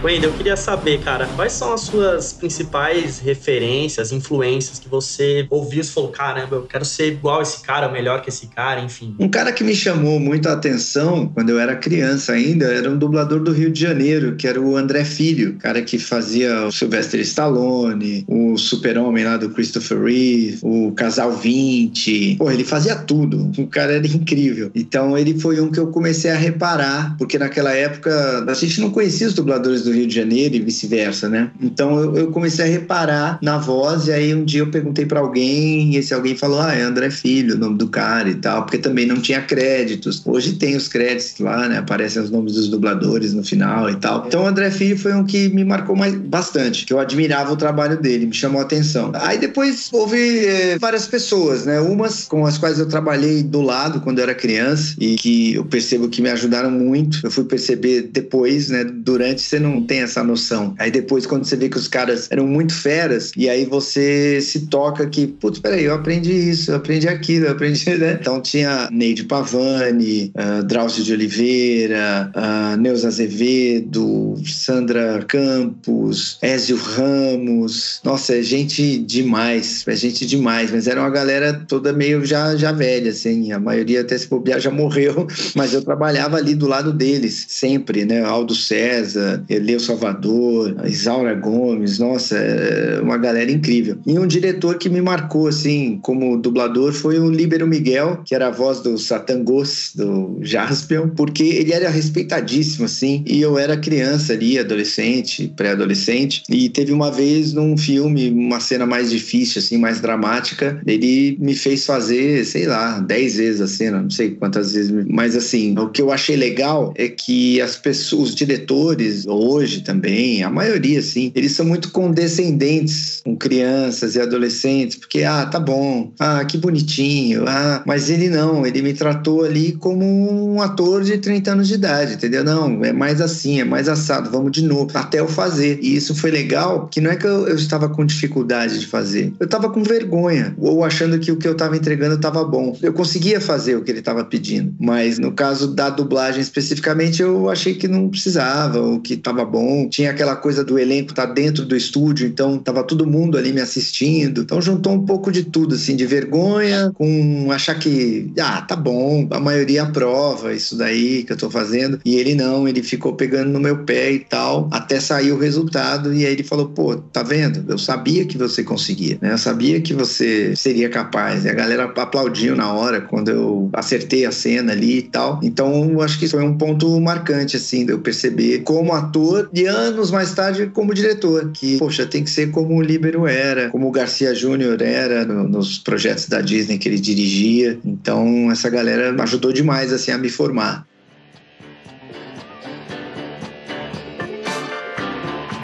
Wendel, 0.03 0.31
eu 0.31 0.37
queria 0.37 0.57
saber, 0.57 1.01
cara, 1.01 1.29
quais 1.37 1.53
são 1.53 1.73
as 1.73 1.83
suas 1.83 2.33
principais 2.33 3.21
referências, 3.21 4.11
influências 4.11 4.81
que 4.81 4.89
você 4.89 5.47
ouviu 5.49 5.81
e 5.81 5.85
falou, 5.85 6.11
caramba, 6.11 6.57
eu 6.57 6.63
quero 6.63 6.85
ser 6.85 7.13
igual 7.13 7.41
esse 7.41 7.63
cara, 7.63 7.89
melhor 7.89 8.21
que 8.21 8.29
esse 8.29 8.49
cara, 8.49 8.81
enfim. 8.81 9.15
Um 9.21 9.29
cara 9.29 9.53
que 9.53 9.63
me 9.63 9.77
chamou 9.77 10.19
muito 10.19 10.49
a 10.49 10.55
atenção 10.55 11.29
quando 11.29 11.51
eu 11.51 11.59
era 11.61 11.77
criança 11.77 12.33
ainda 12.33 12.67
era 12.67 12.91
um 12.91 12.99
dublador 12.99 13.39
do 13.41 13.53
Rio 13.53 13.71
de 13.71 13.81
Janeiro, 13.81 14.35
que 14.35 14.49
era 14.49 14.61
o 14.61 14.77
André 14.77 15.05
Filho, 15.05 15.55
cara 15.55 15.81
que 15.83 15.99
fazia 15.99 16.67
o 16.67 16.73
Sylvester 16.73 17.21
Stallone, 17.21 18.25
o 18.27 18.59
Super-Homem 18.59 19.25
lá 19.25 19.37
do 19.37 19.51
Christopher 19.51 20.03
Reeve, 20.03 20.59
o 20.63 20.91
Casal 20.93 21.31
20. 21.31 22.37
Pô, 22.39 22.51
ele 22.51 22.65
fazia 22.65 22.97
tudo. 22.97 23.53
O 23.57 23.69
cara 23.69 23.93
era 23.93 24.07
incrível. 24.07 24.71
Então 24.75 25.17
ele 25.17 25.39
foi 25.39 25.61
um 25.61 25.71
que 25.71 25.79
eu 25.79 25.89
comecei 25.89 26.33
a 26.33 26.37
reparar, 26.37 27.17
porque 27.17 27.39
naquela 27.39 27.73
época 27.73 28.45
a 28.49 28.55
gente 28.55 28.81
não 28.81 28.91
conhecia 28.91 29.29
os 29.29 29.35
dubladores 29.35 29.83
do 29.83 29.92
Rio 29.93 30.07
de 30.07 30.15
Janeiro 30.15 30.55
e 30.55 30.61
vice-versa, 30.61 31.29
né? 31.29 31.51
Então 31.61 31.99
eu, 31.99 32.17
eu, 32.17 32.31
comecei 32.31 32.65
a 32.65 32.69
reparar 32.69 33.39
na 33.43 33.59
voz, 33.59 34.09
e 34.09 34.13
aí 34.13 34.35
um 34.35 34.45
dia 34.45 34.61
eu 34.61 34.71
perguntei 34.71 35.07
para 35.07 35.21
alguém, 35.21 35.95
e 35.95 35.97
esse 35.97 36.15
alguém 36.15 36.37
falou: 36.37 36.61
Ah, 36.61 36.75
é 36.75 36.83
André 36.83 37.11
Filho, 37.11 37.55
o 37.55 37.59
nome 37.59 37.79
do 37.79 37.89
cara 37.89 38.29
e 38.29 38.35
tal, 38.35 38.63
porque 38.63 38.79
também 38.79 39.07
não 39.07 39.17
tinha 39.17 39.41
créditos. 39.43 40.23
Hoje 40.25 40.55
tem 40.55 40.77
os 40.77 40.89
créditos 40.89 41.39
lá, 41.39 41.69
né? 41.69 41.79
Aparecem 41.79 42.23
os 42.23 42.31
nomes 42.31 42.55
dos 42.55 42.69
dubladores 42.69 43.33
no 43.33 43.45
final 43.45 43.91
e 43.91 43.97
tal. 43.97 44.25
Então 44.27 44.45
o 44.45 44.47
André 44.47 44.71
Filho 44.71 44.99
foi 44.99 45.15
um 45.15 45.25
que 45.25 45.49
me 45.49 45.65
marcou 45.65 45.97
mais, 45.97 46.15
bastante, 46.15 46.85
que 46.85 46.93
eu 46.93 46.99
admirava 46.99 47.53
o 47.53 47.57
trabalho 47.57 48.01
dele, 48.01 48.27
me 48.27 48.35
chamou 48.35 48.61
a 48.61 48.65
atenção. 48.65 49.13
Aí 49.15 49.39
depois 49.39 49.89
houve 49.93 50.47
é, 50.47 50.79
várias 50.79 51.07
pessoas, 51.07 51.65
né? 51.65 51.81
Umas 51.81 52.25
com 52.25 52.47
as 52.47 52.59
quais 52.59 52.79
eu 52.79 52.87
trabalhei 52.87 53.43
do 53.43 53.61
lado 53.61 54.01
quando 54.01 54.19
eu 54.19 54.25
era 54.25 54.35
criança 54.35 54.95
e 54.99 55.17
que 55.17 55.55
eu 55.55 55.65
percebo 55.65 56.09
que 56.09 56.23
me 56.23 56.31
ajudaram 56.31 56.71
muito. 56.71 57.21
Eu 57.23 57.31
fui 57.31 57.45
perceber 57.45 58.11
depois, 58.13 58.69
né? 58.69 58.85
Durante 58.85 59.43
você 59.43 59.59
não 59.59 59.82
tem 59.83 60.01
essa 60.01 60.23
noção. 60.23 60.75
Aí 60.79 60.91
depois, 60.91 61.27
quando 61.27 61.45
você 61.45 61.57
vê 61.57 61.69
que 61.69 61.77
os 61.77 61.89
caras 61.89 62.29
eram 62.31 62.47
muito 62.47 62.75
feras, 62.75 63.33
e 63.37 63.49
aí 63.49 63.65
você 63.65 64.41
se 64.41 64.67
toca 64.67 65.07
que, 65.07 65.27
putz, 65.27 65.59
peraí, 65.59 65.85
eu 65.85 65.95
aprendi 65.95 66.33
isso, 66.33 66.71
eu 66.71 66.77
aprendi 66.77 67.09
aquilo, 67.09 67.47
eu 67.47 67.53
aprendi, 67.53 67.91
né? 67.97 68.19
Então 68.21 68.41
tinha 68.41 68.89
Neide 68.91 69.25
Pavani, 69.25 70.33
uh, 70.37 70.63
Drauzio 70.65 71.05
de 71.05 71.13
Oliveira, 71.13 72.31
uh, 72.35 72.77
Neuza 72.77 73.09
Azevedo, 73.09 74.35
Sandra 74.47 75.25
Campos, 75.29 76.39
Ézio 76.43 76.77
Ramos. 76.77 78.01
Nossa, 78.05 78.37
é 78.37 78.43
gente 78.43 78.99
demais, 78.99 79.85
é 79.87 79.97
gente 79.97 80.27
demais, 80.27 80.71
mas 80.71 80.87
era 80.87 81.01
uma 81.01 81.11
galera 81.11 81.65
toda 81.67 81.93
meio 81.93 82.25
já, 82.25 82.57
já 82.57 82.73
velha, 82.73 83.11
assim. 83.11 83.53
A 83.53 83.59
maioria 83.59 84.01
até 84.01 84.17
se 84.17 84.29
bobear 84.29 84.61
já 84.61 84.71
morreu, 84.71 85.27
mas 85.55 85.73
eu 85.73 85.83
trabalhava 85.83 86.37
ali 86.37 86.55
do 86.55 86.67
lado 86.67 86.93
deles, 86.93 87.47
sempre, 87.49 88.05
né? 88.05 88.23
Aldo 88.23 88.55
César, 88.55 89.45
Eleu 89.73 89.81
Salvador, 89.81 90.77
Isaura 90.87 91.35
Gomes, 91.35 91.99
nossa, 91.99 92.37
é 92.37 93.01
uma 93.01 93.17
galera 93.17 93.51
incrível. 93.51 93.99
E 94.07 94.19
um 94.19 94.27
diretor 94.27 94.77
que 94.77 94.89
me 94.89 95.01
marcou, 95.01 95.49
assim, 95.49 95.99
como 96.03 96.37
dublador 96.37 96.93
foi 96.93 97.19
o 97.19 97.31
Líbero 97.31 97.67
Miguel, 97.67 98.21
que 98.25 98.35
era 98.35 98.49
a 98.49 98.51
voz 98.51 98.81
do 98.81 98.99
Satangos, 98.99 99.93
do 99.95 100.39
Jaspion, 100.43 101.09
porque 101.11 101.43
ele 101.43 101.73
era 101.73 101.89
respeitadíssimo, 101.89 102.85
assim, 102.85 103.25
e 103.27 103.41
eu 103.41 103.59
era 103.59 103.77
criança 103.77 104.35
ali, 104.35 104.59
adolescente, 104.59 105.53
pré-adolescente, 105.57 106.43
e 106.51 106.69
teve 106.69 106.93
uma 106.93 107.11
vez 107.11 107.53
num 107.53 107.77
filme, 107.77 108.31
uma 108.31 108.61
cena 108.61 108.85
mais 108.85 109.11
difícil, 109.11 109.61
assim, 109.61 109.79
mais 109.79 110.01
dramática, 110.01 110.81
ele 110.87 111.37
me 111.41 111.55
fez 111.55 111.87
fazer, 111.87 112.45
sei 112.45 112.67
lá, 112.67 113.01
dez 113.01 113.37
vezes 113.37 113.61
a 113.61 113.67
cena, 113.67 114.03
não 114.03 114.11
sei 114.11 114.33
quantas 114.33 114.73
vezes, 114.73 114.93
mas 115.09 115.35
assim, 115.35 115.79
o 115.79 115.89
que 115.89 116.03
eu 116.03 116.13
achei 116.13 116.37
legal 116.37 116.93
é 116.97 117.09
que 117.09 117.61
as 117.61 117.77
pessoas, 117.77 118.31
os 118.31 118.35
diretores, 118.35 119.27
hoje 119.27 119.62
também, 119.83 120.43
a 120.43 120.51
maioria, 120.51 120.99
assim, 120.99 121.33
eles 121.35 121.53
são 121.53 121.65
muito 121.67 121.91
condescendentes 121.91 123.21
com 123.25 123.37
crianças 123.37 124.15
e 124.15 124.21
adolescentes, 124.21 124.97
porque, 124.97 125.23
ah, 125.23 125.47
tá 125.47 125.61
bom, 125.61 126.13
ah, 126.19 126.45
que 126.45 126.57
bonitinho, 126.59 127.45
ah, 127.47 127.83
mas 127.87 128.11
ele 128.11 128.29
não, 128.29 128.67
ele 128.67 128.83
me 128.83 128.93
tratou 128.93 129.45
ali 129.45 129.73
como 129.73 130.05
um 130.05 130.61
ator 130.61 131.03
de 131.03 131.19
30 131.19 131.53
anos 131.53 131.69
de 131.69 131.75
idade, 131.75 132.15
entendeu? 132.15 132.45
Não, 132.45 132.85
é 132.85 132.93
mais 132.93 133.21
assim, 133.21 133.61
é 133.61 133.65
mais 133.65 133.89
assado, 133.89 134.31
vamos 134.31 134.53
de 134.53 134.63
novo, 134.63 134.91
até 134.95 135.21
eu 135.21 135.29
fazer. 135.29 135.79
E 135.83 135.97
isso 135.97 136.15
foi 136.15 136.31
legal, 136.31 136.89
que 136.89 137.01
não 137.01 137.11
é 137.11 137.17
que 137.17 137.27
eu, 137.27 137.47
eu 137.47 137.57
estava 137.57 137.89
com 137.89 138.05
dificuldade 138.05 138.79
de 138.79 138.87
fazer, 138.87 139.33
eu 139.39 139.45
estava 139.45 139.71
com 139.71 139.83
vergonha, 139.83 140.55
ou 140.59 140.85
achando 140.85 141.19
que 141.19 141.31
o 141.31 141.37
que 141.37 141.47
eu 141.47 141.53
estava 141.53 141.77
entregando 141.77 142.17
estava 142.17 142.45
bom. 142.45 142.77
Eu 142.83 142.93
conseguia 142.93 143.41
fazer 143.41 143.77
o 143.77 143.83
que 143.83 143.91
ele 143.91 144.01
estava 144.01 144.25
pedindo, 144.25 144.75
mas 144.79 145.19
no 145.19 145.33
caso 145.33 145.75
da 145.75 145.91
dublagem 145.91 146.41
especificamente, 146.41 147.23
eu 147.23 147.49
achei 147.49 147.75
que 147.75 147.89
não 147.89 148.09
precisava, 148.09 148.81
ou 148.81 149.01
que 149.01 149.15
estava 149.15 149.45
bom. 149.53 149.87
Tinha 149.89 150.11
aquela 150.11 150.35
coisa 150.35 150.65
do 150.65 150.79
elenco 150.79 151.11
estar 151.11 151.27
tá 151.27 151.33
dentro 151.33 151.67
do 151.67 151.77
estúdio, 151.77 152.27
então 152.27 152.59
tava 152.59 152.83
todo 152.83 153.07
mundo 153.07 153.37
ali 153.37 153.53
me 153.53 153.61
assistindo. 153.61 154.43
Então 154.43 154.61
juntou 154.61 154.95
um 154.95 155.05
pouco 155.05 155.31
de 155.31 155.45
tudo, 155.45 155.75
assim, 155.75 155.95
de 155.95 156.07
vergonha, 156.07 156.91
com 156.95 157.53
achar 157.53 157.79
que, 157.79 158.33
ah, 158.41 158.63
tá 158.63 158.75
bom, 158.75 159.29
a 159.31 159.39
maioria 159.39 159.83
aprova 159.83 160.55
isso 160.55 160.77
daí 160.77 161.23
que 161.25 161.33
eu 161.33 161.37
tô 161.37 161.51
fazendo. 161.51 162.01
E 162.05 162.17
ele 162.17 162.35
não, 162.35 162.67
ele 162.67 162.83
ficou 162.83 163.15
pegando 163.15 163.51
no 163.51 163.61
meu 163.61 163.85
pé 163.85 164.13
e 164.13 164.21
tal, 164.21 164.69
até 164.73 164.99
sair 164.99 165.33
o 165.33 165.39
resultado. 165.39 166.15
E 166.15 166.25
aí 166.25 166.33
ele 166.33 166.43
falou, 166.43 166.69
pô, 166.69 166.97
tá 166.97 167.23
vendo? 167.23 167.65
Eu 167.71 167.79
sabia 167.79 168.25
que 168.25 168.39
você 168.39 168.65
conseguia, 168.65 169.19
né? 169.21 169.33
Eu 169.33 169.39
sabia 169.39 169.81
que 169.81 169.93
você 169.93 170.57
seria 170.57 170.89
capaz. 170.89 171.45
E 171.45 171.51
a 171.51 171.55
galera 171.55 171.85
aplaudiu 171.85 172.57
na 172.57 172.73
hora 172.73 173.03
quando 173.03 173.31
eu 173.31 173.71
acertei 173.75 174.25
a 174.25 174.33
cena 174.33 174.73
ali 174.73 174.99
e 174.99 175.03
tal. 175.03 175.41
Então, 175.43 176.01
acho 176.01 176.19
que 176.19 176.29
foi 176.29 176.43
um 176.43 176.57
ponto 176.57 177.01
marcante, 177.01 177.57
assim, 177.57 177.85
de 177.85 177.93
eu 177.93 177.99
perceber 177.99 178.61
como 178.61 178.93
ator 178.93 179.42
e 179.53 179.67
anos 179.67 180.11
mais 180.11 180.35
tarde 180.35 180.71
como 180.73 180.95
diretor, 180.95 181.51
que, 181.53 181.79
poxa, 181.79 182.07
tem 182.07 182.25
que 182.25 182.31
ser 182.31 182.51
como 182.51 182.77
o 182.77 182.83
Líbero 182.83 183.27
era, 183.27 183.69
como 183.71 183.89
o 183.89 183.93
Garcia 183.93 184.35
Júnior 184.35 184.81
era 184.83 185.25
no, 185.25 185.49
nos 185.49 185.79
projetos 185.79 186.29
da 186.29 186.41
Disney 186.41 186.79
que 186.79 186.89
ele 186.89 186.99
dirigia. 186.99 187.79
Então, 187.85 188.51
essa 188.51 188.69
galera 188.69 189.15
ajudou 189.23 189.53
demais, 189.53 189.93
assim, 189.93 190.11
a 190.11 190.19
me 190.19 190.29
formar. 190.29 190.87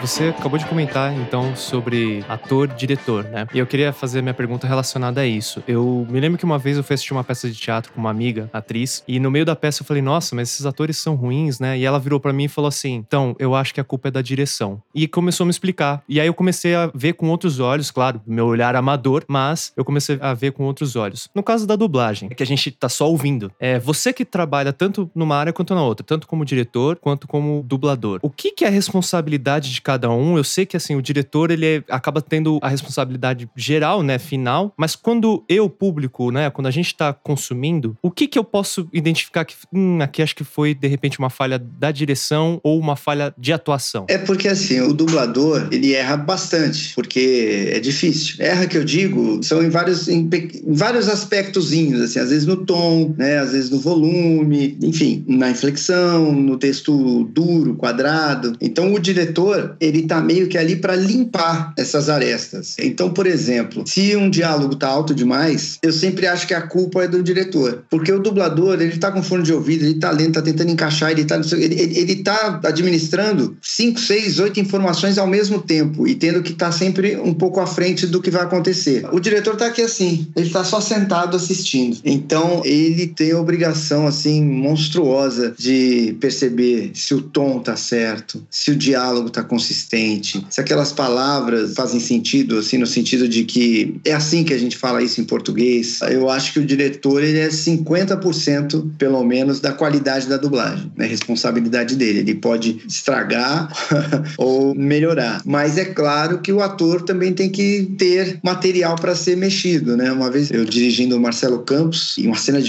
Você 0.09 0.29
acabou 0.29 0.57
de 0.57 0.65
comentar, 0.65 1.15
então, 1.15 1.55
sobre 1.55 2.25
ator 2.27 2.67
diretor, 2.69 3.25
né? 3.25 3.45
E 3.53 3.59
eu 3.59 3.67
queria 3.67 3.93
fazer 3.93 4.23
minha 4.23 4.33
pergunta 4.33 4.65
relacionada 4.65 5.21
a 5.21 5.27
isso. 5.27 5.63
Eu 5.67 6.07
me 6.09 6.19
lembro 6.19 6.35
que 6.35 6.43
uma 6.43 6.57
vez 6.57 6.77
eu 6.77 6.83
fui 6.83 6.95
assistir 6.95 7.13
uma 7.13 7.23
peça 7.23 7.47
de 7.47 7.53
teatro 7.53 7.93
com 7.93 7.99
uma 7.99 8.09
amiga, 8.09 8.49
atriz, 8.51 9.03
e 9.07 9.19
no 9.19 9.29
meio 9.29 9.45
da 9.45 9.55
peça 9.55 9.83
eu 9.83 9.85
falei, 9.85 10.01
nossa, 10.01 10.35
mas 10.35 10.49
esses 10.49 10.65
atores 10.65 10.97
são 10.97 11.13
ruins, 11.13 11.59
né? 11.59 11.77
E 11.77 11.85
ela 11.85 11.99
virou 11.99 12.19
para 12.19 12.33
mim 12.33 12.45
e 12.45 12.47
falou 12.47 12.69
assim: 12.69 12.95
então, 12.95 13.35
eu 13.37 13.53
acho 13.53 13.71
que 13.71 13.79
a 13.79 13.83
culpa 13.83 14.07
é 14.07 14.11
da 14.11 14.19
direção. 14.19 14.81
E 14.95 15.07
começou 15.07 15.43
a 15.43 15.45
me 15.45 15.51
explicar. 15.51 16.03
E 16.09 16.19
aí 16.19 16.25
eu 16.25 16.33
comecei 16.33 16.73
a 16.73 16.87
ver 16.87 17.13
com 17.13 17.29
outros 17.29 17.59
olhos, 17.59 17.91
claro, 17.91 18.19
meu 18.25 18.47
olhar 18.47 18.75
amador, 18.75 19.23
mas 19.27 19.71
eu 19.77 19.85
comecei 19.85 20.17
a 20.19 20.33
ver 20.33 20.53
com 20.53 20.63
outros 20.63 20.95
olhos. 20.95 21.29
No 21.35 21.43
caso 21.43 21.67
da 21.67 21.75
dublagem, 21.75 22.29
que 22.29 22.41
a 22.41 22.47
gente 22.47 22.71
tá 22.71 22.89
só 22.89 23.07
ouvindo, 23.07 23.51
é 23.59 23.77
você 23.77 24.11
que 24.11 24.25
trabalha 24.25 24.73
tanto 24.73 25.07
numa 25.13 25.37
área 25.37 25.53
quanto 25.53 25.75
na 25.75 25.83
outra, 25.83 26.03
tanto 26.03 26.25
como 26.25 26.43
diretor 26.43 26.95
quanto 26.95 27.27
como 27.27 27.61
dublador. 27.63 28.19
O 28.23 28.29
que, 28.31 28.49
que 28.49 28.65
é 28.65 28.69
a 28.69 28.71
responsabilidade 28.71 29.71
de 29.71 29.79
cada 29.83 29.98
um. 30.07 30.37
Eu 30.37 30.43
sei 30.43 30.65
que 30.65 30.77
assim 30.77 30.95
o 30.95 31.01
diretor 31.01 31.51
ele 31.51 31.65
é, 31.65 31.83
acaba 31.89 32.21
tendo 32.21 32.59
a 32.61 32.69
responsabilidade 32.69 33.49
geral, 33.55 34.03
né, 34.03 34.19
final. 34.19 34.73
Mas 34.77 34.95
quando 34.95 35.43
eu 35.49 35.69
público, 35.69 36.31
né, 36.31 36.49
quando 36.49 36.67
a 36.67 36.71
gente 36.71 36.87
está 36.87 37.13
consumindo, 37.13 37.97
o 38.01 38.11
que 38.11 38.27
que 38.27 38.37
eu 38.37 38.43
posso 38.43 38.87
identificar 38.93 39.45
que 39.45 39.55
hum, 39.73 40.01
aqui 40.01 40.21
acho 40.21 40.35
que 40.35 40.43
foi 40.43 40.73
de 40.73 40.87
repente 40.87 41.19
uma 41.19 41.29
falha 41.29 41.57
da 41.57 41.91
direção 41.91 42.59
ou 42.63 42.79
uma 42.79 42.95
falha 42.95 43.33
de 43.37 43.51
atuação? 43.51 44.05
É 44.09 44.17
porque 44.17 44.47
assim 44.47 44.81
o 44.81 44.93
dublador 44.93 45.67
ele 45.71 45.93
erra 45.93 46.17
bastante 46.17 46.93
porque 46.93 47.71
é 47.73 47.79
difícil. 47.79 48.35
Erra 48.39 48.67
que 48.67 48.77
eu 48.77 48.83
digo 48.83 49.41
são 49.43 49.63
em 49.63 49.69
vários 49.69 50.07
em, 50.07 50.29
em 50.65 50.73
vários 50.73 51.07
aspectozinhos 51.07 52.01
assim, 52.01 52.19
às 52.19 52.29
vezes 52.29 52.45
no 52.45 52.57
tom, 52.57 53.13
né, 53.17 53.39
às 53.39 53.51
vezes 53.51 53.69
no 53.69 53.79
volume, 53.79 54.77
enfim, 54.81 55.23
na 55.27 55.49
inflexão, 55.49 56.31
no 56.31 56.57
texto 56.57 57.23
duro, 57.25 57.75
quadrado. 57.75 58.55
Então 58.61 58.93
o 58.93 58.99
diretor 58.99 59.75
ele 59.79 60.03
tá 60.03 60.21
meio 60.21 60.47
que 60.47 60.57
ali 60.57 60.75
para 60.75 60.95
limpar 60.95 61.73
essas 61.77 62.09
arestas. 62.09 62.75
Então, 62.79 63.11
por 63.11 63.25
exemplo, 63.25 63.83
se 63.87 64.15
um 64.15 64.29
diálogo 64.29 64.75
tá 64.75 64.87
alto 64.87 65.13
demais, 65.13 65.77
eu 65.81 65.93
sempre 65.93 66.27
acho 66.27 66.47
que 66.47 66.53
a 66.53 66.61
culpa 66.61 67.03
é 67.03 67.07
do 67.07 67.23
diretor, 67.23 67.83
porque 67.89 68.11
o 68.11 68.19
dublador, 68.19 68.81
ele 68.81 68.97
tá 68.97 69.11
com 69.11 69.23
fone 69.23 69.43
de 69.43 69.53
ouvido, 69.53 69.85
ele 69.85 69.99
tá 69.99 70.11
lendo, 70.11 70.33
tá 70.33 70.41
tentando 70.41 70.71
encaixar, 70.71 71.11
ele 71.11 71.25
tá, 71.25 71.39
ele, 71.53 71.79
ele, 71.79 71.99
ele 71.99 72.15
tá 72.17 72.59
administrando 72.63 73.57
cinco, 73.61 73.99
seis, 73.99 74.39
oito 74.39 74.59
informações 74.59 75.17
ao 75.17 75.27
mesmo 75.27 75.61
tempo 75.61 76.07
e 76.07 76.15
tendo 76.15 76.41
que 76.41 76.51
estar 76.51 76.67
tá 76.67 76.71
sempre 76.71 77.17
um 77.17 77.33
pouco 77.33 77.59
à 77.59 77.67
frente 77.67 78.07
do 78.07 78.21
que 78.21 78.31
vai 78.31 78.43
acontecer. 78.43 79.07
O 79.11 79.19
diretor 79.19 79.55
tá 79.55 79.67
aqui 79.67 79.81
assim, 79.81 80.27
ele 80.35 80.49
tá 80.49 80.63
só 80.63 80.81
sentado 80.81 81.37
assistindo. 81.37 81.97
Então, 82.03 82.61
ele 82.65 83.07
tem 83.07 83.31
a 83.31 83.39
obrigação 83.39 84.07
assim 84.07 84.43
monstruosa 84.43 85.53
de 85.57 86.17
perceber 86.19 86.91
se 86.93 87.13
o 87.13 87.21
tom 87.21 87.59
tá 87.59 87.75
certo, 87.75 88.43
se 88.49 88.71
o 88.71 88.75
diálogo 88.75 89.29
tá 89.29 89.43
consciente 89.43 89.68
consistente, 89.69 90.43
se 90.49 90.59
aquelas 90.59 90.91
palavras 90.91 91.75
fazem 91.75 91.99
sentido, 91.99 92.57
assim, 92.57 92.77
no 92.77 92.87
sentido 92.87 93.27
de 93.27 93.43
que 93.43 93.99
é 94.03 94.13
assim 94.13 94.43
que 94.43 94.53
a 94.53 94.57
gente 94.57 94.75
fala 94.75 95.03
isso 95.03 95.21
em 95.21 95.23
português. 95.23 95.99
Eu 96.01 96.29
acho 96.29 96.53
que 96.53 96.59
o 96.59 96.65
diretor 96.65 97.23
ele 97.23 97.39
é 97.39 97.49
50% 97.49 98.97
pelo 98.97 99.23
menos 99.23 99.59
da 99.59 99.71
qualidade 99.71 100.27
da 100.27 100.37
dublagem, 100.37 100.91
né? 100.95 101.05
Responsabilidade 101.05 101.95
dele. 101.95 102.19
Ele 102.19 102.35
pode 102.35 102.81
estragar 102.87 103.71
ou 104.37 104.73
melhorar, 104.73 105.41
mas 105.45 105.77
é 105.77 105.85
claro 105.85 106.39
que 106.39 106.51
o 106.51 106.61
ator 106.61 107.03
também 107.03 107.33
tem 107.33 107.49
que 107.49 107.93
ter 107.97 108.39
material 108.43 108.95
para 108.95 109.15
ser 109.15 109.37
mexido, 109.37 109.95
né? 109.95 110.11
Uma 110.11 110.31
vez 110.31 110.49
eu 110.49 110.65
dirigindo 110.65 111.15
o 111.15 111.19
Marcelo 111.19 111.59
Campos 111.59 112.15
e 112.17 112.25
uma 112.25 112.37
cena 112.37 112.61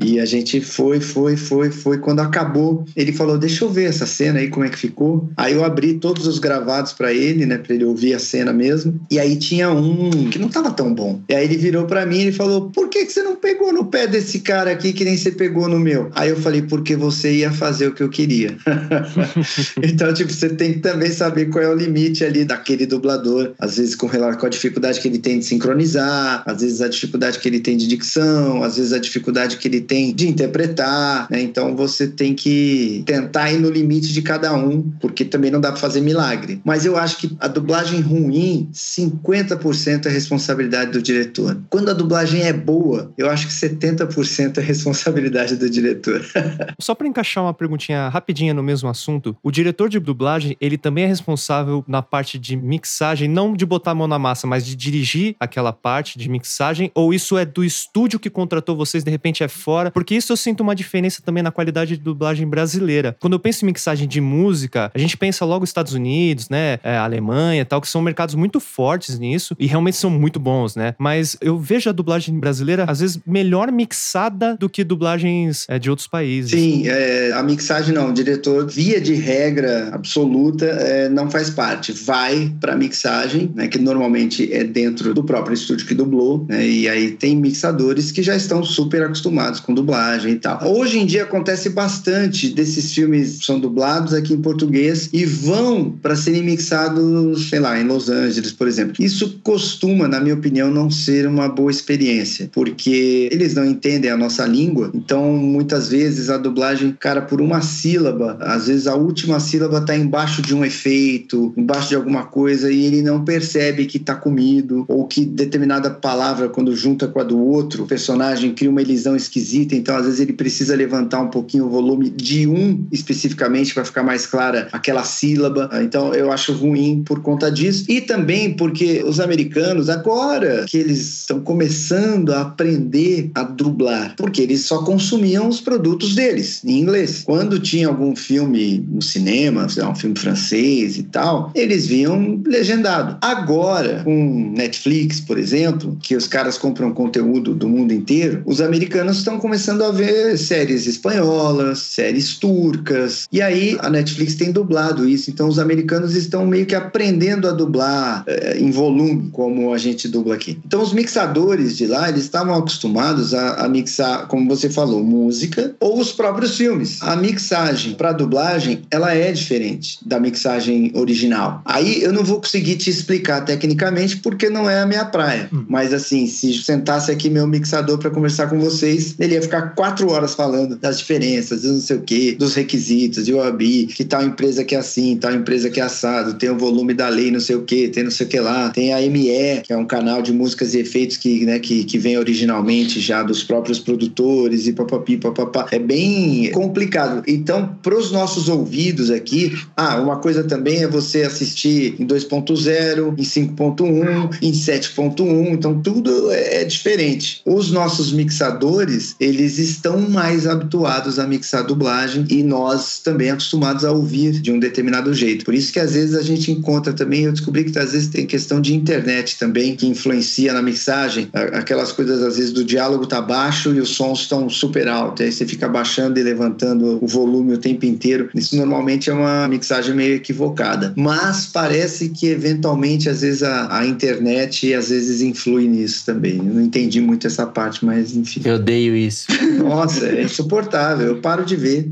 e 0.00 0.20
a 0.20 0.24
gente 0.24 0.60
foi, 0.60 1.00
foi, 1.00 1.36
foi, 1.36 1.70
foi. 1.70 1.98
Quando 1.98 2.20
acabou, 2.20 2.84
ele 2.94 3.12
falou: 3.12 3.36
"Deixa 3.36 3.64
eu 3.64 3.70
ver 3.70 3.84
essa 3.84 4.06
cena 4.06 4.38
aí 4.38 4.48
como 4.48 4.64
é 4.64 4.68
que 4.68 4.78
ficou". 4.78 5.28
Aí 5.36 5.54
eu 5.54 5.64
abri 5.64 5.94
todos 5.94 6.26
os 6.26 6.38
gravados 6.38 6.92
para 6.92 7.12
ele, 7.12 7.44
né, 7.46 7.58
para 7.58 7.74
ele 7.74 7.84
ouvir 7.84 8.14
a 8.14 8.18
cena 8.18 8.52
mesmo. 8.52 9.00
E 9.10 9.18
aí 9.18 9.36
tinha 9.36 9.70
um 9.70 10.28
que 10.30 10.38
não 10.38 10.48
tava 10.48 10.70
tão 10.70 10.94
bom. 10.94 11.20
E 11.28 11.34
aí 11.34 11.44
ele 11.44 11.56
virou 11.56 11.86
para 11.86 12.06
mim 12.06 12.28
e 12.28 12.32
falou: 12.32 12.70
"Por 12.70 12.88
que 12.88 13.04
que 13.04 13.12
você 13.12 13.22
não 13.22 13.36
pegou 13.36 13.72
no 13.72 13.86
pé 13.86 14.06
desse 14.06 14.40
cara 14.40 14.70
aqui 14.70 14.92
que 14.92 15.04
nem 15.04 15.16
você 15.16 15.32
pegou 15.32 15.68
no 15.68 15.78
meu?". 15.78 16.10
Aí 16.14 16.30
eu 16.30 16.36
falei: 16.36 16.62
"Porque 16.62 16.94
você 16.94 17.32
ia 17.38 17.50
fazer 17.50 17.88
o 17.88 17.92
que 17.94 18.02
eu 18.02 18.08
queria". 18.08 18.56
então, 19.82 20.12
tipo, 20.14 20.32
você 20.32 20.50
tem 20.50 20.74
que 20.74 20.78
também 20.78 21.10
saber 21.10 21.46
qual 21.46 21.64
é 21.64 21.68
o 21.68 21.74
limite 21.74 22.24
ali 22.24 22.44
daquele 22.44 22.86
dublador, 22.86 23.52
às 23.58 23.76
vezes 23.76 23.94
com 23.94 24.08
com 24.10 24.46
a 24.46 24.48
dificuldade 24.48 25.00
que 25.00 25.08
ele 25.08 25.18
tem 25.18 25.38
de 25.38 25.44
sincronizar, 25.44 26.42
às 26.46 26.60
vezes 26.60 26.80
a 26.80 26.88
dificuldade 26.88 27.38
que 27.38 27.48
ele 27.48 27.60
tem 27.60 27.76
de 27.76 27.86
dicção, 27.86 28.62
às 28.62 28.76
vezes 28.76 28.92
a 28.92 28.98
dificuldade 28.98 29.39
que 29.48 29.68
ele 29.68 29.80
tem 29.80 30.14
de 30.14 30.28
interpretar, 30.28 31.26
né? 31.30 31.40
Então 31.40 31.76
você 31.76 32.06
tem 32.06 32.34
que 32.34 33.02
tentar 33.06 33.52
ir 33.52 33.58
no 33.58 33.70
limite 33.70 34.12
de 34.12 34.22
cada 34.22 34.52
um, 34.54 34.82
porque 35.00 35.24
também 35.24 35.50
não 35.50 35.60
dá 35.60 35.70
para 35.70 35.80
fazer 35.80 36.00
milagre. 36.00 36.60
Mas 36.64 36.84
eu 36.84 36.96
acho 36.96 37.18
que 37.18 37.36
a 37.38 37.48
dublagem 37.48 38.00
ruim, 38.00 38.68
50% 38.72 40.06
é 40.06 40.08
responsabilidade 40.08 40.92
do 40.92 41.02
diretor. 41.02 41.60
Quando 41.68 41.90
a 41.90 41.94
dublagem 41.94 42.42
é 42.42 42.52
boa, 42.52 43.12
eu 43.16 43.30
acho 43.30 43.46
que 43.46 43.52
70% 43.52 44.58
é 44.58 44.60
responsabilidade 44.60 45.56
do 45.56 45.68
diretor. 45.68 46.24
Só 46.80 46.94
para 46.94 47.06
encaixar 47.06 47.44
uma 47.44 47.54
perguntinha 47.54 48.08
rapidinha 48.08 48.54
no 48.54 48.62
mesmo 48.62 48.88
assunto, 48.88 49.36
o 49.42 49.50
diretor 49.50 49.88
de 49.88 49.98
dublagem, 49.98 50.56
ele 50.60 50.76
também 50.76 51.04
é 51.04 51.06
responsável 51.06 51.84
na 51.86 52.02
parte 52.02 52.38
de 52.38 52.56
mixagem, 52.56 53.28
não 53.28 53.54
de 53.54 53.64
botar 53.64 53.92
a 53.92 53.94
mão 53.94 54.08
na 54.08 54.18
massa, 54.18 54.46
mas 54.46 54.64
de 54.64 54.74
dirigir 54.74 55.36
aquela 55.38 55.72
parte 55.72 56.18
de 56.18 56.28
mixagem? 56.28 56.90
Ou 56.94 57.12
isso 57.14 57.36
é 57.38 57.44
do 57.44 57.64
estúdio 57.64 58.18
que 58.18 58.30
contratou 58.30 58.76
vocês, 58.76 59.04
de 59.04 59.10
repente 59.10 59.29
é 59.44 59.48
fora? 59.48 59.90
Porque 59.90 60.14
isso 60.14 60.32
eu 60.32 60.36
sinto 60.36 60.62
uma 60.62 60.74
diferença 60.74 61.22
também 61.24 61.42
na 61.42 61.50
qualidade 61.50 61.96
de 61.96 62.02
dublagem 62.02 62.46
brasileira. 62.46 63.16
Quando 63.20 63.34
eu 63.34 63.40
penso 63.40 63.64
em 63.64 63.68
mixagem 63.68 64.08
de 64.08 64.20
música, 64.20 64.90
a 64.94 64.98
gente 64.98 65.16
pensa 65.16 65.44
logo 65.44 65.64
Estados 65.64 65.92
Unidos, 65.94 66.48
né? 66.48 66.78
É, 66.82 66.96
Alemanha 66.96 67.64
tal, 67.64 67.80
que 67.80 67.88
são 67.88 68.02
mercados 68.02 68.34
muito 68.34 68.60
fortes 68.60 69.18
nisso 69.18 69.54
e 69.58 69.66
realmente 69.66 69.96
são 69.96 70.10
muito 70.10 70.40
bons, 70.40 70.74
né? 70.74 70.94
Mas 70.98 71.36
eu 71.40 71.58
vejo 71.58 71.88
a 71.88 71.92
dublagem 71.92 72.38
brasileira, 72.38 72.84
às 72.88 73.00
vezes, 73.00 73.18
melhor 73.26 73.70
mixada 73.70 74.56
do 74.58 74.68
que 74.68 74.82
dublagens 74.82 75.66
é, 75.68 75.78
de 75.78 75.90
outros 75.90 76.08
países. 76.08 76.50
Sim, 76.50 76.88
é, 76.88 77.32
a 77.32 77.42
mixagem 77.42 77.94
não. 77.94 78.10
O 78.10 78.12
diretor, 78.12 78.66
via 78.66 79.00
de 79.00 79.14
regra 79.14 79.90
absoluta, 79.92 80.64
é, 80.64 81.08
não 81.08 81.30
faz 81.30 81.50
parte. 81.50 81.92
Vai 81.92 82.52
para 82.60 82.76
mixagem, 82.76 83.50
né, 83.54 83.68
que 83.68 83.78
normalmente 83.78 84.52
é 84.52 84.64
dentro 84.64 85.14
do 85.14 85.22
próprio 85.22 85.54
estúdio 85.54 85.86
que 85.86 85.94
dublou, 85.94 86.44
né, 86.48 86.66
e 86.66 86.88
aí 86.88 87.10
tem 87.12 87.36
mixadores 87.36 88.10
que 88.10 88.22
já 88.22 88.34
estão 88.34 88.64
super 88.64 89.02
acostumados 89.10 89.60
com 89.60 89.74
dublagem 89.74 90.32
e 90.32 90.36
tal. 90.36 90.60
Hoje 90.64 90.98
em 90.98 91.06
dia 91.06 91.24
acontece 91.24 91.68
bastante 91.70 92.48
desses 92.48 92.92
filmes 92.92 93.44
são 93.44 93.58
dublados 93.58 94.14
aqui 94.14 94.32
em 94.32 94.40
português 94.40 95.08
e 95.12 95.24
vão 95.24 95.90
para 95.90 96.16
serem 96.16 96.42
mixados, 96.42 97.48
sei 97.48 97.60
lá, 97.60 97.78
em 97.78 97.84
Los 97.84 98.08
Angeles, 98.08 98.52
por 98.52 98.68
exemplo. 98.68 98.94
Isso 98.98 99.40
costuma, 99.42 100.08
na 100.08 100.20
minha 100.20 100.34
opinião, 100.34 100.70
não 100.70 100.90
ser 100.90 101.26
uma 101.26 101.48
boa 101.48 101.70
experiência, 101.70 102.48
porque 102.52 103.28
eles 103.32 103.54
não 103.54 103.64
entendem 103.64 104.10
a 104.10 104.16
nossa 104.16 104.46
língua, 104.46 104.90
então 104.94 105.32
muitas 105.32 105.88
vezes 105.88 106.30
a 106.30 106.36
dublagem, 106.36 106.96
cara, 106.98 107.22
por 107.22 107.40
uma 107.40 107.60
sílaba, 107.60 108.36
às 108.40 108.66
vezes 108.66 108.86
a 108.86 108.94
última 108.94 109.40
sílaba 109.40 109.78
está 109.78 109.96
embaixo 109.96 110.42
de 110.42 110.54
um 110.54 110.64
efeito, 110.64 111.52
embaixo 111.56 111.88
de 111.88 111.94
alguma 111.96 112.24
coisa 112.24 112.70
e 112.70 112.84
ele 112.84 113.02
não 113.02 113.24
percebe 113.24 113.86
que 113.86 113.96
está 113.96 114.14
comido 114.14 114.84
ou 114.88 115.06
que 115.06 115.24
determinada 115.24 115.90
palavra 115.90 116.48
quando 116.48 116.74
junta 116.74 117.08
com 117.08 117.20
a 117.20 117.24
do 117.24 117.38
outro, 117.38 117.84
o 117.84 117.86
personagem 117.86 118.54
cria 118.54 118.70
uma 118.70 118.80
elisão 118.80 118.99
esquisita, 119.16 119.74
então 119.74 119.96
às 119.96 120.04
vezes 120.04 120.20
ele 120.20 120.32
precisa 120.32 120.74
levantar 120.74 121.20
um 121.20 121.28
pouquinho 121.28 121.66
o 121.66 121.70
volume 121.70 122.10
de 122.10 122.46
um 122.46 122.86
especificamente 122.92 123.74
para 123.74 123.84
ficar 123.84 124.02
mais 124.02 124.26
clara 124.26 124.68
aquela 124.72 125.04
sílaba. 125.04 125.70
Então 125.82 126.14
eu 126.14 126.30
acho 126.32 126.52
ruim 126.52 127.02
por 127.04 127.20
conta 127.20 127.50
disso 127.50 127.84
e 127.88 128.00
também 128.00 128.54
porque 128.54 129.02
os 129.04 129.20
americanos 129.20 129.88
agora 129.88 130.64
que 130.68 130.76
eles 130.76 131.20
estão 131.20 131.40
começando 131.40 132.32
a 132.32 132.42
aprender 132.42 133.30
a 133.34 133.42
dublar, 133.42 134.14
porque 134.16 134.42
eles 134.42 134.64
só 134.64 134.82
consumiam 134.82 135.48
os 135.48 135.60
produtos 135.60 136.14
deles 136.14 136.62
em 136.64 136.78
inglês. 136.78 137.22
Quando 137.24 137.58
tinha 137.58 137.88
algum 137.88 138.14
filme 138.14 138.84
no 138.88 139.02
cinema, 139.02 139.66
um 139.88 139.94
filme 139.94 140.18
francês 140.18 140.98
e 140.98 141.04
tal, 141.04 141.50
eles 141.54 141.86
viam 141.86 142.40
legendado. 142.46 143.16
Agora, 143.20 144.02
com 144.04 144.52
Netflix, 144.56 145.20
por 145.20 145.38
exemplo, 145.38 145.96
que 146.00 146.16
os 146.16 146.26
caras 146.26 146.58
compram 146.58 146.92
conteúdo 146.92 147.54
do 147.54 147.68
mundo 147.68 147.92
inteiro, 147.92 148.42
os 148.44 148.60
americanos 148.60 148.89
estão 149.18 149.38
começando 149.38 149.82
a 149.82 149.90
ver 149.90 150.38
séries 150.38 150.86
espanholas, 150.86 151.78
séries 151.78 152.36
turcas, 152.36 153.26
e 153.32 153.40
aí 153.40 153.76
a 153.80 153.90
Netflix 153.90 154.34
tem 154.34 154.52
dublado 154.52 155.08
isso. 155.08 155.30
Então 155.30 155.48
os 155.48 155.58
americanos 155.58 156.14
estão 156.14 156.46
meio 156.46 156.66
que 156.66 156.74
aprendendo 156.74 157.48
a 157.48 157.52
dublar 157.52 158.24
é, 158.26 158.58
em 158.58 158.70
volume, 158.70 159.30
como 159.32 159.72
a 159.72 159.78
gente 159.78 160.08
dubla 160.08 160.34
aqui. 160.34 160.58
Então 160.66 160.82
os 160.82 160.92
mixadores 160.92 161.76
de 161.76 161.86
lá, 161.86 162.08
eles 162.08 162.22
estavam 162.22 162.54
acostumados 162.54 163.34
a, 163.34 163.64
a 163.64 163.68
mixar, 163.68 164.26
como 164.26 164.48
você 164.48 164.70
falou, 164.70 165.02
música 165.02 165.74
ou 165.80 166.00
os 166.00 166.12
próprios 166.12 166.56
filmes. 166.56 167.00
A 167.02 167.16
mixagem 167.16 167.94
para 167.94 168.12
dublagem, 168.12 168.82
ela 168.90 169.14
é 169.14 169.32
diferente 169.32 169.98
da 170.04 170.18
mixagem 170.18 170.92
original. 170.94 171.62
Aí 171.64 172.02
eu 172.02 172.12
não 172.12 172.24
vou 172.24 172.40
conseguir 172.40 172.76
te 172.76 172.90
explicar 172.90 173.42
tecnicamente 173.42 174.16
porque 174.18 174.48
não 174.48 174.68
é 174.68 174.80
a 174.80 174.86
minha 174.86 175.04
praia. 175.04 175.48
Hum. 175.52 175.64
Mas 175.68 175.92
assim, 175.92 176.26
se 176.26 176.52
sentasse 176.62 177.10
aqui 177.10 177.30
meu 177.30 177.46
mixador 177.46 177.98
para 177.98 178.10
conversar 178.10 178.48
com 178.48 178.58
vocês, 178.80 179.14
ele 179.18 179.34
ia 179.34 179.42
ficar 179.42 179.74
quatro 179.74 180.10
horas 180.10 180.34
falando 180.34 180.76
das 180.76 180.98
diferenças, 180.98 181.64
não 181.64 181.80
sei 181.80 181.96
o 181.96 182.00
que, 182.00 182.32
dos 182.32 182.54
requisitos, 182.54 183.26
de 183.26 183.34
OAB, 183.34 183.60
que 183.94 184.04
tal 184.04 184.22
empresa 184.22 184.64
que 184.64 184.74
é 184.74 184.78
assim, 184.78 185.16
tal 185.16 185.32
empresa 185.32 185.68
que 185.68 185.80
é 185.80 185.82
assado, 185.82 186.34
tem 186.34 186.50
o 186.50 186.58
volume 186.58 186.94
da 186.94 187.08
lei, 187.08 187.30
não 187.30 187.40
sei 187.40 187.56
o 187.56 187.62
que, 187.62 187.88
tem 187.88 188.04
não 188.04 188.10
sei 188.10 188.26
o 188.26 188.28
que 188.28 188.40
lá, 188.40 188.70
tem 188.70 188.92
a 188.92 189.00
ME, 189.00 189.60
que 189.62 189.72
é 189.72 189.76
um 189.76 189.84
canal 189.84 190.22
de 190.22 190.32
músicas 190.32 190.74
e 190.74 190.78
efeitos 190.78 191.16
que, 191.16 191.44
né, 191.44 191.58
que, 191.58 191.84
que 191.84 191.98
vem 191.98 192.16
originalmente 192.16 193.00
já 193.00 193.22
dos 193.22 193.44
próprios 193.44 193.78
produtores 193.78 194.66
e 194.66 194.72
papapi, 194.72 195.16
papapá. 195.16 195.66
É 195.70 195.78
bem 195.78 196.50
complicado. 196.52 197.22
Então, 197.26 197.76
para 197.82 197.96
os 197.96 198.10
nossos 198.10 198.48
ouvidos 198.48 199.10
aqui, 199.10 199.52
ah, 199.76 200.00
uma 200.00 200.16
coisa 200.16 200.44
também 200.44 200.82
é 200.82 200.88
você 200.88 201.22
assistir 201.22 201.94
em 201.98 202.06
2.0, 202.06 203.14
em 203.18 203.22
5.1, 203.22 204.38
em 204.42 204.52
7.1, 204.52 205.52
então 205.52 205.80
tudo 205.80 206.30
é 206.30 206.64
diferente. 206.64 207.42
Os 207.44 207.70
nossos 207.70 208.12
mixadores, 208.12 208.69
eles 209.18 209.58
estão 209.58 210.00
mais 210.08 210.46
habituados 210.46 211.18
a 211.18 211.26
mixar 211.26 211.64
dublagem 211.64 212.26
e 212.28 212.42
nós 212.42 212.98
também 212.98 213.30
acostumados 213.30 213.84
a 213.84 213.92
ouvir 213.92 214.32
de 214.40 214.52
um 214.52 214.58
determinado 214.58 215.12
jeito. 215.14 215.44
Por 215.44 215.54
isso 215.54 215.72
que 215.72 215.80
às 215.80 215.94
vezes 215.94 216.14
a 216.14 216.22
gente 216.22 216.50
encontra 216.50 216.92
também, 216.92 217.24
eu 217.24 217.32
descobri 217.32 217.64
que 217.64 217.78
às 217.78 217.92
vezes 217.92 218.08
tem 218.08 218.26
questão 218.26 218.60
de 218.60 218.74
internet 218.74 219.38
também 219.38 219.74
que 219.74 219.86
influencia 219.86 220.52
na 220.52 220.62
mixagem, 220.62 221.28
aquelas 221.32 221.92
coisas 221.92 222.22
às 222.22 222.36
vezes 222.36 222.52
do 222.52 222.64
diálogo 222.64 223.06
tá 223.06 223.20
baixo 223.20 223.74
e 223.74 223.80
os 223.80 223.90
sons 223.90 224.20
estão 224.20 224.48
super 224.48 224.88
altos, 224.88 225.24
aí 225.24 225.32
você 225.32 225.46
fica 225.46 225.68
baixando 225.68 226.18
e 226.18 226.22
levantando 226.22 226.98
o 227.00 227.06
volume 227.06 227.54
o 227.54 227.58
tempo 227.58 227.86
inteiro. 227.86 228.28
Isso 228.34 228.56
normalmente 228.56 229.10
é 229.10 229.12
uma 229.12 229.48
mixagem 229.48 229.94
meio 229.94 230.14
equivocada, 230.14 230.92
mas 230.96 231.46
parece 231.46 232.10
que 232.10 232.26
eventualmente 232.26 233.08
às 233.08 233.22
vezes 233.22 233.42
a, 233.42 233.78
a 233.78 233.86
internet 233.86 234.72
às 234.74 234.88
vezes 234.90 235.20
influi 235.20 235.66
nisso 235.68 236.04
também. 236.04 236.36
Eu 236.36 236.44
não 236.44 236.62
entendi 236.62 237.00
muito 237.00 237.26
essa 237.26 237.46
parte, 237.46 237.84
mas 237.84 238.14
enfim. 238.14 238.40
Eu 238.44 238.59
odeio 238.60 238.96
isso. 238.96 239.26
Nossa, 239.58 240.06
é 240.06 240.22
insuportável. 240.22 241.06
Eu 241.08 241.20
paro 241.20 241.44
de 241.44 241.56
ver. 241.56 241.90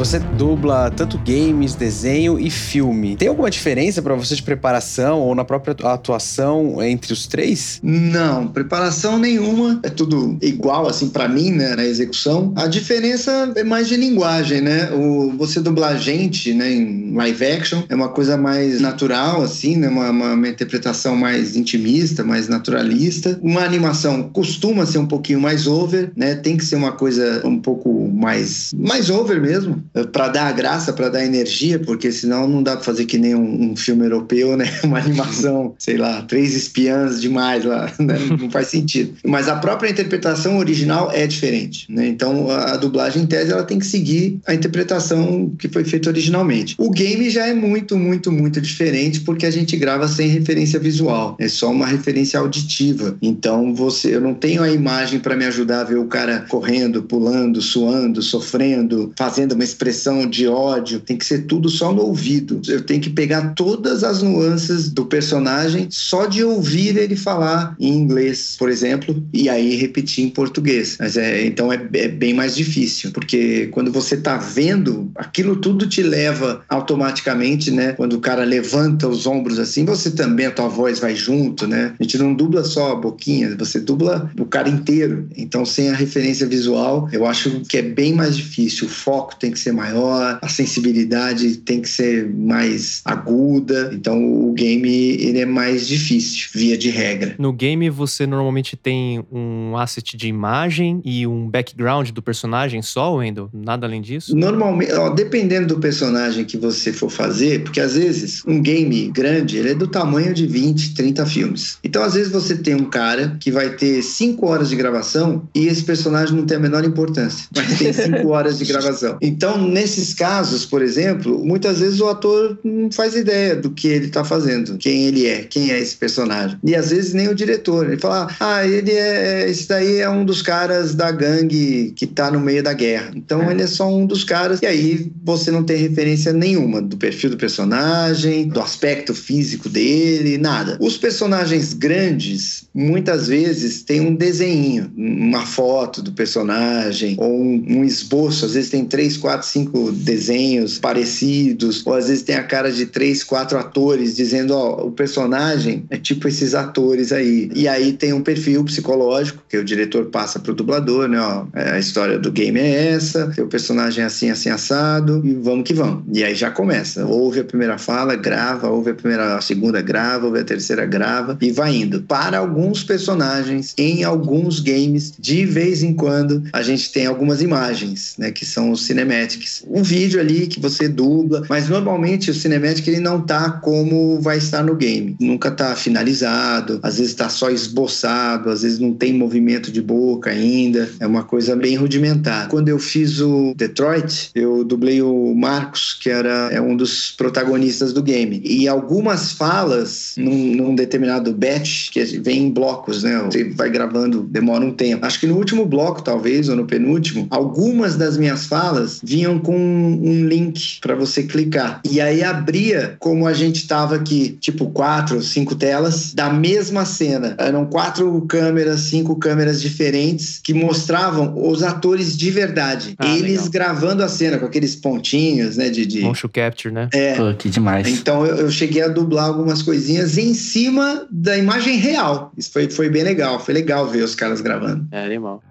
Você 0.00 0.18
dubla 0.18 0.90
tanto 0.90 1.18
games, 1.18 1.74
desenho 1.74 2.40
e 2.40 2.48
filme. 2.48 3.16
Tem 3.16 3.28
alguma 3.28 3.50
diferença 3.50 4.00
para 4.00 4.14
você 4.14 4.34
de 4.34 4.42
preparação 4.42 5.20
ou 5.20 5.34
na 5.34 5.44
própria 5.44 5.76
atuação 5.92 6.82
entre 6.82 7.12
os 7.12 7.26
três? 7.26 7.78
Não, 7.82 8.48
preparação 8.48 9.18
nenhuma. 9.18 9.78
É 9.82 9.90
tudo 9.90 10.38
igual, 10.40 10.88
assim, 10.88 11.10
para 11.10 11.28
mim, 11.28 11.50
né, 11.50 11.76
na 11.76 11.84
execução. 11.84 12.54
A 12.56 12.66
diferença 12.66 13.52
é 13.54 13.62
mais 13.62 13.88
de 13.88 13.96
linguagem, 13.98 14.62
né? 14.62 14.90
O, 14.90 15.34
você 15.36 15.60
dublar 15.60 15.98
gente, 15.98 16.54
né, 16.54 16.72
em 16.72 17.12
live 17.14 17.44
action, 17.44 17.82
é 17.86 17.94
uma 17.94 18.08
coisa 18.08 18.38
mais 18.38 18.80
natural, 18.80 19.42
assim, 19.42 19.76
né? 19.76 19.88
Uma, 19.88 20.08
uma, 20.08 20.32
uma 20.32 20.48
interpretação 20.48 21.14
mais 21.14 21.56
intimista, 21.56 22.24
mais 22.24 22.48
naturalista. 22.48 23.38
Uma 23.42 23.64
animação 23.64 24.30
costuma 24.32 24.86
ser 24.86 24.96
um 24.96 25.06
pouquinho 25.06 25.42
mais 25.42 25.66
over, 25.66 26.10
né? 26.16 26.36
Tem 26.36 26.56
que 26.56 26.64
ser 26.64 26.76
uma 26.76 26.92
coisa 26.92 27.42
um 27.44 27.58
pouco 27.58 28.08
mais, 28.08 28.70
mais 28.74 29.10
over 29.10 29.38
mesmo 29.38 29.89
para 30.12 30.28
dar 30.28 30.52
graça, 30.52 30.92
para 30.92 31.08
dar 31.08 31.24
energia, 31.24 31.78
porque 31.78 32.12
senão 32.12 32.48
não 32.48 32.62
dá 32.62 32.76
para 32.76 32.84
fazer 32.84 33.04
que 33.04 33.18
nem 33.18 33.34
um, 33.34 33.70
um, 33.70 33.76
filme 33.76 34.04
europeu, 34.04 34.56
né? 34.56 34.70
Uma 34.84 34.98
animação, 34.98 35.74
sei 35.78 35.96
lá, 35.96 36.22
três 36.22 36.54
espiãs 36.54 37.20
demais 37.20 37.64
lá, 37.64 37.92
né? 37.98 38.18
não 38.38 38.50
faz 38.50 38.68
sentido. 38.68 39.14
Mas 39.24 39.48
a 39.48 39.56
própria 39.56 39.90
interpretação 39.90 40.58
original 40.58 41.10
é 41.12 41.26
diferente, 41.26 41.86
né? 41.88 42.06
Então 42.06 42.50
a, 42.50 42.74
a 42.74 42.76
dublagem 42.76 43.22
em 43.22 43.26
tese 43.26 43.52
ela 43.52 43.64
tem 43.64 43.78
que 43.78 43.86
seguir 43.86 44.38
a 44.46 44.54
interpretação 44.54 45.52
que 45.58 45.68
foi 45.68 45.84
feita 45.84 46.08
originalmente. 46.08 46.74
O 46.78 46.90
game 46.90 47.28
já 47.30 47.46
é 47.46 47.54
muito, 47.54 47.96
muito, 47.96 48.30
muito 48.30 48.60
diferente 48.60 49.20
porque 49.20 49.46
a 49.46 49.50
gente 49.50 49.76
grava 49.76 50.06
sem 50.08 50.28
referência 50.28 50.78
visual, 50.78 51.36
é 51.38 51.48
só 51.48 51.70
uma 51.70 51.86
referência 51.86 52.38
auditiva. 52.38 53.16
Então 53.20 53.74
você, 53.74 54.14
eu 54.14 54.20
não 54.20 54.34
tenho 54.34 54.62
a 54.62 54.70
imagem 54.70 55.18
para 55.20 55.36
me 55.36 55.44
ajudar 55.46 55.80
a 55.80 55.84
ver 55.84 55.98
o 55.98 56.06
cara 56.06 56.46
correndo, 56.48 57.02
pulando, 57.02 57.60
suando, 57.60 58.22
sofrendo, 58.22 59.12
fazendo 59.16 59.52
uma 59.52 59.64
expressão 59.80 60.26
de 60.28 60.46
ódio, 60.46 61.00
tem 61.00 61.16
que 61.16 61.24
ser 61.24 61.46
tudo 61.46 61.70
só 61.70 61.90
no 61.90 62.02
ouvido. 62.02 62.60
Eu 62.68 62.82
tenho 62.82 63.00
que 63.00 63.08
pegar 63.08 63.54
todas 63.54 64.04
as 64.04 64.22
nuances 64.22 64.90
do 64.90 65.06
personagem 65.06 65.88
só 65.90 66.26
de 66.26 66.44
ouvir 66.44 66.98
ele 66.98 67.16
falar 67.16 67.74
em 67.80 67.94
inglês, 67.94 68.56
por 68.58 68.68
exemplo, 68.68 69.26
e 69.32 69.48
aí 69.48 69.76
repetir 69.76 70.24
em 70.24 70.28
português. 70.28 70.98
Mas 71.00 71.16
é, 71.16 71.46
então 71.46 71.72
é, 71.72 71.80
é 71.94 72.08
bem 72.08 72.34
mais 72.34 72.54
difícil, 72.54 73.10
porque 73.12 73.68
quando 73.68 73.90
você 73.90 74.16
está 74.16 74.36
vendo, 74.36 75.10
aquilo 75.14 75.56
tudo 75.56 75.86
te 75.86 76.02
leva 76.02 76.62
automaticamente, 76.68 77.70
né? 77.70 77.92
Quando 77.92 78.14
o 78.14 78.20
cara 78.20 78.44
levanta 78.44 79.08
os 79.08 79.26
ombros 79.26 79.58
assim, 79.58 79.86
você 79.86 80.10
também, 80.10 80.46
a 80.46 80.50
tua 80.50 80.68
voz 80.68 80.98
vai 80.98 81.16
junto, 81.16 81.66
né? 81.66 81.94
A 81.98 82.02
gente 82.02 82.18
não 82.18 82.34
dubla 82.34 82.64
só 82.64 82.92
a 82.92 82.96
boquinha, 82.96 83.56
você 83.56 83.80
dubla 83.80 84.30
o 84.38 84.44
cara 84.44 84.68
inteiro. 84.68 85.26
Então, 85.36 85.64
sem 85.64 85.88
a 85.88 85.94
referência 85.94 86.46
visual, 86.46 87.08
eu 87.12 87.24
acho 87.24 87.60
que 87.60 87.78
é 87.78 87.82
bem 87.82 88.12
mais 88.12 88.36
difícil. 88.36 88.86
O 88.86 88.90
foco 88.90 89.36
tem 89.36 89.50
que 89.50 89.58
ser 89.58 89.69
ser 89.70 89.72
maior, 89.72 90.38
a 90.42 90.48
sensibilidade 90.48 91.58
tem 91.58 91.80
que 91.80 91.88
ser 91.88 92.28
mais 92.28 93.00
aguda. 93.04 93.90
Então 93.92 94.22
o 94.22 94.52
game 94.52 94.88
ele 94.88 95.38
é 95.38 95.46
mais 95.46 95.86
difícil, 95.86 96.48
via 96.54 96.76
de 96.76 96.90
regra. 96.90 97.34
No 97.38 97.52
game 97.52 97.88
você 97.88 98.26
normalmente 98.26 98.76
tem 98.76 99.24
um 99.32 99.76
asset 99.76 100.16
de 100.16 100.28
imagem 100.28 101.00
e 101.04 101.26
um 101.26 101.48
background 101.48 102.10
do 102.10 102.22
personagem 102.22 102.82
só, 102.82 103.14
Wendel? 103.14 103.48
Nada 103.52 103.86
além 103.86 104.02
disso? 104.02 104.36
Normalmente, 104.36 104.92
ó, 104.92 105.10
dependendo 105.10 105.74
do 105.74 105.80
personagem 105.80 106.44
que 106.44 106.56
você 106.56 106.92
for 106.92 107.10
fazer, 107.10 107.62
porque 107.62 107.80
às 107.80 107.94
vezes 107.94 108.42
um 108.46 108.60
game 108.60 109.08
grande 109.08 109.58
ele 109.58 109.70
é 109.70 109.74
do 109.74 109.86
tamanho 109.86 110.34
de 110.34 110.46
20, 110.46 110.94
30 110.94 111.26
filmes. 111.26 111.78
Então 111.84 112.02
às 112.02 112.14
vezes 112.14 112.32
você 112.32 112.56
tem 112.56 112.74
um 112.74 112.84
cara 112.84 113.36
que 113.38 113.50
vai 113.50 113.70
ter 113.70 114.02
5 114.02 114.44
horas 114.46 114.68
de 114.68 114.76
gravação 114.76 115.48
e 115.54 115.66
esse 115.66 115.84
personagem 115.84 116.34
não 116.34 116.44
tem 116.44 116.56
a 116.56 116.60
menor 116.60 116.84
importância, 116.84 117.46
mas 117.54 117.78
tem 117.78 117.92
5 117.92 118.28
horas 118.28 118.58
de 118.58 118.64
gravação. 118.64 119.18
Então 119.20 119.58
nesses 119.60 120.14
casos, 120.14 120.64
por 120.66 120.82
exemplo, 120.82 121.44
muitas 121.44 121.80
vezes 121.80 122.00
o 122.00 122.08
ator 122.08 122.58
não 122.64 122.90
faz 122.90 123.14
ideia 123.14 123.56
do 123.56 123.70
que 123.70 123.88
ele 123.88 124.06
está 124.06 124.24
fazendo, 124.24 124.78
quem 124.78 125.06
ele 125.06 125.26
é, 125.26 125.42
quem 125.42 125.70
é 125.70 125.78
esse 125.78 125.96
personagem. 125.96 126.58
E 126.64 126.74
às 126.74 126.90
vezes 126.90 127.12
nem 127.12 127.28
o 127.28 127.34
diretor. 127.34 127.86
Ele 127.86 127.98
fala, 127.98 128.28
ah, 128.38 128.66
ele 128.66 128.92
é. 128.92 129.48
Esse 129.48 129.68
daí 129.68 129.98
é 129.98 130.08
um 130.08 130.24
dos 130.24 130.42
caras 130.42 130.94
da 130.94 131.10
gangue 131.10 131.92
que 131.96 132.04
está 132.04 132.30
no 132.30 132.40
meio 132.40 132.62
da 132.62 132.72
guerra. 132.72 133.10
Então 133.14 133.42
é. 133.42 133.52
ele 133.52 133.62
é 133.62 133.66
só 133.66 133.88
um 133.88 134.06
dos 134.06 134.24
caras. 134.24 134.60
E 134.62 134.66
aí 134.66 135.10
você 135.24 135.50
não 135.50 135.64
tem 135.64 135.76
referência 135.76 136.32
nenhuma 136.32 136.80
do 136.80 136.96
perfil 136.96 137.30
do 137.30 137.36
personagem, 137.36 138.48
do 138.48 138.60
aspecto 138.60 139.14
físico 139.14 139.68
dele, 139.68 140.38
nada. 140.38 140.76
Os 140.80 140.96
personagens 140.96 141.74
grandes, 141.74 142.68
muitas 142.74 143.28
vezes, 143.28 143.82
têm 143.82 144.00
um 144.00 144.14
desenho, 144.14 144.90
uma 144.96 145.44
foto 145.46 146.02
do 146.02 146.12
personagem, 146.12 147.16
ou 147.18 147.40
um, 147.40 147.64
um 147.68 147.84
esboço. 147.84 148.44
Às 148.44 148.54
vezes 148.54 148.70
tem 148.70 148.84
três, 148.84 149.16
quatro, 149.16 149.46
cinco 149.50 149.92
desenhos 149.92 150.78
parecidos, 150.78 151.84
ou 151.86 151.94
às 151.94 152.08
vezes 152.08 152.22
tem 152.22 152.36
a 152.36 152.42
cara 152.42 152.70
de 152.70 152.86
três, 152.86 153.22
quatro 153.22 153.58
atores 153.58 154.16
dizendo, 154.16 154.54
ó, 154.54 154.86
o 154.86 154.90
personagem 154.90 155.84
é 155.90 155.96
tipo 155.96 156.28
esses 156.28 156.54
atores 156.54 157.12
aí. 157.12 157.50
E 157.54 157.68
aí 157.68 157.92
tem 157.92 158.12
um 158.12 158.22
perfil 158.22 158.64
psicológico 158.64 159.42
que 159.48 159.56
o 159.56 159.64
diretor 159.64 160.06
passa 160.06 160.38
pro 160.38 160.54
dublador, 160.54 161.08
né, 161.08 161.20
ó, 161.20 161.46
é, 161.54 161.72
a 161.72 161.78
história 161.78 162.18
do 162.18 162.30
game 162.30 162.58
é 162.58 162.92
essa, 162.92 163.32
o 163.38 163.46
personagem 163.46 164.02
é 164.02 164.06
assim, 164.06 164.30
assim, 164.30 164.48
assado, 164.48 165.20
e 165.24 165.34
vamos 165.34 165.64
que 165.64 165.74
vamos. 165.74 166.04
E 166.12 166.22
aí 166.22 166.34
já 166.34 166.50
começa. 166.50 167.04
Ouve 167.04 167.40
a 167.40 167.44
primeira 167.44 167.78
fala, 167.78 168.14
grava, 168.16 168.68
ouve 168.68 168.90
a 168.90 168.94
primeira, 168.94 169.36
a 169.36 169.40
segunda 169.40 169.80
grava, 169.80 170.26
ouve 170.26 170.40
a 170.40 170.44
terceira 170.44 170.86
grava, 170.86 171.36
e 171.40 171.50
vai 171.50 171.74
indo. 171.74 172.02
Para 172.02 172.38
alguns 172.38 172.84
personagens, 172.84 173.74
em 173.76 174.04
alguns 174.04 174.60
games, 174.60 175.12
de 175.18 175.44
vez 175.44 175.82
em 175.82 175.94
quando, 175.94 176.42
a 176.52 176.62
gente 176.62 176.92
tem 176.92 177.06
algumas 177.06 177.42
imagens, 177.42 178.14
né, 178.18 178.30
que 178.30 178.44
são 178.44 178.70
os 178.70 178.84
cinematics. 178.84 179.39
Um 179.66 179.82
vídeo 179.82 180.20
ali 180.20 180.46
que 180.46 180.60
você 180.60 180.88
dubla, 180.88 181.44
mas 181.48 181.68
normalmente 181.68 182.30
o 182.30 182.34
cinematic 182.34 182.86
ele 182.88 183.00
não 183.00 183.20
tá 183.20 183.50
como 183.50 184.20
vai 184.20 184.38
estar 184.38 184.62
no 184.62 184.74
game. 184.74 185.16
Nunca 185.20 185.50
tá 185.50 185.74
finalizado, 185.74 186.80
às 186.82 186.98
vezes 186.98 187.14
tá 187.14 187.28
só 187.28 187.50
esboçado, 187.50 188.50
às 188.50 188.62
vezes 188.62 188.78
não 188.78 188.92
tem 188.92 189.12
movimento 189.12 189.70
de 189.70 189.82
boca 189.82 190.30
ainda. 190.30 190.88
É 190.98 191.06
uma 191.06 191.24
coisa 191.24 191.56
bem 191.56 191.76
rudimentar. 191.76 192.48
Quando 192.48 192.68
eu 192.68 192.78
fiz 192.78 193.20
o 193.20 193.54
Detroit, 193.56 194.30
eu 194.34 194.64
dublei 194.64 195.02
o 195.02 195.34
Marcos, 195.34 195.96
que 196.00 196.10
era 196.10 196.48
é 196.50 196.60
um 196.60 196.76
dos 196.76 197.12
protagonistas 197.12 197.92
do 197.92 198.02
game. 198.02 198.40
E 198.44 198.68
algumas 198.68 199.32
falas 199.32 200.14
num, 200.16 200.54
num 200.54 200.74
determinado 200.74 201.32
batch, 201.32 201.90
que 201.90 202.02
vem 202.18 202.44
em 202.44 202.50
blocos, 202.50 203.02
né? 203.02 203.18
Você 203.24 203.44
vai 203.50 203.70
gravando, 203.70 204.22
demora 204.22 204.64
um 204.64 204.72
tempo. 204.72 205.04
Acho 205.04 205.20
que 205.20 205.26
no 205.26 205.36
último 205.36 205.64
bloco, 205.66 206.02
talvez, 206.02 206.48
ou 206.48 206.56
no 206.56 206.66
penúltimo, 206.66 207.26
algumas 207.30 207.96
das 207.96 208.16
minhas 208.16 208.46
falas 208.46 209.00
vinham 209.02 209.29
com 209.38 209.56
um 209.56 210.26
link 210.26 210.78
para 210.80 210.94
você 210.94 211.22
clicar. 211.22 211.80
E 211.88 212.00
aí 212.00 212.22
abria 212.22 212.96
como 212.98 213.26
a 213.26 213.32
gente 213.32 213.66
tava 213.66 213.96
aqui, 213.96 214.36
tipo 214.40 214.70
quatro, 214.70 215.22
cinco 215.22 215.54
telas 215.54 216.12
da 216.14 216.30
mesma 216.30 216.84
cena. 216.84 217.34
Eram 217.38 217.66
quatro 217.66 218.20
câmeras, 218.22 218.80
cinco 218.80 219.16
câmeras 219.16 219.60
diferentes 219.60 220.40
que 220.42 220.54
mostravam 220.54 221.34
os 221.36 221.62
atores 221.62 222.16
de 222.16 222.30
verdade. 222.30 222.94
Ah, 222.98 223.16
Eles 223.16 223.44
legal. 223.44 223.50
gravando 223.50 224.02
a 224.02 224.08
cena 224.08 224.38
com 224.38 224.46
aqueles 224.46 224.74
pontinhos, 224.76 225.56
né? 225.56 225.68
De, 225.68 225.86
de... 225.86 226.00
Motion 226.00 226.28
capture, 226.28 226.72
né? 226.72 226.88
É. 226.92 227.14
Pô, 227.14 227.34
que 227.34 227.48
demais. 227.48 227.86
Então 227.88 228.24
eu, 228.26 228.36
eu, 228.36 228.50
cheguei 228.50 228.82
a 228.82 228.88
dublar 228.88 229.26
algumas 229.26 229.62
coisinhas 229.62 230.18
em 230.18 230.34
cima 230.34 231.06
da 231.10 231.36
imagem 231.36 231.76
real. 231.76 232.32
Isso 232.36 232.50
foi, 232.52 232.70
foi 232.70 232.88
bem 232.88 233.02
legal. 233.02 233.38
Foi 233.38 233.54
legal 233.54 233.86
ver 233.88 234.02
os 234.02 234.14
caras 234.14 234.40
gravando. 234.40 234.86
É, 234.90 235.04
animal. 235.04 235.42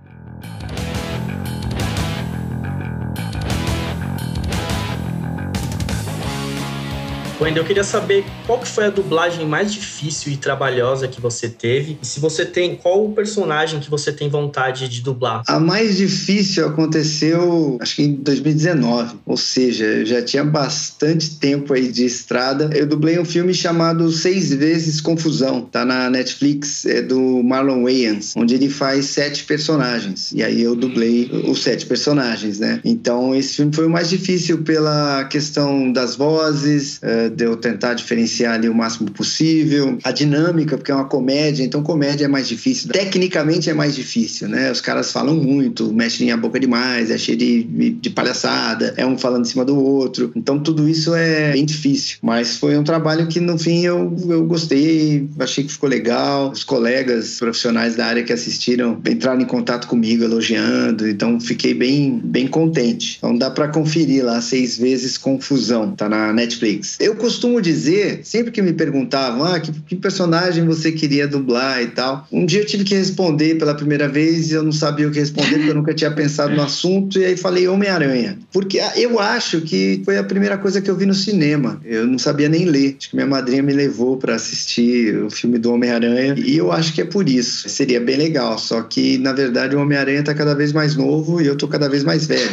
Wendel, 7.40 7.64
eu 7.64 7.68
queria 7.68 7.84
saber 7.84 8.26
qual 8.50 8.58
que 8.58 8.68
foi 8.68 8.86
a 8.86 8.90
dublagem 8.90 9.46
mais 9.46 9.72
difícil 9.72 10.32
e 10.32 10.36
trabalhosa 10.36 11.08
que 11.08 11.22
você 11.22 11.48
teve 11.48 12.00
e 12.02 12.08
se 12.08 12.20
você 12.20 12.44
tem, 12.44 12.76
qual 12.76 13.06
o 13.06 13.12
personagem 13.12 13.80
que 13.80 13.92
você 13.92 14.12
tem 14.12 14.28
vontade 14.28 14.90
de 14.90 15.02
dublar? 15.02 15.44
A 15.48 15.60
mais 15.60 15.98
difícil 15.98 16.66
aconteceu, 16.66 17.78
acho 17.80 17.98
que 17.98 18.02
em 18.02 18.14
2019, 18.16 19.18
ou 19.24 19.38
seja, 19.38 19.86
eu 19.86 20.04
já 20.04 20.24
tinha 20.24 20.44
bastante 20.44 21.36
tempo 21.36 21.76
aí 21.76 21.92
de 21.92 22.04
estrada. 22.04 22.72
Eu 22.74 22.88
dublei 22.88 23.20
um 23.20 23.26
filme 23.26 23.54
chamado 23.54 24.12
Seis 24.12 24.52
Vezes 24.52 25.00
Confusão, 25.00 25.62
tá 25.62 25.86
na 25.86 26.10
Netflix, 26.10 26.88
é 26.88 27.04
do 27.04 27.44
Marlon 27.44 27.84
Wayans, 27.84 28.34
onde 28.36 28.56
ele 28.56 28.68
faz 28.68 29.06
sete 29.06 29.44
personagens. 29.44 30.32
E 30.32 30.42
aí 30.42 30.64
eu 30.64 30.76
dublei 30.76 31.30
os 31.48 31.62
sete 31.62 31.86
personagens, 31.86 32.58
né? 32.58 32.82
Então 32.84 33.36
esse 33.36 33.58
filme 33.58 33.76
foi 33.76 33.86
o 33.86 33.92
mais 33.92 34.10
difícil 34.10 34.64
pela 34.64 35.26
questão 35.26 35.94
das 35.94 36.16
vozes, 36.16 37.00
maneira 37.00 37.30
de 37.30 37.44
eu 37.44 37.56
tentar 37.56 37.94
diferenciar 37.94 38.39
ali 38.46 38.70
o 38.70 38.74
máximo 38.74 39.10
possível. 39.12 39.98
A 40.04 40.12
dinâmica, 40.12 40.78
porque 40.78 40.92
é 40.92 40.96
uma 40.96 41.06
comédia, 41.06 41.64
então 41.64 41.82
comédia 41.82 42.26
é 42.26 42.28
mais 42.28 42.48
difícil. 42.48 42.90
Tecnicamente 42.92 43.70
é 43.70 43.74
mais 43.74 43.96
difícil, 43.96 44.48
né? 44.48 44.72
Os 44.72 44.82
caras 44.82 45.12
falam 45.12 45.36
muito, 45.36 45.94
mexem 45.94 46.32
a 46.32 46.38
boca 46.38 46.60
demais, 46.60 47.12
é 47.12 47.18
cheio 47.18 47.38
de, 47.38 47.64
de 47.92 48.10
palhaçada, 48.10 48.94
é 48.98 49.06
um 49.06 49.18
falando 49.18 49.46
em 49.46 49.50
cima 49.50 49.66
do 49.66 49.78
outro. 49.78 50.32
Então 50.36 50.60
tudo 50.60 50.88
isso 50.88 51.14
é 51.14 51.52
bem 51.54 51.66
difícil. 51.66 52.18
Mas 52.22 52.58
foi 52.58 52.78
um 52.78 52.84
trabalho 52.84 53.28
que 53.28 53.40
no 53.40 53.58
fim 53.58 53.86
eu, 53.86 54.16
eu 54.28 54.46
gostei, 54.46 55.28
achei 55.40 55.64
que 55.64 55.72
ficou 55.72 55.90
legal. 55.90 56.52
Os 56.52 56.64
colegas 56.64 57.38
profissionais 57.40 57.96
da 57.96 58.06
área 58.06 58.24
que 58.24 58.34
assistiram 58.34 59.00
entraram 59.08 59.42
em 59.42 59.46
contato 59.46 59.88
comigo 59.88 60.24
elogiando, 60.24 61.08
então 61.08 61.40
fiquei 61.40 61.74
bem, 61.74 62.20
bem 62.24 62.48
contente. 62.48 63.18
Então 63.18 63.38
dá 63.38 63.50
para 63.50 63.68
conferir 63.68 64.24
lá 64.24 64.42
seis 64.42 64.78
vezes 64.78 65.18
Confusão, 65.18 65.92
tá 65.92 66.08
na 66.10 66.34
Netflix. 66.34 66.98
Eu 67.00 67.16
costumo 67.16 67.62
dizer, 67.62 68.22
sempre 68.30 68.52
que 68.52 68.62
me 68.62 68.74
perguntavam, 68.74 69.44
ah, 69.44 69.60
que, 69.60 69.72
que 69.72 69.96
personagem 69.96 70.64
você 70.64 70.92
queria 70.92 71.28
dublar 71.28 71.82
e 71.82 71.88
tal, 71.88 72.28
um 72.32 72.46
dia 72.46 72.62
eu 72.62 72.66
tive 72.66 72.84
que 72.84 72.94
responder 72.94 73.56
pela 73.56 73.74
primeira 73.74 74.08
vez 74.08 74.52
e 74.52 74.54
eu 74.54 74.62
não 74.62 74.72
sabia 74.72 75.08
o 75.08 75.12
que 75.12 75.20
responder 75.20 75.56
porque 75.56 75.72
eu 75.72 75.76
nunca 75.76 75.94
tinha 75.96 76.12
pensado 76.12 76.56
no 76.56 76.62
assunto 76.62 77.18
e 77.18 77.26
aí 77.26 77.36
falei 77.36 77.68
Homem-Aranha. 77.68 78.38
Porque 78.54 78.80
eu 78.96 79.20
acho 79.20 79.62
que 79.62 80.02
foi 80.06 80.18
a 80.18 80.24
primeira 80.24 80.58
coisa 80.60 80.80
que 80.80 80.90
eu 80.92 80.96
vi 80.96 81.08
no 81.08 81.14
cinema. 81.16 81.82
Eu 81.84 82.06
não 82.06 82.20
sabia 82.20 82.48
nem 82.48 82.66
ler. 82.66 82.98
Acho 83.00 83.10
que 83.10 83.16
minha 83.16 83.28
madrinha 83.28 83.64
me 83.64 83.74
levou 83.74 84.18
para 84.18 84.36
assistir 84.36 85.18
o 85.24 85.32
filme 85.32 85.58
do 85.58 85.74
Homem-Aranha 85.74 86.36
e 86.38 86.56
eu 86.56 86.72
acho 86.72 86.94
que 86.94 87.02
é 87.02 87.06
por 87.06 87.28
isso. 87.28 87.68
Seria 87.68 88.00
bem 88.00 88.18
legal, 88.18 88.60
só 88.60 88.84
que 88.84 89.18
na 89.18 89.34
verdade 89.34 89.76
o 89.76 89.82
Homem-Aranha 89.82 90.24
tá 90.24 90.36
cada 90.36 90.54
vez 90.54 90.72
mais 90.72 90.96
novo 90.96 91.42
e 91.42 91.48
eu 91.48 91.56
tô 91.56 91.68
cada 91.68 91.90
vez 91.90 92.04
mais 92.04 92.28
velho. 92.28 92.50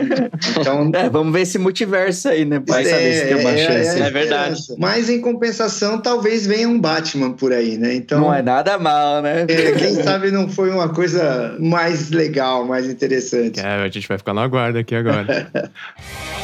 então, 0.58 0.90
é, 0.94 1.10
vamos 1.10 1.32
ver 1.32 1.42
esse 1.42 1.58
multiverso 1.58 2.28
aí, 2.28 2.46
né? 2.46 2.62
Vai 2.66 2.82
é, 2.82 2.88
saber 2.88 3.12
se 3.14 3.24
tem 3.26 3.36
uma 3.36 3.50
é, 3.50 3.66
chance. 3.66 4.00
É, 4.00 4.06
é 4.06 4.10
verdade. 4.10 4.62
Mas 4.78 5.09
em 5.10 5.20
compensação, 5.20 6.00
talvez 6.00 6.46
venha 6.46 6.68
um 6.68 6.80
Batman 6.80 7.32
por 7.32 7.52
aí, 7.52 7.76
né? 7.76 7.94
Então, 7.94 8.20
não 8.20 8.34
é 8.34 8.42
nada 8.42 8.78
mal, 8.78 9.22
né? 9.22 9.42
É, 9.48 9.72
quem 9.72 9.94
sabe 9.94 10.30
não 10.30 10.48
foi 10.48 10.70
uma 10.70 10.88
coisa 10.88 11.56
mais 11.58 12.10
legal, 12.10 12.64
mais 12.64 12.88
interessante. 12.88 13.60
É, 13.60 13.82
a 13.82 13.88
gente 13.88 14.06
vai 14.06 14.18
ficar 14.18 14.34
no 14.34 14.40
aguardo 14.40 14.78
aqui 14.78 14.94
agora. 14.94 15.50